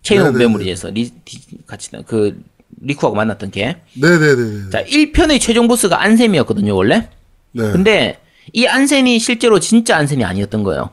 Chain 0.03 0.21
of 0.21 0.27
네네네. 0.31 0.45
Memory에서 0.45 0.89
리 0.91 1.09
디- 1.25 1.39
같이 1.65 1.89
다- 1.91 1.99
그 2.05 2.39
리쿠하고 2.81 3.15
만났던 3.15 3.51
걔. 3.51 3.77
네네네. 3.95 4.69
자 4.69 4.83
1편의 4.83 5.39
최종 5.41 5.67
보스가 5.67 6.01
안셈이었거든요, 6.01 6.75
원래. 6.75 7.09
네. 7.51 7.71
근데 7.71 8.19
이 8.51 8.67
안셈이 8.67 9.17
실제로 9.19 9.59
진짜 9.59 9.97
안셈이 9.97 10.23
아니었던 10.23 10.63
거예요. 10.63 10.91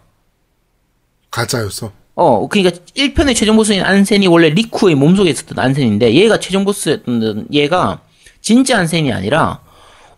가짜였어. 1.31 1.93
어, 2.23 2.47
그러니까 2.49 2.79
1편의 2.99 3.35
최종 3.35 3.57
보스인 3.57 3.83
안셈이 3.83 4.27
원래 4.27 4.51
리쿠의 4.51 4.95
몸속에 4.95 5.31
있었던 5.31 5.59
안셈인데 5.59 6.13
얘가 6.13 6.39
최종 6.39 6.67
보스였던 6.67 7.47
얘가 7.51 8.03
진짜 8.43 8.77
안셈이 8.77 9.11
아니라 9.11 9.61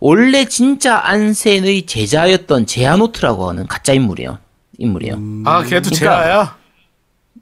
원래 0.01 0.43
진짜 0.43 0.99
안셈의 1.01 1.85
제자였던 1.85 2.65
제아노트라고 2.65 3.47
하는 3.47 3.67
가짜 3.67 3.93
인물이에요. 3.93 4.37
인물이에요. 4.79 5.15
아, 5.45 5.63
걔도 5.63 5.91
그러니까- 5.91 5.95
제아야? 6.23 6.57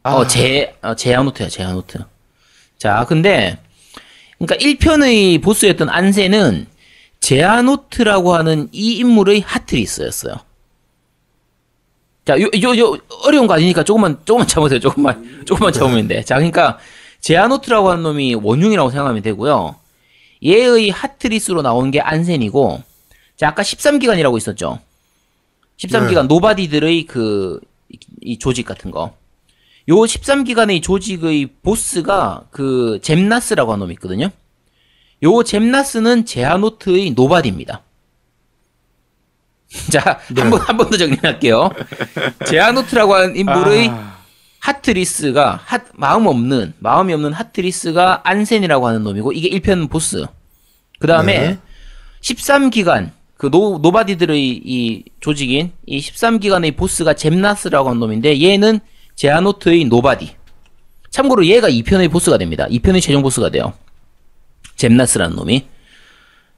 아. 0.03 0.13
어, 0.13 0.27
제, 0.27 0.75
어, 0.83 0.93
제아노트야, 0.93 1.47
제아노트. 1.49 1.97
자, 2.77 3.03
근데, 3.09 3.57
그러니까 4.37 4.57
1편의 4.57 5.41
보스였던 5.41 5.89
안세는 5.89 6.67
제아노트라고 7.19 8.35
하는 8.35 8.69
이 8.71 8.97
인물의 8.97 9.41
하트리스였어요. 9.41 10.35
자, 12.25 12.39
요, 12.39 12.47
요, 12.61 12.77
요, 12.77 12.97
어려운 13.23 13.47
거 13.47 13.55
아니니까 13.55 13.83
조금만, 13.83 14.19
조금만 14.25 14.47
참으세요. 14.47 14.79
조금만, 14.79 15.41
조금만 15.45 15.73
참으면 15.73 16.07
돼. 16.07 16.23
자, 16.23 16.35
그러니까, 16.35 16.77
제아노트라고 17.21 17.89
하는 17.89 18.03
놈이 18.03 18.35
원흉이라고 18.35 18.89
생각하면 18.89 19.21
되고요. 19.21 19.75
얘의 20.43 20.89
하트리스로 20.89 21.61
나온 21.61 21.91
게 21.91 21.99
안센이고, 21.99 22.81
자, 23.35 23.49
아까 23.49 23.63
13기관이라고 23.63 24.37
있었죠? 24.37 24.79
13기관 25.77 26.27
Nobody들의 26.27 27.05
그, 27.05 27.59
이, 27.89 27.97
이 28.21 28.39
조직 28.39 28.65
같은 28.65 28.91
거. 28.91 29.13
요 29.89 29.95
13기관의 29.95 30.83
조직의 30.83 31.49
보스가 31.63 32.45
그 32.51 32.99
잼나스라고 33.01 33.71
하는 33.71 33.81
놈이 33.81 33.93
있거든요. 33.93 34.29
요 35.23 35.43
잼나스는 35.43 36.25
제아노트의 36.25 37.11
Nobody입니다. 37.11 37.81
자, 39.91 40.19
한 40.35 40.49
번, 40.49 40.59
한 40.59 40.77
번 40.77 40.89
더 40.89 40.97
정리할게요. 40.97 41.69
제아노트라고 42.45 43.15
하는 43.15 43.35
인물의 43.35 43.89
아, 43.89 44.17
Heartless가, 44.59 45.61
하, 45.63 45.79
마음 45.93 46.27
없는, 46.27 46.73
마음이 46.79 47.13
없는 47.13 47.33
Heartless가 47.33 48.21
안셈이라고 48.23 48.87
하는 48.87 49.03
놈이고, 49.03 49.31
이게 49.31 49.49
1편 49.59 49.89
보스. 49.89 50.25
그 50.99 51.07
다음에, 51.07 51.39
네. 51.39 51.57
13기관, 52.21 53.11
그 53.37 53.49
노, 53.49 53.79
Nobody들의 53.81 54.39
이 54.41 55.03
조직인, 55.19 55.71
이 55.87 55.99
13기관의 55.99 56.75
보스가 56.77 57.13
잼나스라고 57.15 57.89
하는 57.89 57.99
놈인데, 58.01 58.41
얘는 58.41 58.79
제아노트의 59.15 59.85
Nobody. 59.85 60.35
참고로 61.09 61.45
얘가 61.45 61.69
2편의 61.69 62.11
보스가 62.11 62.37
됩니다. 62.37 62.67
2편의 62.69 63.01
최종 63.01 63.21
보스가 63.21 63.49
돼요. 63.49 63.73
잼나스라는 64.75 65.35
놈이. 65.35 65.65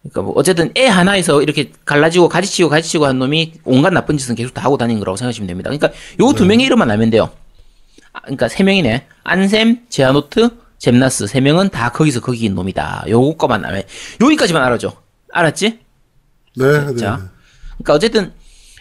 그러니까 0.04 0.22
뭐 0.22 0.34
어쨌든 0.36 0.72
애 0.78 0.86
하나에서 0.88 1.42
이렇게 1.42 1.72
갈라지고 1.86 2.28
가지치고 2.30 2.70
가지치고 2.70 3.06
한 3.06 3.20
놈이 3.20 3.54
온갖 3.64 3.92
나쁜 3.92 4.18
짓은 4.18 4.36
계속 4.36 4.54
다 4.54 4.62
하고 4.64 4.78
다니는 4.78 5.00
거라고 5.00 5.16
생각하시면 5.16 5.48
됩니다. 5.48 5.70
그러니까 5.70 5.92
요 6.20 6.34
두 6.34 6.46
명의 6.46 6.66
이름만 6.66 6.92
알면 6.92 7.10
돼요. 7.10 7.30
아, 8.12 8.20
그러니까 8.22 8.48
세 8.50 8.64
명이네. 8.64 9.08
안셈, 9.24 9.86
제아노트, 9.90 10.50
잼나스 10.78 11.28
세 11.28 11.40
명은 11.40 11.70
다 11.70 11.90
거기서 11.90 12.20
거기인 12.20 12.54
놈이다. 12.56 13.06
요거만 13.08 13.64
알면 13.64 13.84
여기까지만 14.22 14.62
알아줘. 14.64 14.94
알았지? 15.32 15.80
네, 16.58 16.86
네. 16.86 16.96
자. 16.98 17.32
그러니까 17.78 17.94
어쨌든 17.94 18.34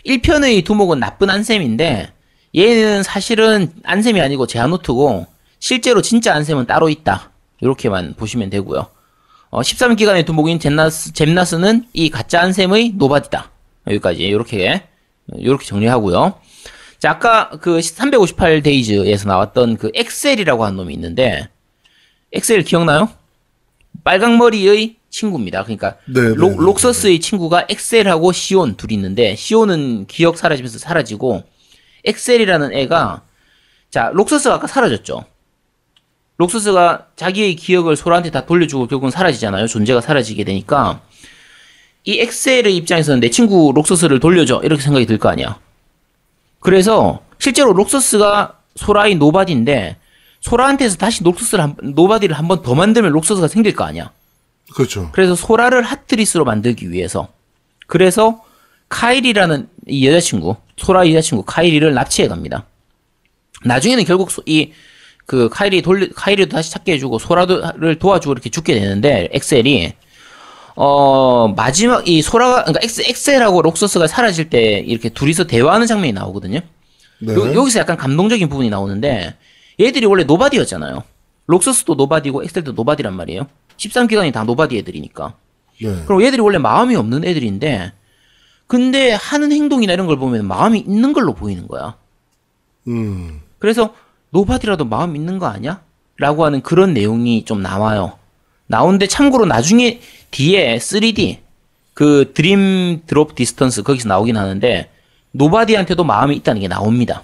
1편의 0.04 0.64
두목은 0.64 0.98
나쁜 0.98 1.30
안셈인데 1.30 2.12
얘는 2.54 3.02
사실은 3.04 3.72
안셈이 3.84 4.20
아니고 4.20 4.46
제아노트고 4.48 5.26
실제로 5.60 6.02
진짜 6.02 6.34
안셈은 6.34 6.66
따로 6.66 6.88
있다. 6.88 7.30
이렇게만 7.60 8.14
보시면 8.16 8.50
되고요. 8.50 8.88
어, 9.52 9.60
13기관의 9.60 10.24
두목인 10.24 10.58
잼나스, 10.58 11.12
잼나스는 11.12 11.84
이 11.92 12.08
가짜 12.08 12.40
안셈의 12.40 12.92
Nobody다. 12.94 13.50
여기까지 13.86 14.22
이렇게 14.22 14.82
이렇게 15.34 15.66
정리하고요. 15.66 16.40
자, 16.98 17.10
아까 17.10 17.50
그 17.60 17.82
358 17.82 18.62
Days에서 18.62 19.28
나왔던 19.28 19.76
그 19.76 19.90
엑셀이라고 19.94 20.64
하는 20.64 20.78
놈이 20.78 20.94
있는데 20.94 21.50
엑셀 22.32 22.62
기억나요? 22.62 23.10
빨강머리의 24.04 24.96
친구입니다. 25.10 25.64
그러니까 25.64 25.98
네, 26.06 26.22
네, 26.22 26.34
록, 26.34 26.52
네, 26.52 26.56
록서스의 26.58 27.20
친구가 27.20 27.66
엑셀하고 27.68 28.32
시온 28.32 28.78
둘이 28.78 28.94
있는데 28.94 29.36
시온은 29.36 30.06
기억 30.06 30.38
사라지면서 30.38 30.78
사라지고 30.78 31.42
엑셀이라는 32.04 32.72
애가 32.72 33.22
자 33.90 34.10
록서스가 34.14 34.54
아까 34.54 34.66
사라졌죠. 34.66 35.26
록서스가 36.42 37.06
자기의 37.16 37.54
기억을 37.56 37.96
소라한테 37.96 38.30
다 38.30 38.44
돌려주고 38.46 38.86
결국은 38.88 39.10
사라지잖아요. 39.10 39.66
존재가 39.66 40.00
사라지게 40.00 40.44
되니까 40.44 41.00
이 42.04 42.18
엑셀의 42.18 42.74
입장에서는 42.76 43.20
내 43.20 43.30
친구 43.30 43.72
록서스를 43.74 44.18
돌려줘 44.20 44.60
이렇게 44.64 44.82
생각이 44.82 45.06
들 45.06 45.18
거 45.18 45.28
아니야. 45.28 45.58
그래서 46.60 47.22
실제로 47.38 47.72
록서스가 47.72 48.58
소라의 48.76 49.16
Nobody인데 49.16 49.96
소라한테서 50.40 50.96
다시 50.96 51.22
록서스를 51.22 51.62
한, 51.62 51.76
Nobody를 51.82 52.36
한 52.36 52.48
번 52.48 52.62
더 52.62 52.74
만들면 52.74 53.12
록서스가 53.12 53.46
생길 53.48 53.74
거 53.74 53.84
아니야. 53.84 54.10
그렇죠. 54.74 55.10
그래서 55.12 55.34
소라를 55.34 55.82
Heartless로 55.82 56.44
만들기 56.44 56.90
위해서 56.90 57.28
그래서 57.86 58.42
카이리라는 58.88 59.68
이 59.88 60.06
여자친구 60.08 60.56
소라의 60.76 61.14
여자친구 61.14 61.44
카이리를 61.46 61.94
납치해 61.94 62.26
갑니다. 62.28 62.64
나중에는 63.64 64.04
결국 64.04 64.30
이 64.46 64.72
그 65.26 65.48
카이리 65.48 65.82
돌려 65.82 66.08
카이리도 66.14 66.50
다시 66.50 66.70
찾게 66.72 66.92
해주고 66.92 67.18
소라를 67.18 67.98
도와주고 67.98 68.32
이렇게 68.32 68.50
죽게 68.50 68.74
되는데 68.74 69.28
엑셀이 69.32 69.92
어 70.74 71.48
마지막 71.56 72.08
이 72.08 72.22
소라가 72.22 72.64
그러니까 72.64 72.80
엑셀, 72.82 73.06
엑셀 73.08 73.42
하고 73.42 73.62
록서스가 73.62 74.06
사라질 74.06 74.50
때 74.50 74.78
이렇게 74.80 75.08
둘이서 75.08 75.46
대화하는 75.46 75.86
장면이 75.86 76.12
나오거든요. 76.12 76.60
네. 77.20 77.34
요, 77.34 77.54
여기서 77.54 77.80
약간 77.80 77.96
감동적인 77.96 78.48
부분이 78.48 78.70
나오는데 78.70 79.36
얘들이 79.80 80.06
원래 80.06 80.24
Nobody였잖아요. 80.24 81.04
록서스도 81.46 81.94
Nobody고 81.94 82.44
엑셀도 82.44 82.72
Nobody란 82.72 83.14
말이에요. 83.14 83.46
13기관이 83.76 84.32
다 84.32 84.44
Nobody 84.44 84.76
애들이니까. 84.78 85.34
네. 85.82 86.02
그럼 86.06 86.22
얘들이 86.22 86.40
원래 86.40 86.58
마음이 86.58 86.96
없는 86.96 87.24
애들인데 87.24 87.92
근데 88.66 89.12
하는 89.12 89.52
행동이나 89.52 89.92
이런 89.92 90.06
걸 90.06 90.16
보면 90.16 90.46
마음이 90.46 90.80
있는 90.80 91.12
걸로 91.12 91.34
보이는 91.34 91.68
거야. 91.68 91.96
음. 92.88 93.40
그래서 93.58 93.94
Nobody라도 94.32 94.86
마음 94.86 95.14
있는 95.14 95.38
거 95.38 95.46
아니야? 95.46 95.80
라고 96.18 96.44
하는 96.44 96.62
그런 96.62 96.94
내용이 96.94 97.44
좀 97.44 97.62
나와요. 97.62 98.18
나오는데 98.66 99.06
참고로 99.06 99.44
나중에 99.46 100.00
뒤에 100.30 100.78
3D 100.78 101.38
그 101.94 102.32
Dream 102.34 103.02
Drop 103.06 103.34
Distance 103.34 103.82
거기서 103.82 104.08
나오긴 104.08 104.36
하는데 104.36 104.90
Nobody한테도 105.32 106.04
마음이 106.04 106.36
있다는 106.36 106.62
게 106.62 106.68
나옵니다. 106.68 107.22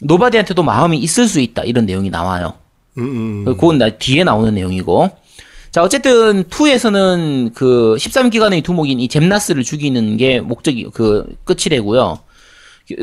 Nobody한테도 0.00 0.62
마음이 0.62 0.98
있을 0.98 1.28
수 1.28 1.40
있다 1.40 1.62
이런 1.62 1.86
내용이 1.86 2.10
나와요. 2.10 2.54
음, 2.98 3.04
음. 3.04 3.44
그건 3.44 3.78
나 3.78 3.90
뒤에 3.90 4.24
나오는 4.24 4.52
내용이고. 4.52 5.10
자, 5.70 5.82
어쨌든 5.82 6.44
2에서는 6.44 7.54
그 7.54 7.96
13기관의 7.98 8.62
두목인 8.62 9.00
이 9.00 9.08
젬나스를 9.08 9.62
죽이는 9.62 10.16
게 10.18 10.40
목적이 10.40 10.90
그 10.92 11.34
끝이 11.44 11.70
되고요. 11.70 12.18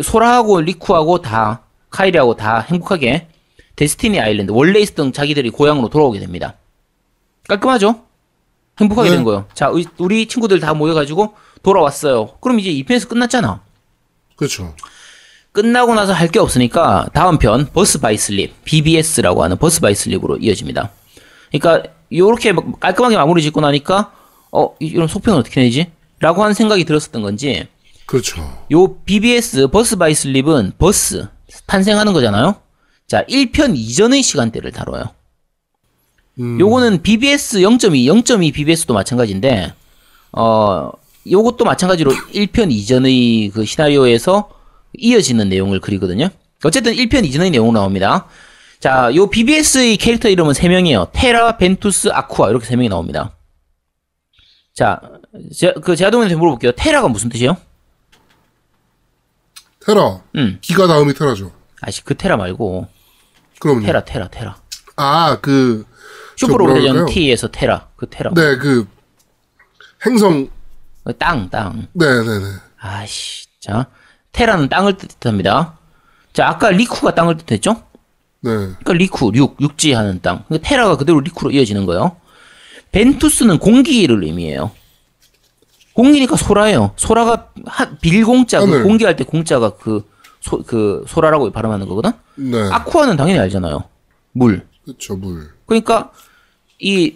소라하고 0.03 0.61
리쿠하고 0.61 1.21
다 1.21 1.61
카이리하고 1.89 2.35
다 2.35 2.59
행복하게 2.59 3.27
Destiny 3.76 4.20
Island 4.20 4.51
원래 4.51 4.79
있었던 4.79 5.13
자기들이 5.13 5.49
고향으로 5.51 5.89
돌아오게 5.89 6.19
됩니다. 6.19 6.55
깔끔하죠? 7.47 8.01
행복하게 8.79 9.09
네. 9.09 9.15
된 9.15 9.23
거예요. 9.25 9.45
자, 9.53 9.69
의- 9.73 9.85
우리 9.97 10.27
친구들 10.27 10.59
다 10.59 10.73
모여가지고 10.73 11.33
돌아왔어요. 11.63 12.37
그럼 12.41 12.59
이제 12.59 12.71
2편에서 12.71 13.07
끝났잖아. 13.09 13.61
그렇죠. 14.35 14.73
끝나고 15.51 15.95
나서 15.95 16.13
할 16.13 16.29
게 16.29 16.39
없으니까 16.39 17.09
다음 17.13 17.37
편 17.39 17.67
Birth 17.74 17.99
by 17.99 18.17
Sleep 18.17 18.53
BBS라고 18.63 19.43
하는 19.43 19.57
버스 19.57 19.81
바이 19.81 19.95
슬립으로 19.95 20.37
이어집니다. 20.37 20.91
그러니까 21.51 21.89
요렇게 22.13 22.51
막 22.53 22.79
깔끔하게 22.79 23.17
마무리 23.17 23.41
짓고 23.41 23.59
나니까 23.61 24.13
어 24.51 24.75
이런 24.79 25.07
속편은 25.07 25.39
어떻게 25.39 25.61
내지? 25.61 25.91
라고 26.19 26.43
하는 26.43 26.53
생각이 26.53 26.85
들었었던 26.85 27.21
건지 27.21 27.67
그렇죠. 28.05 28.41
요 28.71 28.95
BBS 29.03 29.67
Birth 29.70 29.95
by 29.97 30.13
Sleep은 30.13 30.74
Birth 30.78 31.28
탄생하는 31.66 32.14
거잖아요. 32.14 32.56
자 33.08 33.24
1편 33.26 33.76
이전의 33.76 34.22
시간대를 34.22 34.72
다뤄요. 34.72 35.06
음. 36.39 36.60
요거는 36.60 37.02
BBS 37.02 37.60
0.2, 37.60 38.24
0.2 38.24 38.54
BBS도 38.54 38.93
마찬가지인데 38.93 39.74
어 40.32 40.91
요것도 41.30 41.66
마찬가지로 41.66 42.12
1편 42.12 42.72
이전의 42.72 43.52
그 43.54 43.66
시나리오에서 43.66 44.50
이어지는 44.97 45.50
내용을 45.50 45.80
그리거든요. 45.80 46.30
어쨌든 46.64 46.93
1편 46.93 47.26
이전의 47.26 47.52
내용 47.52 47.74
나옵니다. 47.74 48.28
자, 48.80 49.14
요 49.14 49.30
BBS의 49.30 49.97
캐릭터 49.97 50.30
이름은 50.30 50.54
3명이에요. 50.54 51.10
테라, 51.12 51.58
벤투스, 51.58 52.10
아쿠아 52.14 52.50
이렇게 52.50 52.66
3명이 52.68 52.89
나옵니다. 52.89 53.36
자, 54.74 55.02
제, 55.54 55.74
그 55.84 55.95
제아동한테 55.95 56.36
물어볼게요. 56.36 56.72
테라가 56.72 57.10
무슨 57.10 57.30
뜻이에요? 57.30 57.58
테라. 59.89 60.21
음. 60.35 60.57
기가 60.61 60.87
다음이 60.87 61.13
테라죠. 61.13 61.51
아씨 61.81 62.03
그 62.03 62.15
테라 62.15 62.37
말고 62.37 62.87
그럼요. 63.59 63.81
테라 63.81 64.05
테라 64.05 64.27
테라. 64.27 64.57
아, 64.95 65.39
그, 65.41 65.85
저 66.35 66.45
슈퍼 66.45 66.57
뭐라 66.57 66.73
로레전 66.73 66.91
그럴까요? 66.93 67.13
T에서 67.13 67.47
테라 67.47 67.87
그 67.95 68.07
테라. 68.09 68.31
네, 68.35 68.57
그, 68.57 68.87
행성, 70.05 70.47
어, 71.05 71.11
땅 71.13 71.49
땅. 71.49 71.87
네네네. 71.93 72.45
아씨 72.79 73.47
자 73.59 73.87
테라는 74.31 74.69
땅을 74.69 74.97
뜻합니다. 74.97 75.77
자 76.33 76.47
아까 76.47 76.69
리쿠가 76.69 77.15
땅을 77.15 77.37
뜻했죠? 77.37 77.83
네. 78.41 78.51
그러니까 78.51 78.93
리쿠 78.93 79.31
육 79.35 79.57
육지하는 79.59 80.21
땅. 80.21 80.43
그러니까 80.47 80.67
테라가 80.67 80.97
그대로 80.97 81.19
리쿠로 81.19 81.51
이어지는 81.51 81.85
거예요. 81.85 82.15
벤투스는 82.91 83.57
공기를 83.59 84.23
의미해요. 84.23 84.71
공기니까 86.00 86.38
소라예요. 86.38 86.91
소라가 86.95 87.50
한 87.66 87.97
빌공자 88.00 88.60
그 88.60 88.66
하늘. 88.66 88.84
공기할 88.84 89.18
때 89.18 89.26
공자가 89.26 89.72
그 89.72 90.08
소, 90.39 90.64
그 90.64 91.04
소라라고 91.08 91.52
발음하는 91.52 91.89
거거든. 91.89 92.12
네. 92.36 92.58
아쿠아는 92.72 93.18
당연히 93.18 93.38
알잖아요. 93.39 93.84
물. 94.32 94.66
그쵸, 94.86 95.18
물. 95.18 95.50
그러니까 95.66 96.12
이 96.80 97.16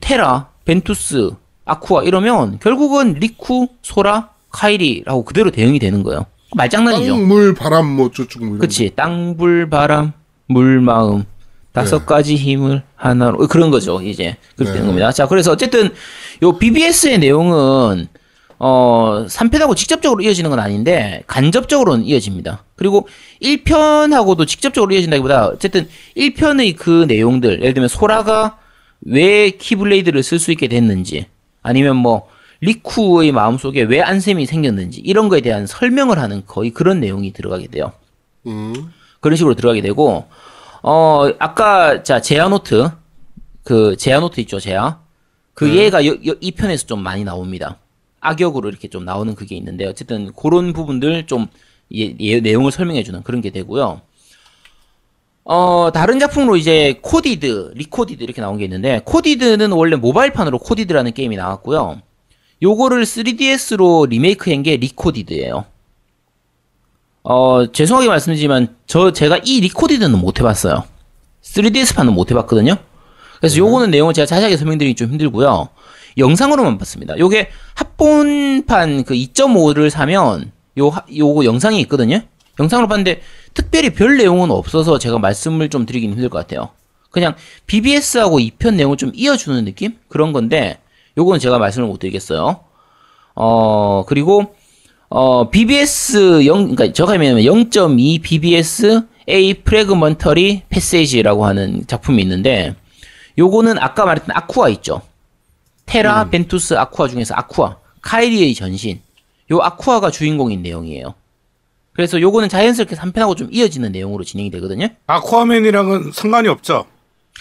테라, 0.00 0.48
벤투스, 0.66 1.30
아쿠아 1.64 2.02
이러면 2.02 2.58
결국은 2.58 3.14
리쿠, 3.14 3.68
소라, 3.80 4.28
카이리라고 4.50 5.24
그대로 5.24 5.50
대응이 5.50 5.78
되는 5.78 6.02
거예요. 6.02 6.26
말장난이죠. 6.54 7.12
땅, 7.14 7.26
물, 7.26 7.54
바람, 7.54 7.86
뭐, 7.86 8.10
저쪽, 8.10 8.40
뭐. 8.40 8.48
이런 8.48 8.58
그치. 8.58 8.92
땅, 8.94 9.36
불, 9.38 9.70
바람, 9.70 10.12
물, 10.46 10.80
마음. 10.82 11.24
다섯 11.72 12.00
네. 12.00 12.04
가지 12.06 12.36
힘을 12.36 12.82
하나로 12.96 13.46
그런 13.48 13.70
거죠. 13.70 14.00
이제 14.02 14.36
그렇게 14.56 14.72
네. 14.72 14.78
되는 14.78 14.86
겁니다. 14.86 15.12
자, 15.12 15.26
그래서 15.26 15.52
어쨌든 15.52 15.90
요 16.42 16.58
BBS의 16.58 17.18
내용은 17.18 18.08
어 18.58 19.24
3편하고 19.28 19.74
직접적으로 19.74 20.22
이어지는 20.22 20.50
건 20.50 20.58
아닌데 20.58 21.22
간접적으로는 21.26 22.04
이어집니다. 22.04 22.64
그리고 22.76 23.08
1편하고도 23.42 24.46
직접적으로 24.46 24.92
이어진다기보다 24.92 25.46
어쨌든 25.46 25.88
1편의 26.16 26.76
그 26.76 27.06
내용들 27.08 27.60
예를 27.60 27.72
들면 27.72 27.88
소라가 27.88 28.58
왜 29.00 29.50
키블레이드를 29.50 30.22
쓸 30.22 30.38
수 30.38 30.52
있게 30.52 30.68
됐는지 30.68 31.26
아니면 31.62 31.96
뭐 31.96 32.28
리쿠의 32.60 33.32
마음속에 33.32 33.82
왜 33.82 34.02
안셈이 34.02 34.44
생겼는지 34.44 35.00
이런 35.00 35.28
거에 35.30 35.40
대한 35.40 35.66
설명을 35.66 36.18
하는 36.18 36.42
거의 36.46 36.70
그런 36.70 37.00
내용이 37.00 37.32
들어가게 37.32 37.68
돼요. 37.68 37.92
음. 38.46 38.74
그런 39.20 39.36
식으로 39.36 39.54
들어가게 39.54 39.80
되고 39.80 40.26
어 40.82 41.28
아까 41.38 42.02
자 42.02 42.20
제아노트. 42.20 42.90
그 43.62 43.96
제아노트 43.96 44.40
있죠 44.40 44.58
제아? 44.58 45.00
그 45.54 45.76
얘가 45.76 46.06
여, 46.06 46.12
여, 46.26 46.34
이 46.40 46.52
편에서 46.52 46.86
좀 46.86 47.02
많이 47.02 47.24
나옵니다. 47.24 47.78
악역으로 48.20 48.68
이렇게 48.68 48.88
좀 48.88 49.04
나오는 49.04 49.34
그게 49.34 49.56
있는데 49.56 49.86
어쨌든 49.86 50.32
그런 50.32 50.72
부분들 50.72 51.26
좀 51.26 51.48
예, 51.94 52.14
예, 52.20 52.40
내용을 52.40 52.72
설명해 52.72 53.02
주는 53.02 53.22
그런 53.22 53.40
게 53.40 53.50
되고요. 53.50 54.00
어 55.44 55.90
다른 55.92 56.18
작품으로 56.18 56.56
이제 56.56 56.98
Coded 57.02 57.72
Re:coded 57.74 58.22
이렇게 58.22 58.40
나온 58.40 58.58
게 58.58 58.64
있는데 58.64 59.00
Coded는 59.04 59.72
원래 59.72 59.96
모바일판으로 59.96 60.58
Coded라는 60.58 61.12
게임이 61.12 61.36
나왔고요. 61.36 62.00
요거를 62.62 63.04
3DS로 63.04 64.08
리메이크한 64.08 64.62
게 64.62 64.76
Re:coded예요 64.76 65.64
어, 67.22 67.70
죄송하게 67.70 68.08
말씀드리지만, 68.08 68.76
저, 68.86 69.12
제가 69.12 69.40
이 69.44 69.60
리코디드는 69.60 70.18
못 70.18 70.40
해봤어요. 70.40 70.84
3DS판은 71.42 72.12
못 72.12 72.30
해봤거든요? 72.30 72.76
그래서 73.40 73.56
요거는 73.56 73.90
내용을 73.90 74.14
제가 74.14 74.26
자세하게 74.26 74.56
설명드리기 74.56 74.94
좀 74.96 75.10
힘들고요. 75.10 75.68
영상으로만 76.18 76.78
봤습니다. 76.78 77.18
요게 77.18 77.50
합본판 77.74 79.04
그 79.04 79.14
2.5를 79.14 79.90
사면, 79.90 80.52
요, 80.78 80.88
하- 80.88 81.04
요거 81.14 81.44
영상이 81.44 81.80
있거든요? 81.82 82.20
영상으로 82.58 82.88
봤는데, 82.88 83.20
특별히 83.54 83.90
별 83.90 84.16
내용은 84.16 84.50
없어서 84.50 84.98
제가 84.98 85.18
말씀을 85.18 85.68
좀 85.68 85.86
드리긴 85.86 86.12
힘들 86.12 86.28
것 86.28 86.38
같아요. 86.38 86.70
그냥 87.10 87.34
BBS하고 87.66 88.38
2편 88.38 88.74
내용을 88.74 88.96
좀 88.96 89.12
이어주는 89.14 89.64
느낌? 89.64 89.96
그런 90.08 90.32
건데, 90.32 90.78
요거는 91.18 91.40
제가 91.40 91.58
말씀을 91.58 91.86
못 91.88 91.98
드리겠어요. 91.98 92.60
어, 93.34 94.04
그리고, 94.06 94.54
어, 95.12 95.50
BBS 95.50 96.46
0, 96.46 96.74
그러니까 96.74 96.92
정확하게 96.92 97.18
0.2 97.42 98.22
BBS 98.22 99.02
A 99.28 99.54
프레그먼터리 99.54 100.62
패세이지라고 100.68 101.44
하는 101.46 101.84
작품이 101.88 102.22
있는데, 102.22 102.76
요거는 103.36 103.78
아까 103.78 104.04
말했던 104.06 104.36
아쿠아 104.36 104.68
있죠. 104.70 105.02
테라, 105.86 106.30
벤투스, 106.30 106.74
아쿠아 106.74 107.08
중에서 107.08 107.34
아쿠아, 107.34 107.76
카이리의 108.02 108.54
전신. 108.54 109.00
요 109.50 109.58
아쿠아가 109.58 110.12
주인공인 110.12 110.62
내용이에요. 110.62 111.14
그래서 111.92 112.20
요거는 112.20 112.48
자연스럽게 112.48 112.94
3편하고 112.94 113.36
좀 113.36 113.48
이어지는 113.50 113.90
내용으로 113.90 114.22
진행이 114.22 114.52
되거든요. 114.52 114.86
아쿠아맨이랑은 115.08 116.12
상관이 116.12 116.46
없죠. 116.46 116.86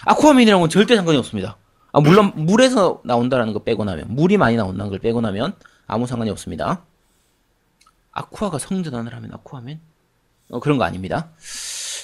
아쿠아맨이랑은 0.06 0.70
절대 0.70 0.96
상관이 0.96 1.20
없습니다. 1.20 1.58
아, 1.92 2.00
물론 2.00 2.32
물에서 2.36 3.02
나온다라는 3.04 3.54
거 3.54 3.60
빼고 3.60 3.86
나면 3.86 4.06
물이 4.10 4.38
많이 4.38 4.56
나온다는 4.56 4.90
걸 4.90 4.98
빼고 4.98 5.22
나면 5.22 5.54
아무 5.86 6.08
상관이 6.08 6.32
없습니다. 6.32 6.82
아쿠아가 8.12 8.58
성전환을 8.60 9.14
하면 9.16 9.32
아쿠아맨? 9.34 9.80
어, 10.52 10.60
그런 10.60 10.78
거 10.78 10.84
아닙니다. 10.84 11.30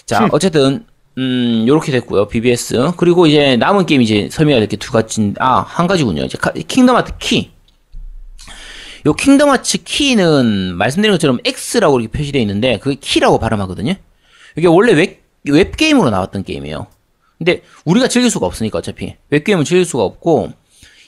자, 0.05 0.27
어쨌든 0.31 0.85
음, 1.17 1.65
요렇게 1.67 1.91
됐고요. 1.91 2.27
BBS. 2.27 2.91
그리고 2.97 3.25
이제 3.25 3.55
남은 3.57 3.85
게임 3.85 4.01
이제 4.01 4.29
설명해야 4.31 4.59
될 4.59 4.67
게 4.67 4.77
두 4.77 4.91
가지, 4.91 5.33
아, 5.39 5.59
한 5.61 5.87
가지군요. 5.87 6.23
이제 6.25 6.37
카- 6.37 6.51
Kingdom 6.51 6.95
Heart 6.95 7.13
키. 7.17 7.51
요 9.05 9.13
Kingdom 9.13 9.49
Hearts 9.49 9.83
키는 9.83 10.75
말씀드린 10.75 11.13
것처럼 11.13 11.37
X라고 11.45 11.99
이렇게 11.99 12.17
표시되어 12.17 12.41
있는데 12.41 12.79
그게 12.79 12.95
키라고 12.99 13.37
발음하거든요. 13.39 13.93
이게 14.57 14.67
원래 14.67 14.93
web, 14.93 15.23
web 15.47 15.64
game으로 15.64 16.09
나왔던 16.09 16.43
게임이에요. 16.43 16.87
근데 17.37 17.61
우리가 17.85 18.07
즐길 18.07 18.31
수가 18.31 18.47
없으니까 18.47 18.79
어차피 18.79 19.15
web 19.29 19.39
game은 19.39 19.63
즐길 19.63 19.85
수가 19.85 20.03
없고 20.03 20.53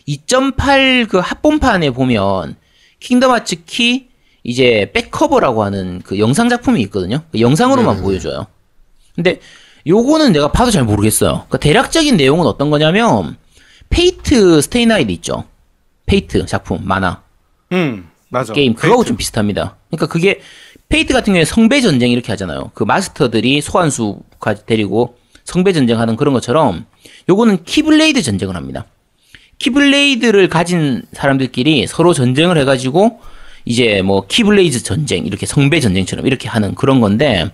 2.8 0.07 1.07
그 1.09 1.17
합본판에 1.17 1.89
보면 1.91 2.55
Kingdom 2.99 3.31
Hearts 3.31 3.63
키 3.65 4.09
이제 4.47 4.89
Back 4.93 5.14
Cover라고 5.14 5.61
하는 5.61 6.01
그 6.05 6.17
영상 6.19 6.47
작품이 6.47 6.81
있거든요. 6.83 7.21
그 7.33 7.41
영상으로만 7.41 8.01
보여줘요. 8.01 8.47
근데 9.13 9.41
요거는 9.85 10.31
내가 10.31 10.53
봐도 10.53 10.71
잘 10.71 10.85
모르겠어요. 10.85 11.31
그러니까 11.31 11.57
대략적인 11.57 12.15
내용은 12.15 12.47
어떤 12.47 12.69
거냐면 12.69 13.35
Fate/stay 13.89 14.61
night 14.61 15.11
있죠. 15.11 15.43
Fate 16.05 16.45
작품 16.45 16.79
만화. 16.85 17.21
음, 17.73 18.07
맞아. 18.29 18.53
게임 18.53 18.73
그거하고 18.73 19.01
Fate. 19.01 19.07
좀 19.09 19.17
비슷합니다. 19.17 19.75
그러니까 19.89 20.07
그게 20.07 20.39
Fate 20.87 21.11
같은 21.13 21.33
경우에 21.33 21.43
성배 21.43 21.81
전쟁 21.81 22.11
이렇게 22.11 22.31
하잖아요. 22.31 22.71
그 22.73 22.85
마스터들이 22.85 23.59
소환수 23.59 24.21
가 24.39 24.53
데리고 24.53 25.17
성배 25.43 25.73
전쟁하는 25.73 26.15
그런 26.15 26.33
것처럼 26.33 26.85
요거는 27.27 27.65
Keyblade 27.65 28.21
전쟁을 28.21 28.55
합니다. 28.55 28.85
Keyblade를 29.59 30.47
가진 30.47 31.01
사람들끼리 31.11 31.85
서로 31.87 32.13
전쟁을 32.13 32.57
해가지고 32.59 33.19
이제 33.67 34.01
뭐 34.01 34.25
Keyblade 34.27 34.81
전쟁 34.83 35.25
이렇게 35.25 35.45
성배 35.45 35.79
전쟁처럼 35.81 36.25
이렇게 36.25 36.47
하는 36.47 36.73
그런 36.75 37.01
건데 37.01 37.51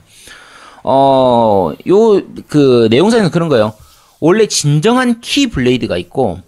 어 0.84 1.74
요 1.88 2.22
그 2.48 2.88
내용상에는 2.92 3.32
그런 3.32 3.50
거예요. 3.50 3.74
원래 4.20 4.48
진정한 4.48 5.20
Keyblade가 5.22 5.98
있고 5.98 6.40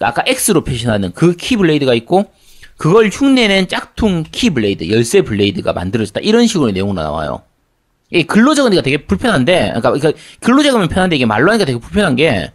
아까 0.00 0.22
X로 0.26 0.62
표시하는 0.64 1.12
그 1.12 1.34
Keyblade가 1.34 1.94
있고 1.94 2.26
그걸 2.76 3.08
흉내낸 3.08 3.68
짝퉁 3.68 4.24
Keyblade, 4.30 4.90
열쇠 4.90 5.22
blade가 5.22 5.72
만들어졌다. 5.72 6.20
이런 6.20 6.46
식으로 6.46 6.70
내용으로 6.72 7.00
나와요. 7.02 7.42
이 8.12 8.24
적으니까 8.54 8.82
되게 8.82 8.98
불편한데, 8.98 9.72
그러니까, 9.74 9.92
그러니까 9.92 10.20
적으면 10.62 10.88
편한데 10.88 11.16
이게 11.16 11.24
말로 11.24 11.50
하니까 11.50 11.64
되게 11.64 11.78
불편한 11.78 12.16
게, 12.16 12.52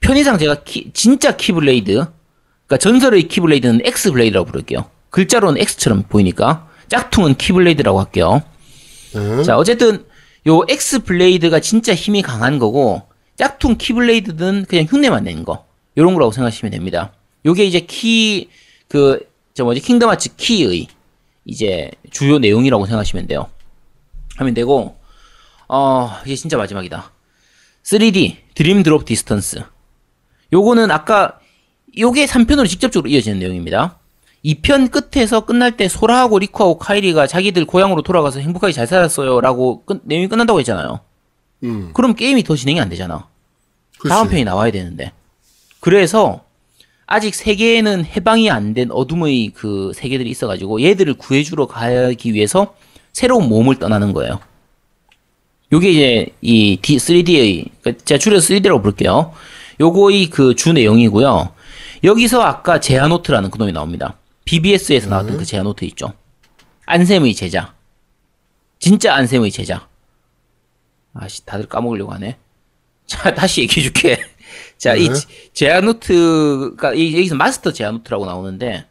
편의상 0.00 0.38
제가 0.38 0.64
키- 0.64 0.90
진짜 0.92 1.36
Keyblade, 1.36 1.92
그러니까 1.92 2.76
전설의 2.78 3.28
Keyblade는 3.28 3.82
X 3.84 4.10
blade라고 4.10 4.46
부를게요. 4.46 4.90
글자로는 5.10 5.60
X처럼 5.60 6.04
보이니까, 6.04 6.68
짝퉁은 6.88 7.34
Keyblade라고 7.36 7.98
할게요. 8.00 8.42
네. 9.14 9.42
자, 9.42 9.56
어쨌든 9.56 10.04
요 10.46 10.62
X 10.68 11.00
blade가 11.04 11.60
진짜 11.60 11.94
힘이 11.94 12.22
강한 12.22 12.58
거고 12.58 13.02
짝퉁 13.36 13.76
Keyblade는 13.78 14.66
그냥 14.68 14.84
흉내만 14.88 15.24
내는 15.24 15.44
거. 15.44 15.66
요런 15.98 16.14
거라고 16.14 16.30
생각하시면 16.32 16.70
됩니다. 16.72 17.12
요게 17.44 17.64
이제 17.64 17.80
키 17.80 18.48
그 18.88 19.26
저 19.54 19.64
뭐지 19.64 19.80
Kingdom 19.80 20.10
Hearts 20.10 20.36
키의 20.36 20.86
이제 21.46 21.90
주요 22.10 22.38
내용이라고 22.38 22.84
생각하시면 22.84 23.26
돼요. 23.26 23.48
하면 24.36 24.52
되고 24.52 24.98
어, 25.66 26.10
이게 26.26 26.36
진짜 26.36 26.58
마지막이다. 26.58 27.10
3D 27.82 28.36
드림 28.54 28.82
드롭 28.82 29.06
디스턴스. 29.06 29.62
요거는 30.52 30.90
아까 30.90 31.40
요게 31.98 32.26
3편으로 32.26 32.68
직접적으로 32.68 33.08
이어지는 33.10 33.38
내용입니다. 33.38 33.98
2편 34.46 34.90
끝에서 34.92 35.44
끝날 35.44 35.76
때 35.76 35.88
소라하고 35.88 36.38
리쿠하고 36.38 36.78
카이리가 36.78 37.26
자기들 37.26 37.64
고향으로 37.66 38.02
돌아가서 38.02 38.38
행복하게 38.38 38.72
잘 38.72 38.86
살았어요 38.86 39.40
라고 39.40 39.84
끝, 39.84 40.02
내용이 40.04 40.28
끝난다고 40.28 40.60
했잖아요. 40.60 41.00
음. 41.64 41.90
그럼 41.94 42.14
게임이 42.14 42.44
더 42.44 42.54
진행이 42.54 42.80
안 42.80 42.88
되잖아. 42.88 43.26
그치. 43.98 44.08
다음 44.08 44.28
편이 44.28 44.44
나와야 44.44 44.70
되는데. 44.70 45.10
그래서 45.80 46.44
아직 47.06 47.34
세계에는 47.34 48.04
해방이 48.04 48.50
안 48.50 48.72
된 48.74 48.90
어둠의 48.92 49.50
그 49.54 49.92
세계들이 49.94 50.30
있어가지고 50.30 50.82
얘들을 50.82 51.14
구해주러 51.14 51.66
가기 51.66 52.32
위해서 52.34 52.74
새로운 53.12 53.48
모험을 53.48 53.76
떠나는 53.78 54.12
거예요. 54.12 54.38
요게 55.72 55.90
이제 55.90 56.26
이 56.40 56.78
D, 56.80 56.96
3D의 56.98 57.68
그러니까 57.80 58.04
제가 58.04 58.18
줄여서 58.18 58.54
3D라고 58.54 58.80
부를게요. 58.82 59.32
요거의 59.80 60.30
그 60.30 60.54
주 60.54 60.72
내용이고요. 60.72 61.52
여기서 62.04 62.42
아까 62.42 62.78
제아노트라는 62.78 63.50
그놈이 63.50 63.72
나옵니다. 63.72 64.16
BBS에서 64.46 65.08
나왔던 65.10 65.36
그 65.36 65.44
제아 65.44 65.62
노트 65.62 65.84
있죠. 65.86 66.14
안셈의 66.86 67.34
제자. 67.34 67.74
진짜 68.78 69.14
안셈의 69.14 69.50
제자. 69.50 69.88
아씨 71.14 71.44
다들 71.44 71.66
까먹으려고 71.68 72.12
하네. 72.12 72.38
자 73.06 73.34
다시 73.34 73.62
얘기해 73.62 73.82
줄게. 73.84 74.20
자, 74.78 74.94
이 74.94 75.08
네. 75.08 75.14
제아 75.52 75.80
노트가 75.80 76.94
이- 76.94 77.14
여기서 77.16 77.34
마스터 77.34 77.72
제아 77.72 77.90
노트라고 77.90 78.24
나오는데 78.24 78.86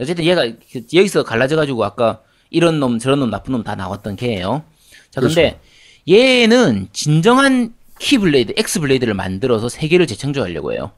어쨌든 0.00 0.24
얘가 0.24 0.42
그- 0.72 0.86
여기서 0.94 1.24
갈라져가지고 1.24 1.84
아까 1.84 2.22
이런 2.50 2.78
놈 2.80 2.98
저런 2.98 3.18
놈 3.20 3.30
나쁜 3.30 3.52
놈 3.52 3.64
다 3.64 3.74
나왔던 3.74 4.16
걔예요. 4.16 4.64
자, 5.10 5.20
근데 5.20 5.60
얘는 6.08 6.88
진정한 6.92 7.74
키블레이드, 7.98 8.54
엑스블레이드를 8.56 9.14
만들어서 9.14 9.68
세계를 9.68 10.06
재창조하려고 10.06 10.72
해요. 10.72 10.92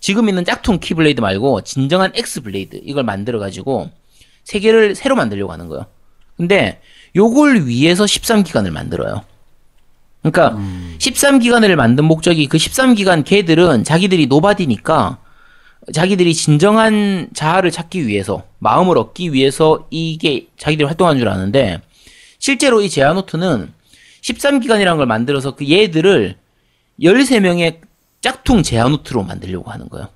지금 0.00 0.28
있는 0.28 0.44
짝퉁 0.44 0.78
키블레이드 0.78 1.20
말고 1.20 1.62
진정한 1.62 2.12
엑스블레이드 2.14 2.80
이걸 2.84 3.04
만들어 3.04 3.38
가지고 3.38 3.90
세계를 4.44 4.94
새로 4.94 5.16
만들려고 5.16 5.52
하는 5.52 5.68
거예요. 5.68 5.86
근데 6.36 6.80
요걸 7.16 7.66
위해서 7.66 8.04
13기관을 8.04 8.70
만들어요. 8.70 9.24
그러니까 10.22 10.58
13기간을 10.98 11.74
만든 11.76 12.04
목적이 12.04 12.46
그 12.46 12.56
13기간 12.56 13.24
걔들은 13.24 13.84
자기들이 13.84 14.26
노바디니까 14.26 15.18
자기들이 15.92 16.34
진정한 16.34 17.28
자아를 17.34 17.70
찾기 17.70 18.06
위해서 18.06 18.44
마음을 18.58 18.98
얻기 18.98 19.32
위해서 19.32 19.86
이게 19.90 20.46
자기들이 20.58 20.86
활동하는 20.86 21.18
줄 21.18 21.28
아는데 21.28 21.80
실제로 22.38 22.80
이 22.80 22.90
제아노트는 22.90 23.72
13기간이라는 24.22 24.96
걸 24.96 25.06
만들어서 25.06 25.54
그 25.54 25.68
얘들을 25.68 26.36
13명의 27.00 27.80
짝퉁 28.20 28.62
제아노트로 28.62 29.22
만들려고 29.22 29.70
하는 29.70 29.88
거예요. 29.88 30.08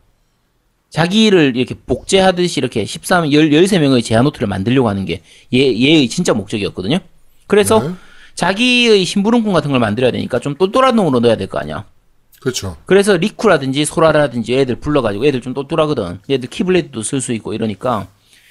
자기를 0.91 1.57
이렇게 1.57 1.75
복제하듯이 1.75 2.61
이렇게 2.61 2.85
13, 2.85 3.31
10, 3.31 3.51
13명의 3.51 4.05
제아노트를 4.05 4.47
만들려고 4.47 4.89
하는 4.89 5.05
게 5.07 5.23
얘, 5.55 5.59
얘의 5.59 6.09
진짜 6.09 6.35
목적이었거든요. 6.35 6.99
그래서 7.47 7.81
네. 7.81 7.95
자기의 8.35 9.05
심부름꾼 9.05 9.53
같은 9.53 9.71
걸 9.71 9.81
만들어야 9.81 10.11
되니까 10.11 10.39
좀 10.39 10.55
똘똘한 10.57 10.97
놈으로 10.97 11.21
넣어야 11.21 11.37
될 11.37 11.49
거 11.49 11.59
아니야. 11.59 11.85
그렇죠. 12.41 12.77
그래서 12.87 13.17
리쿠라든지 13.17 13.85
소라라든지 13.85 14.55
애들 14.59 14.77
불러가지고 14.77 15.27
애들 15.27 15.41
좀 15.41 15.55
똘똘하거든. 15.55 16.19
얘들 16.29 16.51
키블레이드도 16.51 17.03
쓸 17.03 17.21
수 17.21 17.33
있고 17.33 17.55
이러니까 17.55 18.09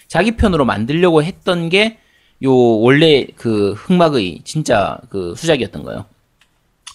자기 0.07 0.35
편으로 0.37 0.65
만들려고 0.65 1.23
했던 1.23 1.69
게 1.69 1.97
요 2.43 2.79
원래 2.79 3.27
그 3.35 3.73
흑막의 3.73 4.41
진짜 4.43 4.97
그 5.09 5.35
수작이었던 5.37 5.83
거예요. 5.83 6.05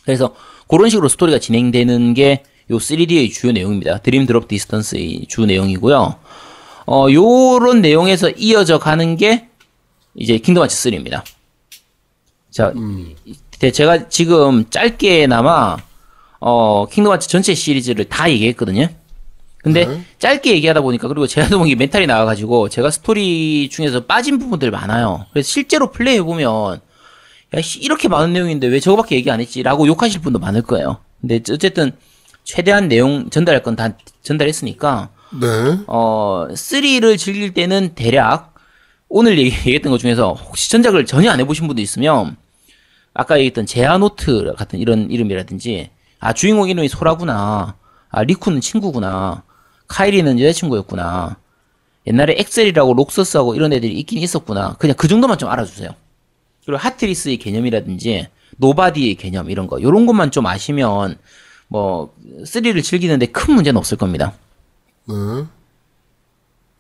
그래서 0.05 0.35
그런 0.69 0.89
식으로 0.91 1.09
스토리가 1.09 1.39
진행되는 1.39 2.15
게 2.15 2.43
요 2.69 2.79
3D의 2.79 3.33
주요 3.33 3.53
내용입니다. 3.53 3.99
드림 3.99 4.27
드롭 4.27 4.49
디스턴스의 4.49 5.27
주 5.29 5.47
내용이고요. 5.47 6.17
어, 6.89 7.07
요런 7.13 7.81
내용에서 7.81 8.31
이어져 8.31 8.81
가는 8.81 9.17
게 9.17 9.47
이제 10.17 10.39
킹덤 10.39 10.65
하츠 10.65 10.91
3입니다. 10.91 11.23
자, 12.51 12.73
이- 13.25 13.37
제가 13.71 14.09
지금 14.09 14.69
짧게나마 14.69 15.77
어, 16.41 16.87
킹덤 16.91 17.13
하츠 17.13 17.29
전체 17.29 17.55
시리즈를 17.55 18.05
다 18.07 18.29
얘기했거든요. 18.31 18.89
근데 19.59 19.87
네. 19.87 20.03
짧게 20.19 20.51
얘기하다 20.55 20.81
보니까 20.81 21.07
그리고 21.07 21.29
제가 21.29 21.49
동이 21.49 21.77
멘탈이 21.77 22.09
나와가지고 22.09 22.69
제가 22.69 22.91
스토리 22.91 23.69
중에서 23.69 24.07
빠진 24.07 24.41
부분들 24.41 24.73
많아요. 24.73 25.27
그래서 25.33 25.49
실제로 25.49 25.93
플레이해 25.93 26.23
보면 26.25 26.81
야, 27.55 27.61
씨, 27.63 27.79
이렇게 27.81 28.09
많은 28.09 28.33
내용인데 28.33 28.67
왜 28.67 28.81
저거밖에 28.81 29.17
얘기 29.17 29.31
안 29.31 29.41
했지 29.41 29.63
라고 29.63 29.87
욕하실 29.87 30.21
분도 30.21 30.39
많을 30.39 30.63
거예요. 30.63 30.99
근데 31.21 31.41
어쨌든 31.51 31.93
최대한 32.45 32.89
내용 32.89 33.31
전달할 33.31 33.63
건 33.63 33.77
다 33.77 33.97
전달했으니까 34.23 35.11
네. 35.41 35.47
어 35.87 36.47
3를 36.53 37.19
즐길 37.19 37.55
때는 37.55 37.95
대략 37.95 38.55
오늘 39.09 39.39
얘기- 39.39 39.51
얘기했던 39.59 39.91
것 39.93 39.99
중에서 39.99 40.33
혹시 40.35 40.71
전작을 40.71 41.07
전혀 41.07 41.31
안 41.31 41.41
해보신 41.41 41.67
분도 41.67 41.81
있으면 41.83 42.37
아까 43.15 43.37
얘기했던 43.39 43.67
제아노트 43.67 44.55
같은 44.57 44.79
이런 44.79 45.11
이름이라든지 45.11 45.91
아 46.21 46.33
주인공 46.33 46.69
이름이 46.69 46.89
소라구나. 46.89 47.77
아 48.11 48.23
리쿠는 48.23 48.61
친구구나. 48.61 49.43
카이리는 49.89 50.39
여자친구였구나. 50.41 51.37
옛날에 52.09 52.35
엑셀이라고 52.39 52.95
록서스하고 52.95 53.55
이런 53.55 53.73
애들이 53.73 53.93
있긴 54.01 54.19
있었구나. 54.21 54.75
그냥 54.79 54.97
그 54.97 55.09
정도만 55.09 55.39
좀 55.39 55.49
알아주세요 55.49 55.91
그리고 56.67 56.79
하트리스의 56.79 57.39
개념이라든지 57.39 58.27
노바디의 58.59 59.15
개념 59.15 59.49
이런 59.51 59.67
거 59.67 59.79
이런 59.79 60.05
것만 60.05 60.31
좀 60.33 60.47
아시면 60.47 61.17
뭐 61.69 62.13
3를 62.43 62.83
즐기는데 62.83 63.27
큰 63.27 63.55
문제는 63.55 63.79
없을 63.79 63.97
겁니다 63.97 64.35
네. 65.09 65.15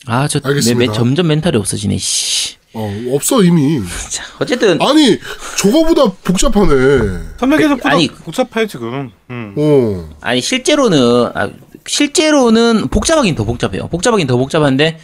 아, 0.07 0.28
저, 0.28 0.41
알겠습니다. 0.43 0.78
매, 0.78 0.87
매, 0.87 0.93
점점 0.93 1.26
멘탈이 1.28 1.57
없어지네, 1.57 1.99
씨. 1.99 2.57
어, 2.74 2.93
없어, 3.12 3.43
이미. 3.43 3.80
자, 4.11 4.24
어쨌든, 4.39 4.80
아니, 4.80 5.18
저거보다 5.59 6.12
복잡하네. 6.22 7.22
선명계속보다 7.39 7.91
아니, 7.91 8.09
복잡해 8.09 8.66
지금. 8.66 9.11
음. 9.30 9.55
어. 9.57 10.16
아니, 10.20 10.41
실제로는, 10.41 11.30
아, 11.34 11.51
실제로는 11.87 12.89
복잡하긴 12.89 13.34
더 13.34 13.45
복잡해요. 13.45 13.89
복잡하긴 13.89 14.26
더 14.26 14.37
복잡한데, 14.37 14.99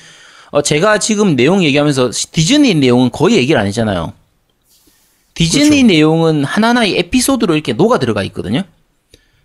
어, 0.50 0.62
제가 0.62 0.98
지금 0.98 1.34
내용 1.34 1.64
얘기하면서 1.64 2.10
디즈니 2.30 2.74
내용은 2.74 3.10
거의 3.10 3.36
얘기를 3.36 3.60
안 3.60 3.66
했잖아요. 3.66 4.12
디즈니 5.44 5.82
그렇죠. 5.82 5.86
내용은 5.86 6.44
하나하나의 6.44 6.98
에피소드로 6.98 7.54
이렇게 7.54 7.72
녹아 7.72 7.98
들어가 7.98 8.22
있거든요. 8.24 8.62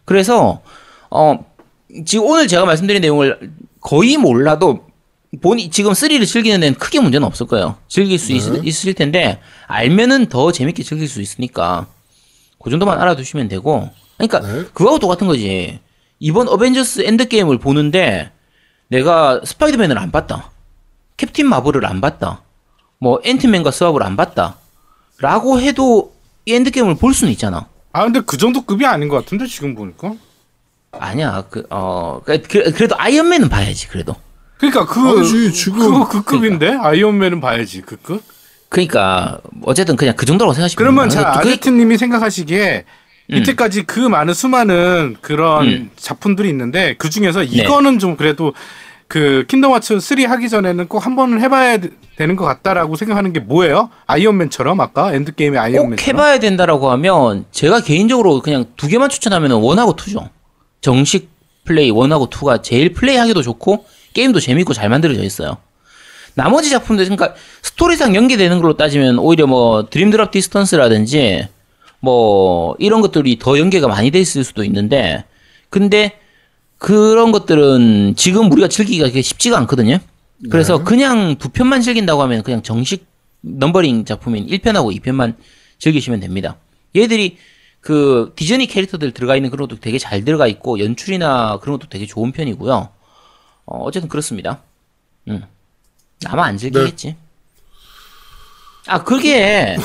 그래서, 0.06 0.62
어, 1.10 1.46
지금 2.06 2.26
오늘 2.26 2.48
제가 2.48 2.66
말씀드린 2.66 3.02
내용을 3.02 3.52
거의 3.82 4.18
몰라도 4.18 4.86
본이 5.42 5.70
지금 5.70 5.92
3를 5.92 6.26
즐기는 6.26 6.60
데는 6.60 6.78
크게 6.78 7.00
문제는 7.00 7.26
없을 7.26 7.48
거예요. 7.48 7.78
즐길 7.88 8.18
수 8.18 8.32
있, 8.32 8.42
있을 8.66 8.94
텐데 8.94 9.40
알면은 9.68 10.28
더 10.28 10.52
재밌게 10.52 10.84
즐길 10.84 11.08
수 11.08 11.22
있으니까 11.22 11.88
그 12.62 12.70
정도만 12.70 13.00
알아두시면 13.00 13.50
되고 13.50 13.90
그러니까 14.18 14.40
네. 14.40 14.64
그거하고 14.74 15.00
똑같은 15.00 15.28
거지. 15.28 15.80
이번 16.20 16.48
어벤져스 16.48 17.02
엔드게임을 17.02 17.60
보는데 17.60 18.32
내가 18.88 19.42
스파이더맨을 19.44 19.98
안 19.98 20.12
봤다. 20.12 20.52
캡틴 21.18 21.48
마블을 21.48 21.86
안 21.86 22.02
봤다. 22.02 22.42
뭐 23.00 23.20
앤트맨과 23.24 23.72
스왑을 23.72 24.02
안 24.04 24.16
봤다. 24.16 24.58
라고 25.20 25.60
해도 25.60 26.14
이 26.46 26.54
엔드게임을 26.54 26.96
볼 26.96 27.14
수는 27.14 27.32
있잖아. 27.34 27.68
아 27.92 28.04
근데 28.04 28.20
그 28.26 28.38
정도 28.38 28.62
급이 28.66 28.86
아닌 28.86 29.10
것 29.10 29.16
같은데 29.18 29.46
지금 29.48 29.76
보니까. 29.76 30.14
아니야. 30.92 31.44
그, 31.50 31.66
어, 31.70 32.22
그, 32.26 32.42
그- 32.42 32.72
그래도 32.72 32.96
아이언맨은 32.98 33.50
봐야지, 33.50 33.88
그래도. 33.88 34.16
그러니까 34.58 34.86
그 34.86 35.00
아니지, 35.20 35.54
지금- 35.54 35.80
그거 35.80 36.08
그 36.08 36.24
급인데 36.24 36.76
아이언맨은 36.80 37.42
봐야지 37.42 37.82
그 37.82 37.98
급. 38.02 38.24
그러니까 38.70 39.40
어쨌든 39.64 39.96
그냥 39.96 40.16
그 40.16 40.26
정도라고 40.26 40.54
생각하시면 40.54 40.78
그러면. 40.78 41.10
자 41.10 41.30
아제트님이 41.40 41.98
생각하시기에 41.98 42.86
음. 43.32 43.38
이때까지 43.38 43.84
그 43.84 44.00
많은 44.00 44.34
수많은 44.34 45.18
그런 45.22 45.68
음. 45.68 45.90
작품들이 45.96 46.50
있는데 46.50 46.96
그 46.98 47.10
중에서 47.10 47.42
네. 47.42 47.46
이거는 47.46 48.00
좀 48.00 48.18
그래도 48.18 48.54
그 49.08 49.46
킹덤 49.48 49.74
하츠 49.74 50.00
3 50.00 50.20
하기 50.26 50.50
전에는 50.50 50.88
꼭 50.88 51.00
한 51.06 51.16
번은 51.16 51.40
해봐야 51.42 51.78
되- 51.78 51.90
되는 52.18 52.36
것 52.36 52.44
같다라고 52.46 52.96
생각하는 52.98 53.32
게 53.32 53.40
뭐예요? 53.40 53.90
아이언맨처럼 54.08 54.80
아까 54.82 55.14
엔드게임의 55.14 55.58
꼭 55.60 55.64
아이언맨처럼. 55.64 56.08
해봐야 56.16 56.40
된다라고 56.40 56.92
하면 56.92 57.46
제가 57.52 57.82
개인적으로 57.82 58.42
그냥 58.42 58.66
두 58.76 58.88
개만 58.88 59.10
추천하면 59.10 59.52
one하고 59.52 59.96
two죠. 59.96 60.30
정식 60.82 61.30
플레이 61.64 61.90
one하고 61.90 62.30
two가 62.30 62.62
제일 62.62 62.94
플레이하기도 62.94 63.42
좋고 63.44 63.86
게임도 64.14 64.40
재밌고 64.40 64.74
잘 64.74 64.90
만들어져 64.90 65.24
있어요. 65.24 65.58
나머지 66.34 66.70
작품들 66.70 67.06
그러니까 67.06 67.34
스토리상 67.62 68.16
연계되는 68.16 68.60
걸로 68.62 68.76
따지면 68.78 69.20
오히려 69.20 69.48
뭐 69.48 69.88
드림 69.90 70.10
드랍 70.12 70.32
디스턴스라든지 70.32 71.48
뭐 72.00 72.76
이런 72.80 73.02
것들이 73.02 73.40
더 73.40 73.58
연계가 73.58 73.88
많이 73.88 74.12
돼 74.12 74.20
있을 74.20 74.44
수도 74.44 74.64
있는데 74.64 75.24
근데 75.70 76.20
그런 76.78 77.32
것들은 77.32 78.16
지금 78.16 78.52
우리가 78.52 78.68
즐기기가 78.68 79.10
쉽지가 79.22 79.58
않거든요. 79.60 80.00
그래서 80.52 80.84
그냥 80.84 81.36
두 81.38 81.50
편만 81.50 81.82
즐긴다고 81.82 82.22
하면 82.24 82.44
그냥 82.44 82.62
정식 82.62 83.08
넘버링 83.42 84.06
작품인 84.06 84.48
1편하고 84.48 84.96
2편만 85.00 85.36
즐기시면 85.80 86.20
됩니다. 86.20 86.58
얘들이 86.96 87.38
그 87.82 88.34
디즈니 88.36 88.68
캐릭터들 88.68 89.12
들어가 89.12 89.36
있는 89.36 89.50
그런 89.50 89.68
것도 89.68 89.80
되게 89.80 89.98
잘 89.98 90.24
들어가 90.26 90.48
있고 90.48 90.80
연출이나 90.80 91.60
그런 91.62 91.80
것도 91.80 91.90
되게 91.90 92.06
좋은 92.06 92.32
편이고요. 92.32 92.90
어, 93.66 93.78
어쨌든 93.84 94.10
그렇습니다. 94.10 94.62
음. 95.28 95.44
아마 96.26 96.46
안 96.46 96.58
즐기겠지. 96.58 97.16
아, 98.88 99.04
그게, 99.04 99.78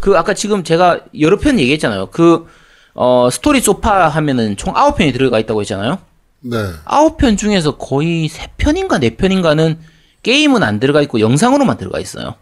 그, 0.00 0.18
아까 0.18 0.34
지금 0.34 0.64
제가 0.64 1.00
여러 1.20 1.38
편 1.38 1.58
얘기했잖아요. 1.58 2.06
그, 2.06 2.46
어, 2.94 3.28
스토리 3.30 3.60
소파 3.60 4.08
하면은 4.08 4.56
총 4.56 4.74
9편이 4.74 5.12
들어가 5.12 5.38
있다고 5.38 5.60
했잖아요. 5.60 5.98
네. 6.40 6.56
9편 6.84 7.36
중에서 7.38 7.76
거의 7.76 8.28
3편인가 8.28 9.00
4편인가는 9.16 9.76
게임은 10.22 10.62
안 10.62 10.80
들어가 10.80 11.02
있고 11.02 11.20
영상으로만 11.20 11.76
들어가 11.76 11.98
있어요. 12.00 12.34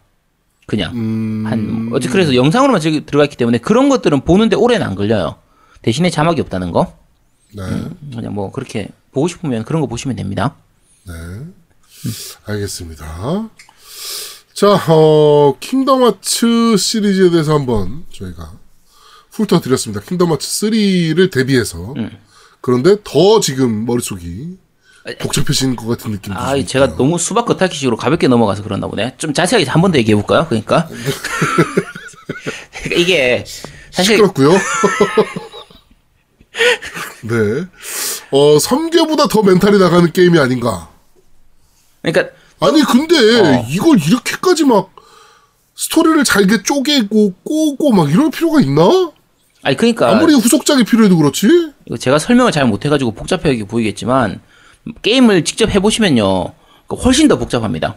그냥. 0.67 0.95
음, 0.95 1.45
한, 1.47 1.91
어째 1.93 2.09
그래서 2.09 2.35
영상으로만 2.35 2.81
들어가 3.07 3.25
있기 3.25 3.37
때문에 3.37 3.59
그런 3.59 3.89
것들은 3.89 4.21
보는데 4.23 4.57
오래는 4.57 4.87
안 4.87 4.95
걸려요. 4.95 5.37
대신에 5.83 6.11
자막이 6.11 6.41
없다는 6.41 6.73
거. 6.73 6.97
네. 7.55 7.63
그냥 8.15 8.35
뭐 8.35 8.53
그렇게 8.53 8.89
보고 9.13 9.29
싶으면 9.29 9.65
그런 9.65 9.81
거 9.81 9.87
보시면 9.87 10.17
됩니다. 10.17 10.55
네. 11.07 11.15
알겠습니다. 12.45 13.49
자, 14.53 14.75
어, 14.89 15.57
킹덤 15.61 16.03
하츠 16.03 16.77
시리즈에 16.77 17.31
대해서 17.31 17.55
한번 17.55 18.05
저희가 18.13 18.53
훑어드렸습니다. 19.31 20.03
킹덤 20.03 20.33
하츠 20.33 20.47
3를 20.47 21.31
대비해서. 21.31 21.95
음. 21.97 22.11
그런데 22.61 22.97
더 23.05 23.41
지금 23.41 23.87
머릿속이 23.87 24.59
복잡해지는 25.21 25.77
것 25.77 25.87
같은 25.87 26.11
느낌도 26.11 26.39
아, 26.39 26.55
좀 26.57 26.67
제가 26.67 26.85
있고요. 26.87 26.99
너무 26.99 27.19
수박 27.19 27.47
겉핥기식으로 27.47 27.97
가볍게 27.97 28.29
넘어가서 28.29 28.63
그런가 28.63 28.89
보네. 28.89 29.15
좀 29.17 29.33
자세하게 29.33 29.69
한 29.71 29.81
번 29.81 29.93
더 29.93 29.99
얘기해 29.99 30.15
볼까요? 30.17 30.47
그러니까. 30.49 30.87
그러니까 30.89 31.91
이게 33.01 33.45
사실 33.91 34.17
시끄럽고요. 34.17 34.51
네. 37.23 37.65
어, 38.31 38.59
3개보다 38.59 39.29
더 39.31 39.43
멘탈이 39.43 39.79
나가는 39.79 40.13
게임이 40.13 40.39
아닌가. 40.39 40.89
그러니까 42.03 42.35
아니, 42.61 42.83
근데 42.83 43.17
어. 43.41 43.67
이걸 43.71 43.99
이렇게까지 44.01 44.65
막 44.65 44.91
스토리를 45.77 46.23
잘게 46.25 46.63
쪼개고 46.65 47.35
꼬고 47.45 47.93
막 47.93 48.11
이럴 48.11 48.31
필요가 48.31 48.61
있나? 48.61 48.83
아니 49.63 49.77
그러니까 49.77 50.11
아무리 50.11 50.35
후속작이 50.35 50.85
필요해도 50.85 51.17
그렇지? 51.17 51.49
이거 51.87 51.97
제가 51.97 52.19
설명을 52.19 52.53
잘 52.53 52.67
못해가지고 52.67 53.13
복잡하게 53.13 53.65
보이겠지만 53.65 54.41
게임을 55.03 55.45
직접 55.45 55.69
해보시면요 55.71 56.53
그 56.87 56.97
훨씬 56.97 57.29
더 57.29 57.37
복잡합니다. 57.39 57.97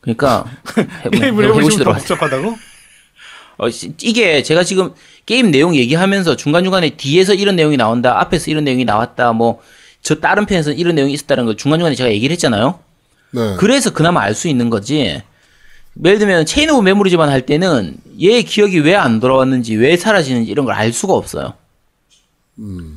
그러니까 0.00 0.44
해- 0.76 1.10
게임을 1.10 1.44
해- 1.44 1.48
해보시면 1.58 1.94
복잡하다고? 1.94 2.56
어, 3.56 3.70
시- 3.70 3.94
이게 4.02 4.42
제가 4.42 4.64
지금 4.64 4.92
게임 5.26 5.50
내용 5.50 5.74
얘기하면서 5.76 6.36
중간중간에 6.36 6.90
뒤에서 6.90 7.34
이런 7.34 7.56
내용이 7.56 7.76
나온다, 7.76 8.20
앞에서 8.20 8.50
이런 8.50 8.64
내용이 8.64 8.84
나왔다, 8.84 9.32
뭐, 9.32 9.62
저 10.02 10.16
다른 10.16 10.44
편에서 10.44 10.72
이런 10.72 10.96
내용이 10.96 11.12
있었다는 11.12 11.46
걸 11.46 11.56
중간중간에 11.56 11.94
제가 11.94 12.10
얘기를 12.10 12.32
했잖아요? 12.32 12.80
네. 13.30 13.54
그래서 13.58 13.90
그나마 13.90 14.20
알 14.22 14.34
수 14.34 14.48
있는 14.48 14.70
거지. 14.70 15.22
예를 16.02 16.18
들면, 16.18 16.46
체인 16.46 16.70
오브 16.70 16.82
메모리즈만 16.82 17.28
할 17.28 17.42
때는 17.46 17.96
얘의 18.20 18.44
기억이 18.44 18.78
왜 18.80 18.94
안 18.94 19.20
돌아왔는지, 19.20 19.76
왜 19.76 19.96
사라지는지 19.96 20.50
이런 20.50 20.66
걸 20.66 20.74
알 20.74 20.92
수가 20.92 21.12
없어요. 21.14 21.54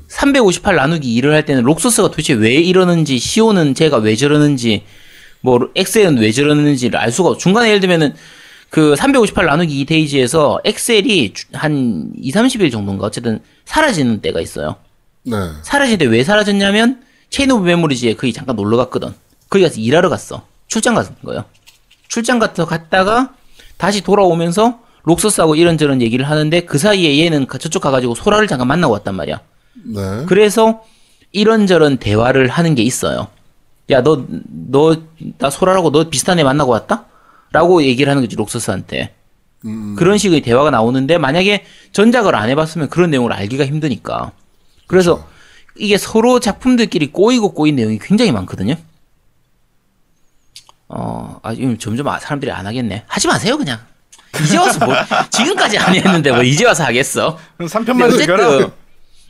358 0.07 0.75
나누기 0.75 1.19
2를 1.21 1.31
할 1.31 1.45
때는 1.45 1.63
록서스가 1.63 2.09
도대체 2.11 2.33
왜 2.33 2.53
이러는지, 2.55 3.17
시온은 3.19 3.73
쟤가 3.75 3.97
왜 3.97 4.15
저러는지, 4.15 4.83
뭐, 5.41 5.59
엑셀은 5.75 6.17
왜 6.17 6.31
저러는지를 6.31 6.99
알 6.99 7.11
수가 7.11 7.29
없 7.29 7.39
중간에 7.39 7.69
예를 7.69 7.79
들면은, 7.79 8.13
그, 8.69 8.95
358 8.95 9.45
나누기 9.45 9.79
2 9.79 9.85
데이즈에서 9.85 10.59
엑셀이 10.65 11.33
주- 11.33 11.45
한 11.53 12.11
2, 12.21 12.31
30일 12.31 12.71
정도인가 12.71 13.05
어쨌든 13.07 13.39
사라지는 13.65 14.21
때가 14.21 14.41
있어요. 14.41 14.75
네. 15.23 15.35
사라질 15.63 15.97
때 15.97 16.05
왜 16.05 16.23
사라졌냐면, 16.23 17.01
체인 17.29 17.51
오브 17.51 17.63
메모리즈에 17.65 18.13
거기 18.15 18.33
잠깐 18.33 18.55
놀러 18.55 18.77
갔거든. 18.77 19.09
거기 19.49 19.63
가서 19.63 19.79
일하러 19.79 20.09
갔어. 20.09 20.45
출장 20.67 20.95
갔는 20.95 21.11
거예요. 21.23 21.45
출장 22.07 22.39
거 22.39 22.47
갔다가, 22.65 23.33
다시 23.77 24.01
돌아오면서, 24.01 24.79
록서스하고 25.03 25.55
이런저런 25.55 26.01
얘기를 26.01 26.27
하는데, 26.29 26.61
그 26.61 26.77
사이에 26.77 27.23
얘는 27.25 27.47
가- 27.47 27.57
저쪽 27.57 27.81
가가지고 27.81 28.15
소라를 28.15 28.47
잠깐 28.47 28.67
만나고 28.67 28.93
왔단 28.93 29.15
말이야. 29.15 29.39
네. 29.85 30.25
그래서 30.27 30.81
이런저런 31.31 31.97
대화를 31.97 32.47
하는 32.49 32.75
게 32.75 32.83
있어요. 32.83 33.27
야, 33.89 34.01
너, 34.03 34.25
너, 34.29 34.97
나 35.37 35.49
소라라고 35.49 35.91
너 35.91 36.09
비슷한 36.09 36.39
애 36.39 36.43
만나고 36.43 36.71
왔다? 36.71 37.05
라고 37.51 37.83
얘기를 37.83 38.09
하는 38.09 38.21
거지, 38.23 38.35
록서스한테. 38.35 39.13
그런 39.95 40.17
식의 40.17 40.41
대화가 40.41 40.71
나오는데, 40.71 41.17
만약에 41.17 41.63
전작을 41.93 42.35
안 42.35 42.49
해봤으면 42.49 42.89
그런 42.89 43.09
내용을 43.11 43.31
알기가 43.33 43.65
힘드니까. 43.65 44.31
그래서 44.87 45.25
이게 45.77 45.97
서로 45.97 46.39
작품들끼리 46.39 47.11
꼬이고 47.11 47.53
꼬인 47.53 47.75
내용이 47.75 47.99
굉장히 47.99 48.31
많거든요. 48.31 48.75
어, 50.89 51.39
아, 51.43 51.53
지금 51.53 51.77
점점 51.77 52.07
아- 52.07 52.19
사람들이 52.19 52.51
안 52.51 52.65
하겠네. 52.65 53.03
하지 53.07 53.27
마세요, 53.27 53.57
그냥. 53.57 53.79
이제 54.43 54.57
와서 54.57 54.85
뭐, 54.85 54.93
지금까지 55.31 55.77
안 55.77 55.95
했는데 55.95 56.31
뭐, 56.31 56.43
이제 56.43 56.65
와서 56.65 56.83
하겠어. 56.83 57.37
그럼 57.57 57.69
근데 57.69 57.91
3편만 57.93 58.17
즐겨라. 58.17 58.57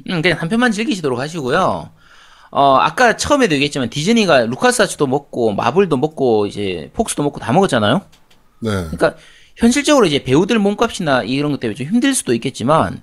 음, 0.09 0.21
그냥 0.21 0.39
한 0.39 0.49
편만 0.49 0.71
즐기시도록 0.71 1.19
하시고요. 1.19 1.89
어, 2.51 2.75
아까 2.77 3.17
처음에도 3.17 3.55
얘기했지만 3.55 3.89
디즈니가 3.89 4.41
루카스 4.45 4.81
아츠도 4.83 5.07
먹고 5.07 5.53
마블도 5.53 5.97
먹고 5.97 6.45
이제 6.47 6.91
폭스도 6.93 7.23
먹고 7.23 7.39
다 7.39 7.51
먹었잖아요. 7.51 8.01
네. 8.59 8.69
그러니까 8.71 9.15
현실적으로 9.57 10.05
이제 10.05 10.23
배우들 10.23 10.57
몸값이나 10.59 11.23
이런 11.23 11.51
것 11.51 11.59
때문에 11.59 11.75
좀 11.75 11.87
힘들 11.87 12.13
수도 12.13 12.33
있겠지만 12.33 13.01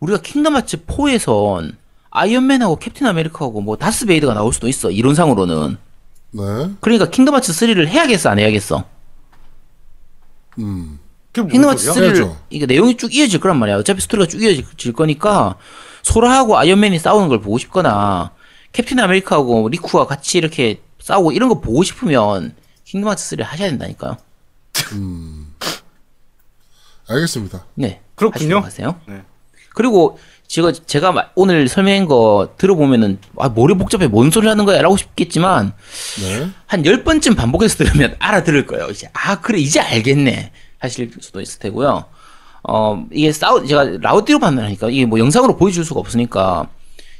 우리가 0.00 0.20
킹덤 0.22 0.56
하츠 0.56 0.84
4에선 0.86 1.74
아이언맨하고 2.10 2.76
캡틴 2.76 3.06
아메리카하고 3.06 3.60
뭐 3.60 3.76
다스 3.76 4.04
베이더가 4.06 4.34
나올 4.34 4.52
수도 4.52 4.68
있어. 4.68 4.90
이론상으로는. 4.90 5.76
네. 6.32 6.42
그러니까 6.80 7.10
킹덤 7.10 7.34
하츠 7.34 7.52
3를 7.52 7.86
해야겠어, 7.86 8.30
안 8.30 8.38
해야겠어? 8.38 8.84
음. 10.58 10.98
킹덤 11.32 11.70
하츠 11.70 11.92
소리야? 11.92 12.12
3를 12.12 12.16
해야죠. 12.16 12.38
이게 12.50 12.66
내용이 12.66 12.96
쭉 12.96 13.14
이어질 13.14 13.40
거란 13.40 13.58
말이야. 13.58 13.76
어차피 13.76 14.00
스토리가 14.00 14.28
쭉 14.28 14.42
이어질 14.42 14.92
거니까 14.92 15.56
소라하고 16.02 16.58
아이언맨이 16.58 16.98
싸우는 16.98 17.28
걸 17.28 17.40
보고 17.40 17.58
싶거나 17.58 18.32
캡틴 18.72 18.98
아메리카하고 18.98 19.68
리쿠가 19.68 20.06
같이 20.06 20.38
이렇게 20.38 20.80
싸우고 21.00 21.32
이런 21.32 21.48
거 21.48 21.60
보고 21.60 21.82
싶으면 21.82 22.54
킹덤 22.84 23.10
하츠 23.10 23.36
3를 23.36 23.42
하셔야 23.42 23.68
된다니까요. 23.68 24.16
알겠습니다. 27.08 27.66
네. 27.74 28.00
그렇군요. 28.14 28.60
하세요. 28.60 29.00
네. 29.06 29.22
그리고 29.74 30.18
제가 30.52 30.70
제가 30.84 31.12
마- 31.12 31.28
오늘 31.34 31.66
설명한 31.66 32.04
거 32.06 32.52
들어보면은 32.58 33.18
아 33.38 33.48
머리 33.48 33.72
복잡해 33.74 34.06
뭔 34.08 34.30
소리 34.30 34.48
하는 34.48 34.66
거야라고 34.66 34.98
싶겠지만 34.98 35.72
네. 36.20 36.50
한열 36.66 37.04
번쯤 37.04 37.36
반복해서 37.36 37.78
들으면 37.78 38.14
알아들을 38.18 38.66
거예요. 38.66 38.88
이제 38.90 39.08
아 39.14 39.40
그래 39.40 39.58
이제 39.58 39.80
알겠네 39.80 40.52
하실 40.78 41.10
수도 41.22 41.40
있을 41.40 41.58
테고요. 41.58 42.04
어 42.68 43.06
이게 43.10 43.32
싸우 43.32 43.66
제가 43.66 43.96
라우디로 44.02 44.40
판단하니까 44.40 44.90
이게 44.90 45.06
뭐 45.06 45.18
영상으로 45.18 45.56
보여줄 45.56 45.86
수가 45.86 46.00
없으니까 46.00 46.68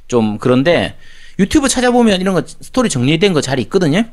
좀 0.08 0.36
그런데 0.36 0.98
유튜브 1.38 1.70
찾아보면 1.70 2.20
이런 2.20 2.34
거 2.34 2.42
스토리 2.46 2.90
정리된 2.90 3.32
거 3.32 3.40
잘 3.40 3.58
있거든요. 3.60 4.04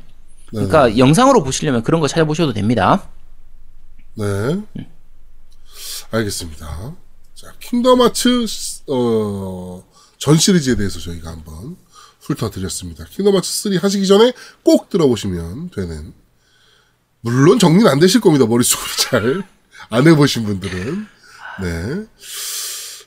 그러니까 0.48 0.96
영상으로 0.96 1.44
보시려면 1.44 1.82
그런 1.82 2.00
거 2.00 2.08
찾아보셔도 2.08 2.54
됩니다. 2.54 3.02
네. 4.14 4.24
알겠습니다. 6.10 6.94
자, 7.40 7.54
킹덤 7.58 8.02
하츠, 8.02 8.44
어, 8.88 9.82
전 10.18 10.36
시리즈에 10.36 10.74
대해서 10.76 11.00
저희가 11.00 11.30
한번 11.30 11.74
훑어드렸습니다. 12.20 13.06
킹덤 13.06 13.34
하츠 13.34 13.50
3 13.50 13.78
하시기 13.78 14.06
전에 14.06 14.34
꼭 14.62 14.90
들어보시면 14.90 15.70
되는. 15.70 16.12
물론 17.22 17.58
정리는 17.58 17.90
안 17.90 17.98
되실 17.98 18.20
겁니다. 18.20 18.44
머릿속으로 18.44 18.88
잘. 18.98 19.42
안 19.88 20.06
해보신 20.06 20.44
분들은. 20.44 21.06
네. 21.62 22.06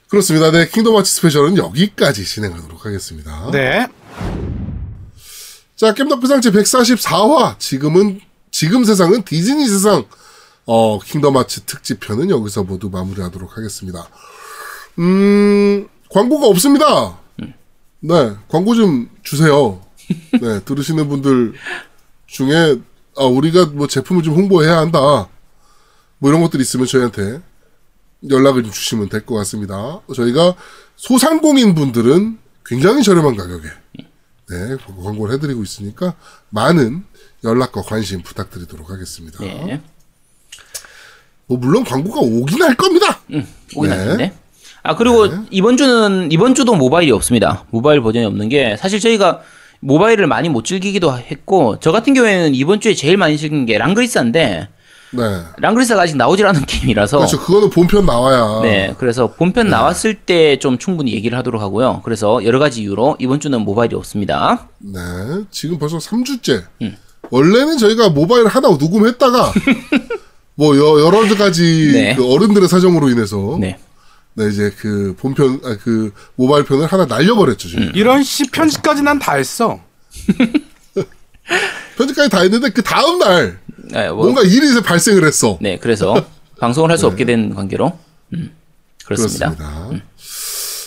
그렇습니다. 0.10 0.50
네. 0.50 0.68
킹덤 0.68 0.96
하츠 0.96 1.12
스페셜은 1.12 1.58
여기까지 1.58 2.26
진행하도록 2.26 2.88
하겠습니다. 2.88 3.52
네. 3.52 3.86
자, 5.76 5.94
겜덕 5.94 6.22
비상 6.22 6.42
제 6.42 6.50
144화. 6.50 7.60
지금은, 7.60 8.20
지금 8.50 8.84
세상은 8.84 9.22
디즈니 9.22 9.68
세상. 9.68 10.06
어, 10.66 11.00
킹덤 11.00 11.36
하츠 11.38 11.62
특집 11.62 12.00
편은 12.00 12.30
여기서 12.30 12.64
모두 12.64 12.90
마무리하도록 12.90 13.58
하겠습니다. 13.58 14.08
음, 15.00 15.88
광고가 16.10 16.48
없습니다. 16.48 17.20
네, 18.00 18.36
광고 18.50 18.76
좀 18.76 19.10
주세요. 19.24 19.82
네, 20.42 20.60
들으시는 20.66 21.08
분들 21.10 21.54
중에, 22.28 22.78
아, 23.18 23.24
우리가 23.26 23.68
뭐 23.68 23.88
제품을 23.88 24.24
좀 24.24 24.36
홍보해야 24.36 24.78
한다. 24.78 25.30
뭐 26.20 26.30
이런 26.30 26.42
것들이 26.42 26.62
있으면 26.62 26.86
저희한테 26.86 27.42
연락을 28.30 28.64
좀 28.64 28.72
주시면 28.72 29.10
될 29.10 29.26
것 29.26 29.36
같습니다. 29.36 30.02
저희가 30.16 30.56
소상공인 30.96 31.76
분들은 31.76 32.40
굉장히 32.66 33.04
저렴한 33.04 33.36
가격에 33.36 33.68
네, 34.50 34.78
광고를 35.04 35.34
해드리고 35.36 35.64
있으니까 35.64 36.16
많은 36.50 37.06
연락과 37.44 37.82
관심 37.82 38.22
부탁드리도록 38.22 38.90
하겠습니다. 38.90 39.40
네. 39.40 39.82
뭐 41.48 41.58
물론 41.58 41.84
광고가 41.84 42.20
오긴 42.22 42.62
할 42.64 42.76
겁니다. 42.76 43.20
오긴 43.76 43.90
네. 43.92 43.98
할 43.98 44.06
텐데. 44.08 44.34
아 44.84 44.96
그리고 44.96 45.28
이번 45.50 45.78
주는 45.78 46.30
이번 46.32 46.56
주도 46.56 46.76
모바일이 46.76 47.12
없습니다. 47.12 47.64
모바일 47.72 48.02
버전이 48.02 48.26
없는 48.26 48.50
게 48.50 48.76
사실 48.78 49.00
저희가 49.00 49.42
모바일을 49.80 50.28
많이 50.28 50.50
못 50.50 50.64
즐기기도 50.66 51.18
했고 51.18 51.78
저 51.80 51.92
같은 51.92 52.14
경우에는 52.14 52.54
이번 52.56 52.80
주에 52.80 52.94
제일 52.94 53.18
많이 53.18 53.38
즐긴 53.38 53.66
게 53.66 53.78
랑그리사인데 53.78 54.68
네. 55.12 55.22
랑그리사가 55.58 56.02
아직 56.02 56.18
나오질 56.18 56.46
않은 56.48 56.64
게임이라서 56.66 57.18
그렇죠. 57.18 57.40
그거는 57.40 57.70
본편 57.70 58.06
나와야. 58.06 58.62
네, 58.64 58.96
그래서 58.98 59.28
본편 59.34 59.70
나왔을 59.70 60.16
때 60.16 60.58
좀 60.58 60.78
충분히 60.78 61.14
얘기를 61.14 61.38
하도록 61.38 61.62
하고요. 61.62 62.02
그래서 62.04 62.44
여러 62.44 62.60
가지 62.60 62.82
이유로 62.82 63.18
이번 63.20 63.40
주는 63.40 63.60
모바일이 63.62 63.96
없습니다. 63.96 64.68
네. 64.80 65.00
지금 65.52 65.78
벌써 65.78 65.98
3주째. 65.98 66.64
음. 66.82 66.98
원래는 67.30 67.78
저희가 67.78 68.10
모바일 68.10 68.48
하나 68.48 68.68
녹음했다가 68.70 69.54
뭐 70.56 70.76
여, 70.78 71.00
여러 71.02 71.28
가지 71.36 71.90
네. 71.94 72.16
그 72.16 72.32
어른들의 72.32 72.68
사정으로 72.70 73.10
인해서 73.10 73.58
네. 73.60 73.78
네. 74.36 74.48
이제 74.50 74.72
그 74.78 75.16
본편 75.20 75.60
아, 75.64 75.78
그 75.84 76.12
모바일 76.36 76.64
편을 76.66 76.88
하나 76.88 77.06
날려버렸죠. 77.06 77.70
지금. 77.70 77.92
이런 77.96 78.24
씨 78.24 78.46
편집까지 78.52 79.02
난 79.04 79.20
다 79.20 79.34
했어. 79.36 79.80
편집까지 81.98 82.30
다 82.30 82.42
했는데 82.42 82.70
그 82.70 82.82
다음 82.82 83.20
날 83.20 83.60
네, 83.92 84.08
뭐, 84.10 84.24
뭔가 84.24 84.42
일이 84.42 84.70
이제 84.70 84.82
발생을 84.82 85.26
했어. 85.26 85.58
네, 85.62 85.78
그래서 85.78 86.26
방송을 86.60 86.90
할 86.90 86.98
수 86.98 87.08
없게 87.08 87.26
된 87.26 87.54
관계로 87.54 87.98
음, 88.34 88.52
그렇습니다. 89.06 89.54
그렇습니다. 89.56 90.04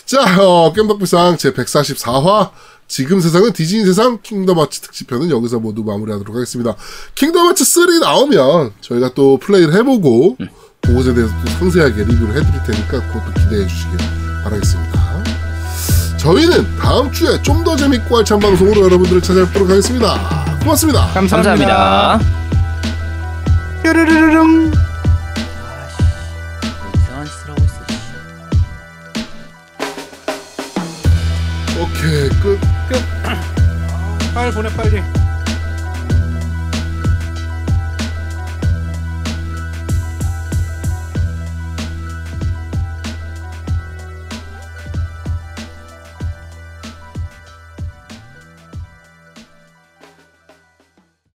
자, 0.06 0.42
어, 0.42 0.72
겜덕비상 0.72 1.36
제 1.36 1.52
144화 1.52 2.50
지금 2.88 3.20
세상은 3.20 3.52
디즈니 3.52 3.84
세상 3.84 4.18
킹덤 4.22 4.58
하츠 4.58 4.80
특집편은 4.80 5.30
여기서 5.30 5.58
모두 5.58 5.82
마무리하도록 5.82 6.34
하겠습니다. 6.34 6.74
킹덤 7.14 7.46
하츠 7.48 7.64
3 7.64 8.00
나오면 8.00 8.72
저희가 8.80 9.10
또 9.14 9.38
플레이를 9.38 9.74
해보고 9.74 10.36
그것에 10.82 11.14
대해서 11.14 11.32
또 11.44 11.50
상세하게 11.58 12.04
리뷰를 12.04 12.36
해드릴 12.36 12.62
테니까 12.64 13.06
그것도 13.12 13.32
기대해 13.42 13.66
주시길 13.66 13.98
바라겠습니다. 14.44 15.06
저희는 16.18 16.76
다음 16.78 17.10
주에 17.12 17.40
좀 17.42 17.64
더 17.64 17.74
재밌고 17.76 18.18
알찬 18.18 18.38
방송으로 18.38 18.82
여러분들을 18.82 19.20
찾아뵙도록 19.20 19.68
하겠습니다. 19.68 20.56
고맙습니다. 20.62 21.08
감사합니다. 21.12 21.66
감사합니다. 21.66 22.20
빨리 34.36 34.52
보내 34.52 34.68
빨리. 34.68 35.25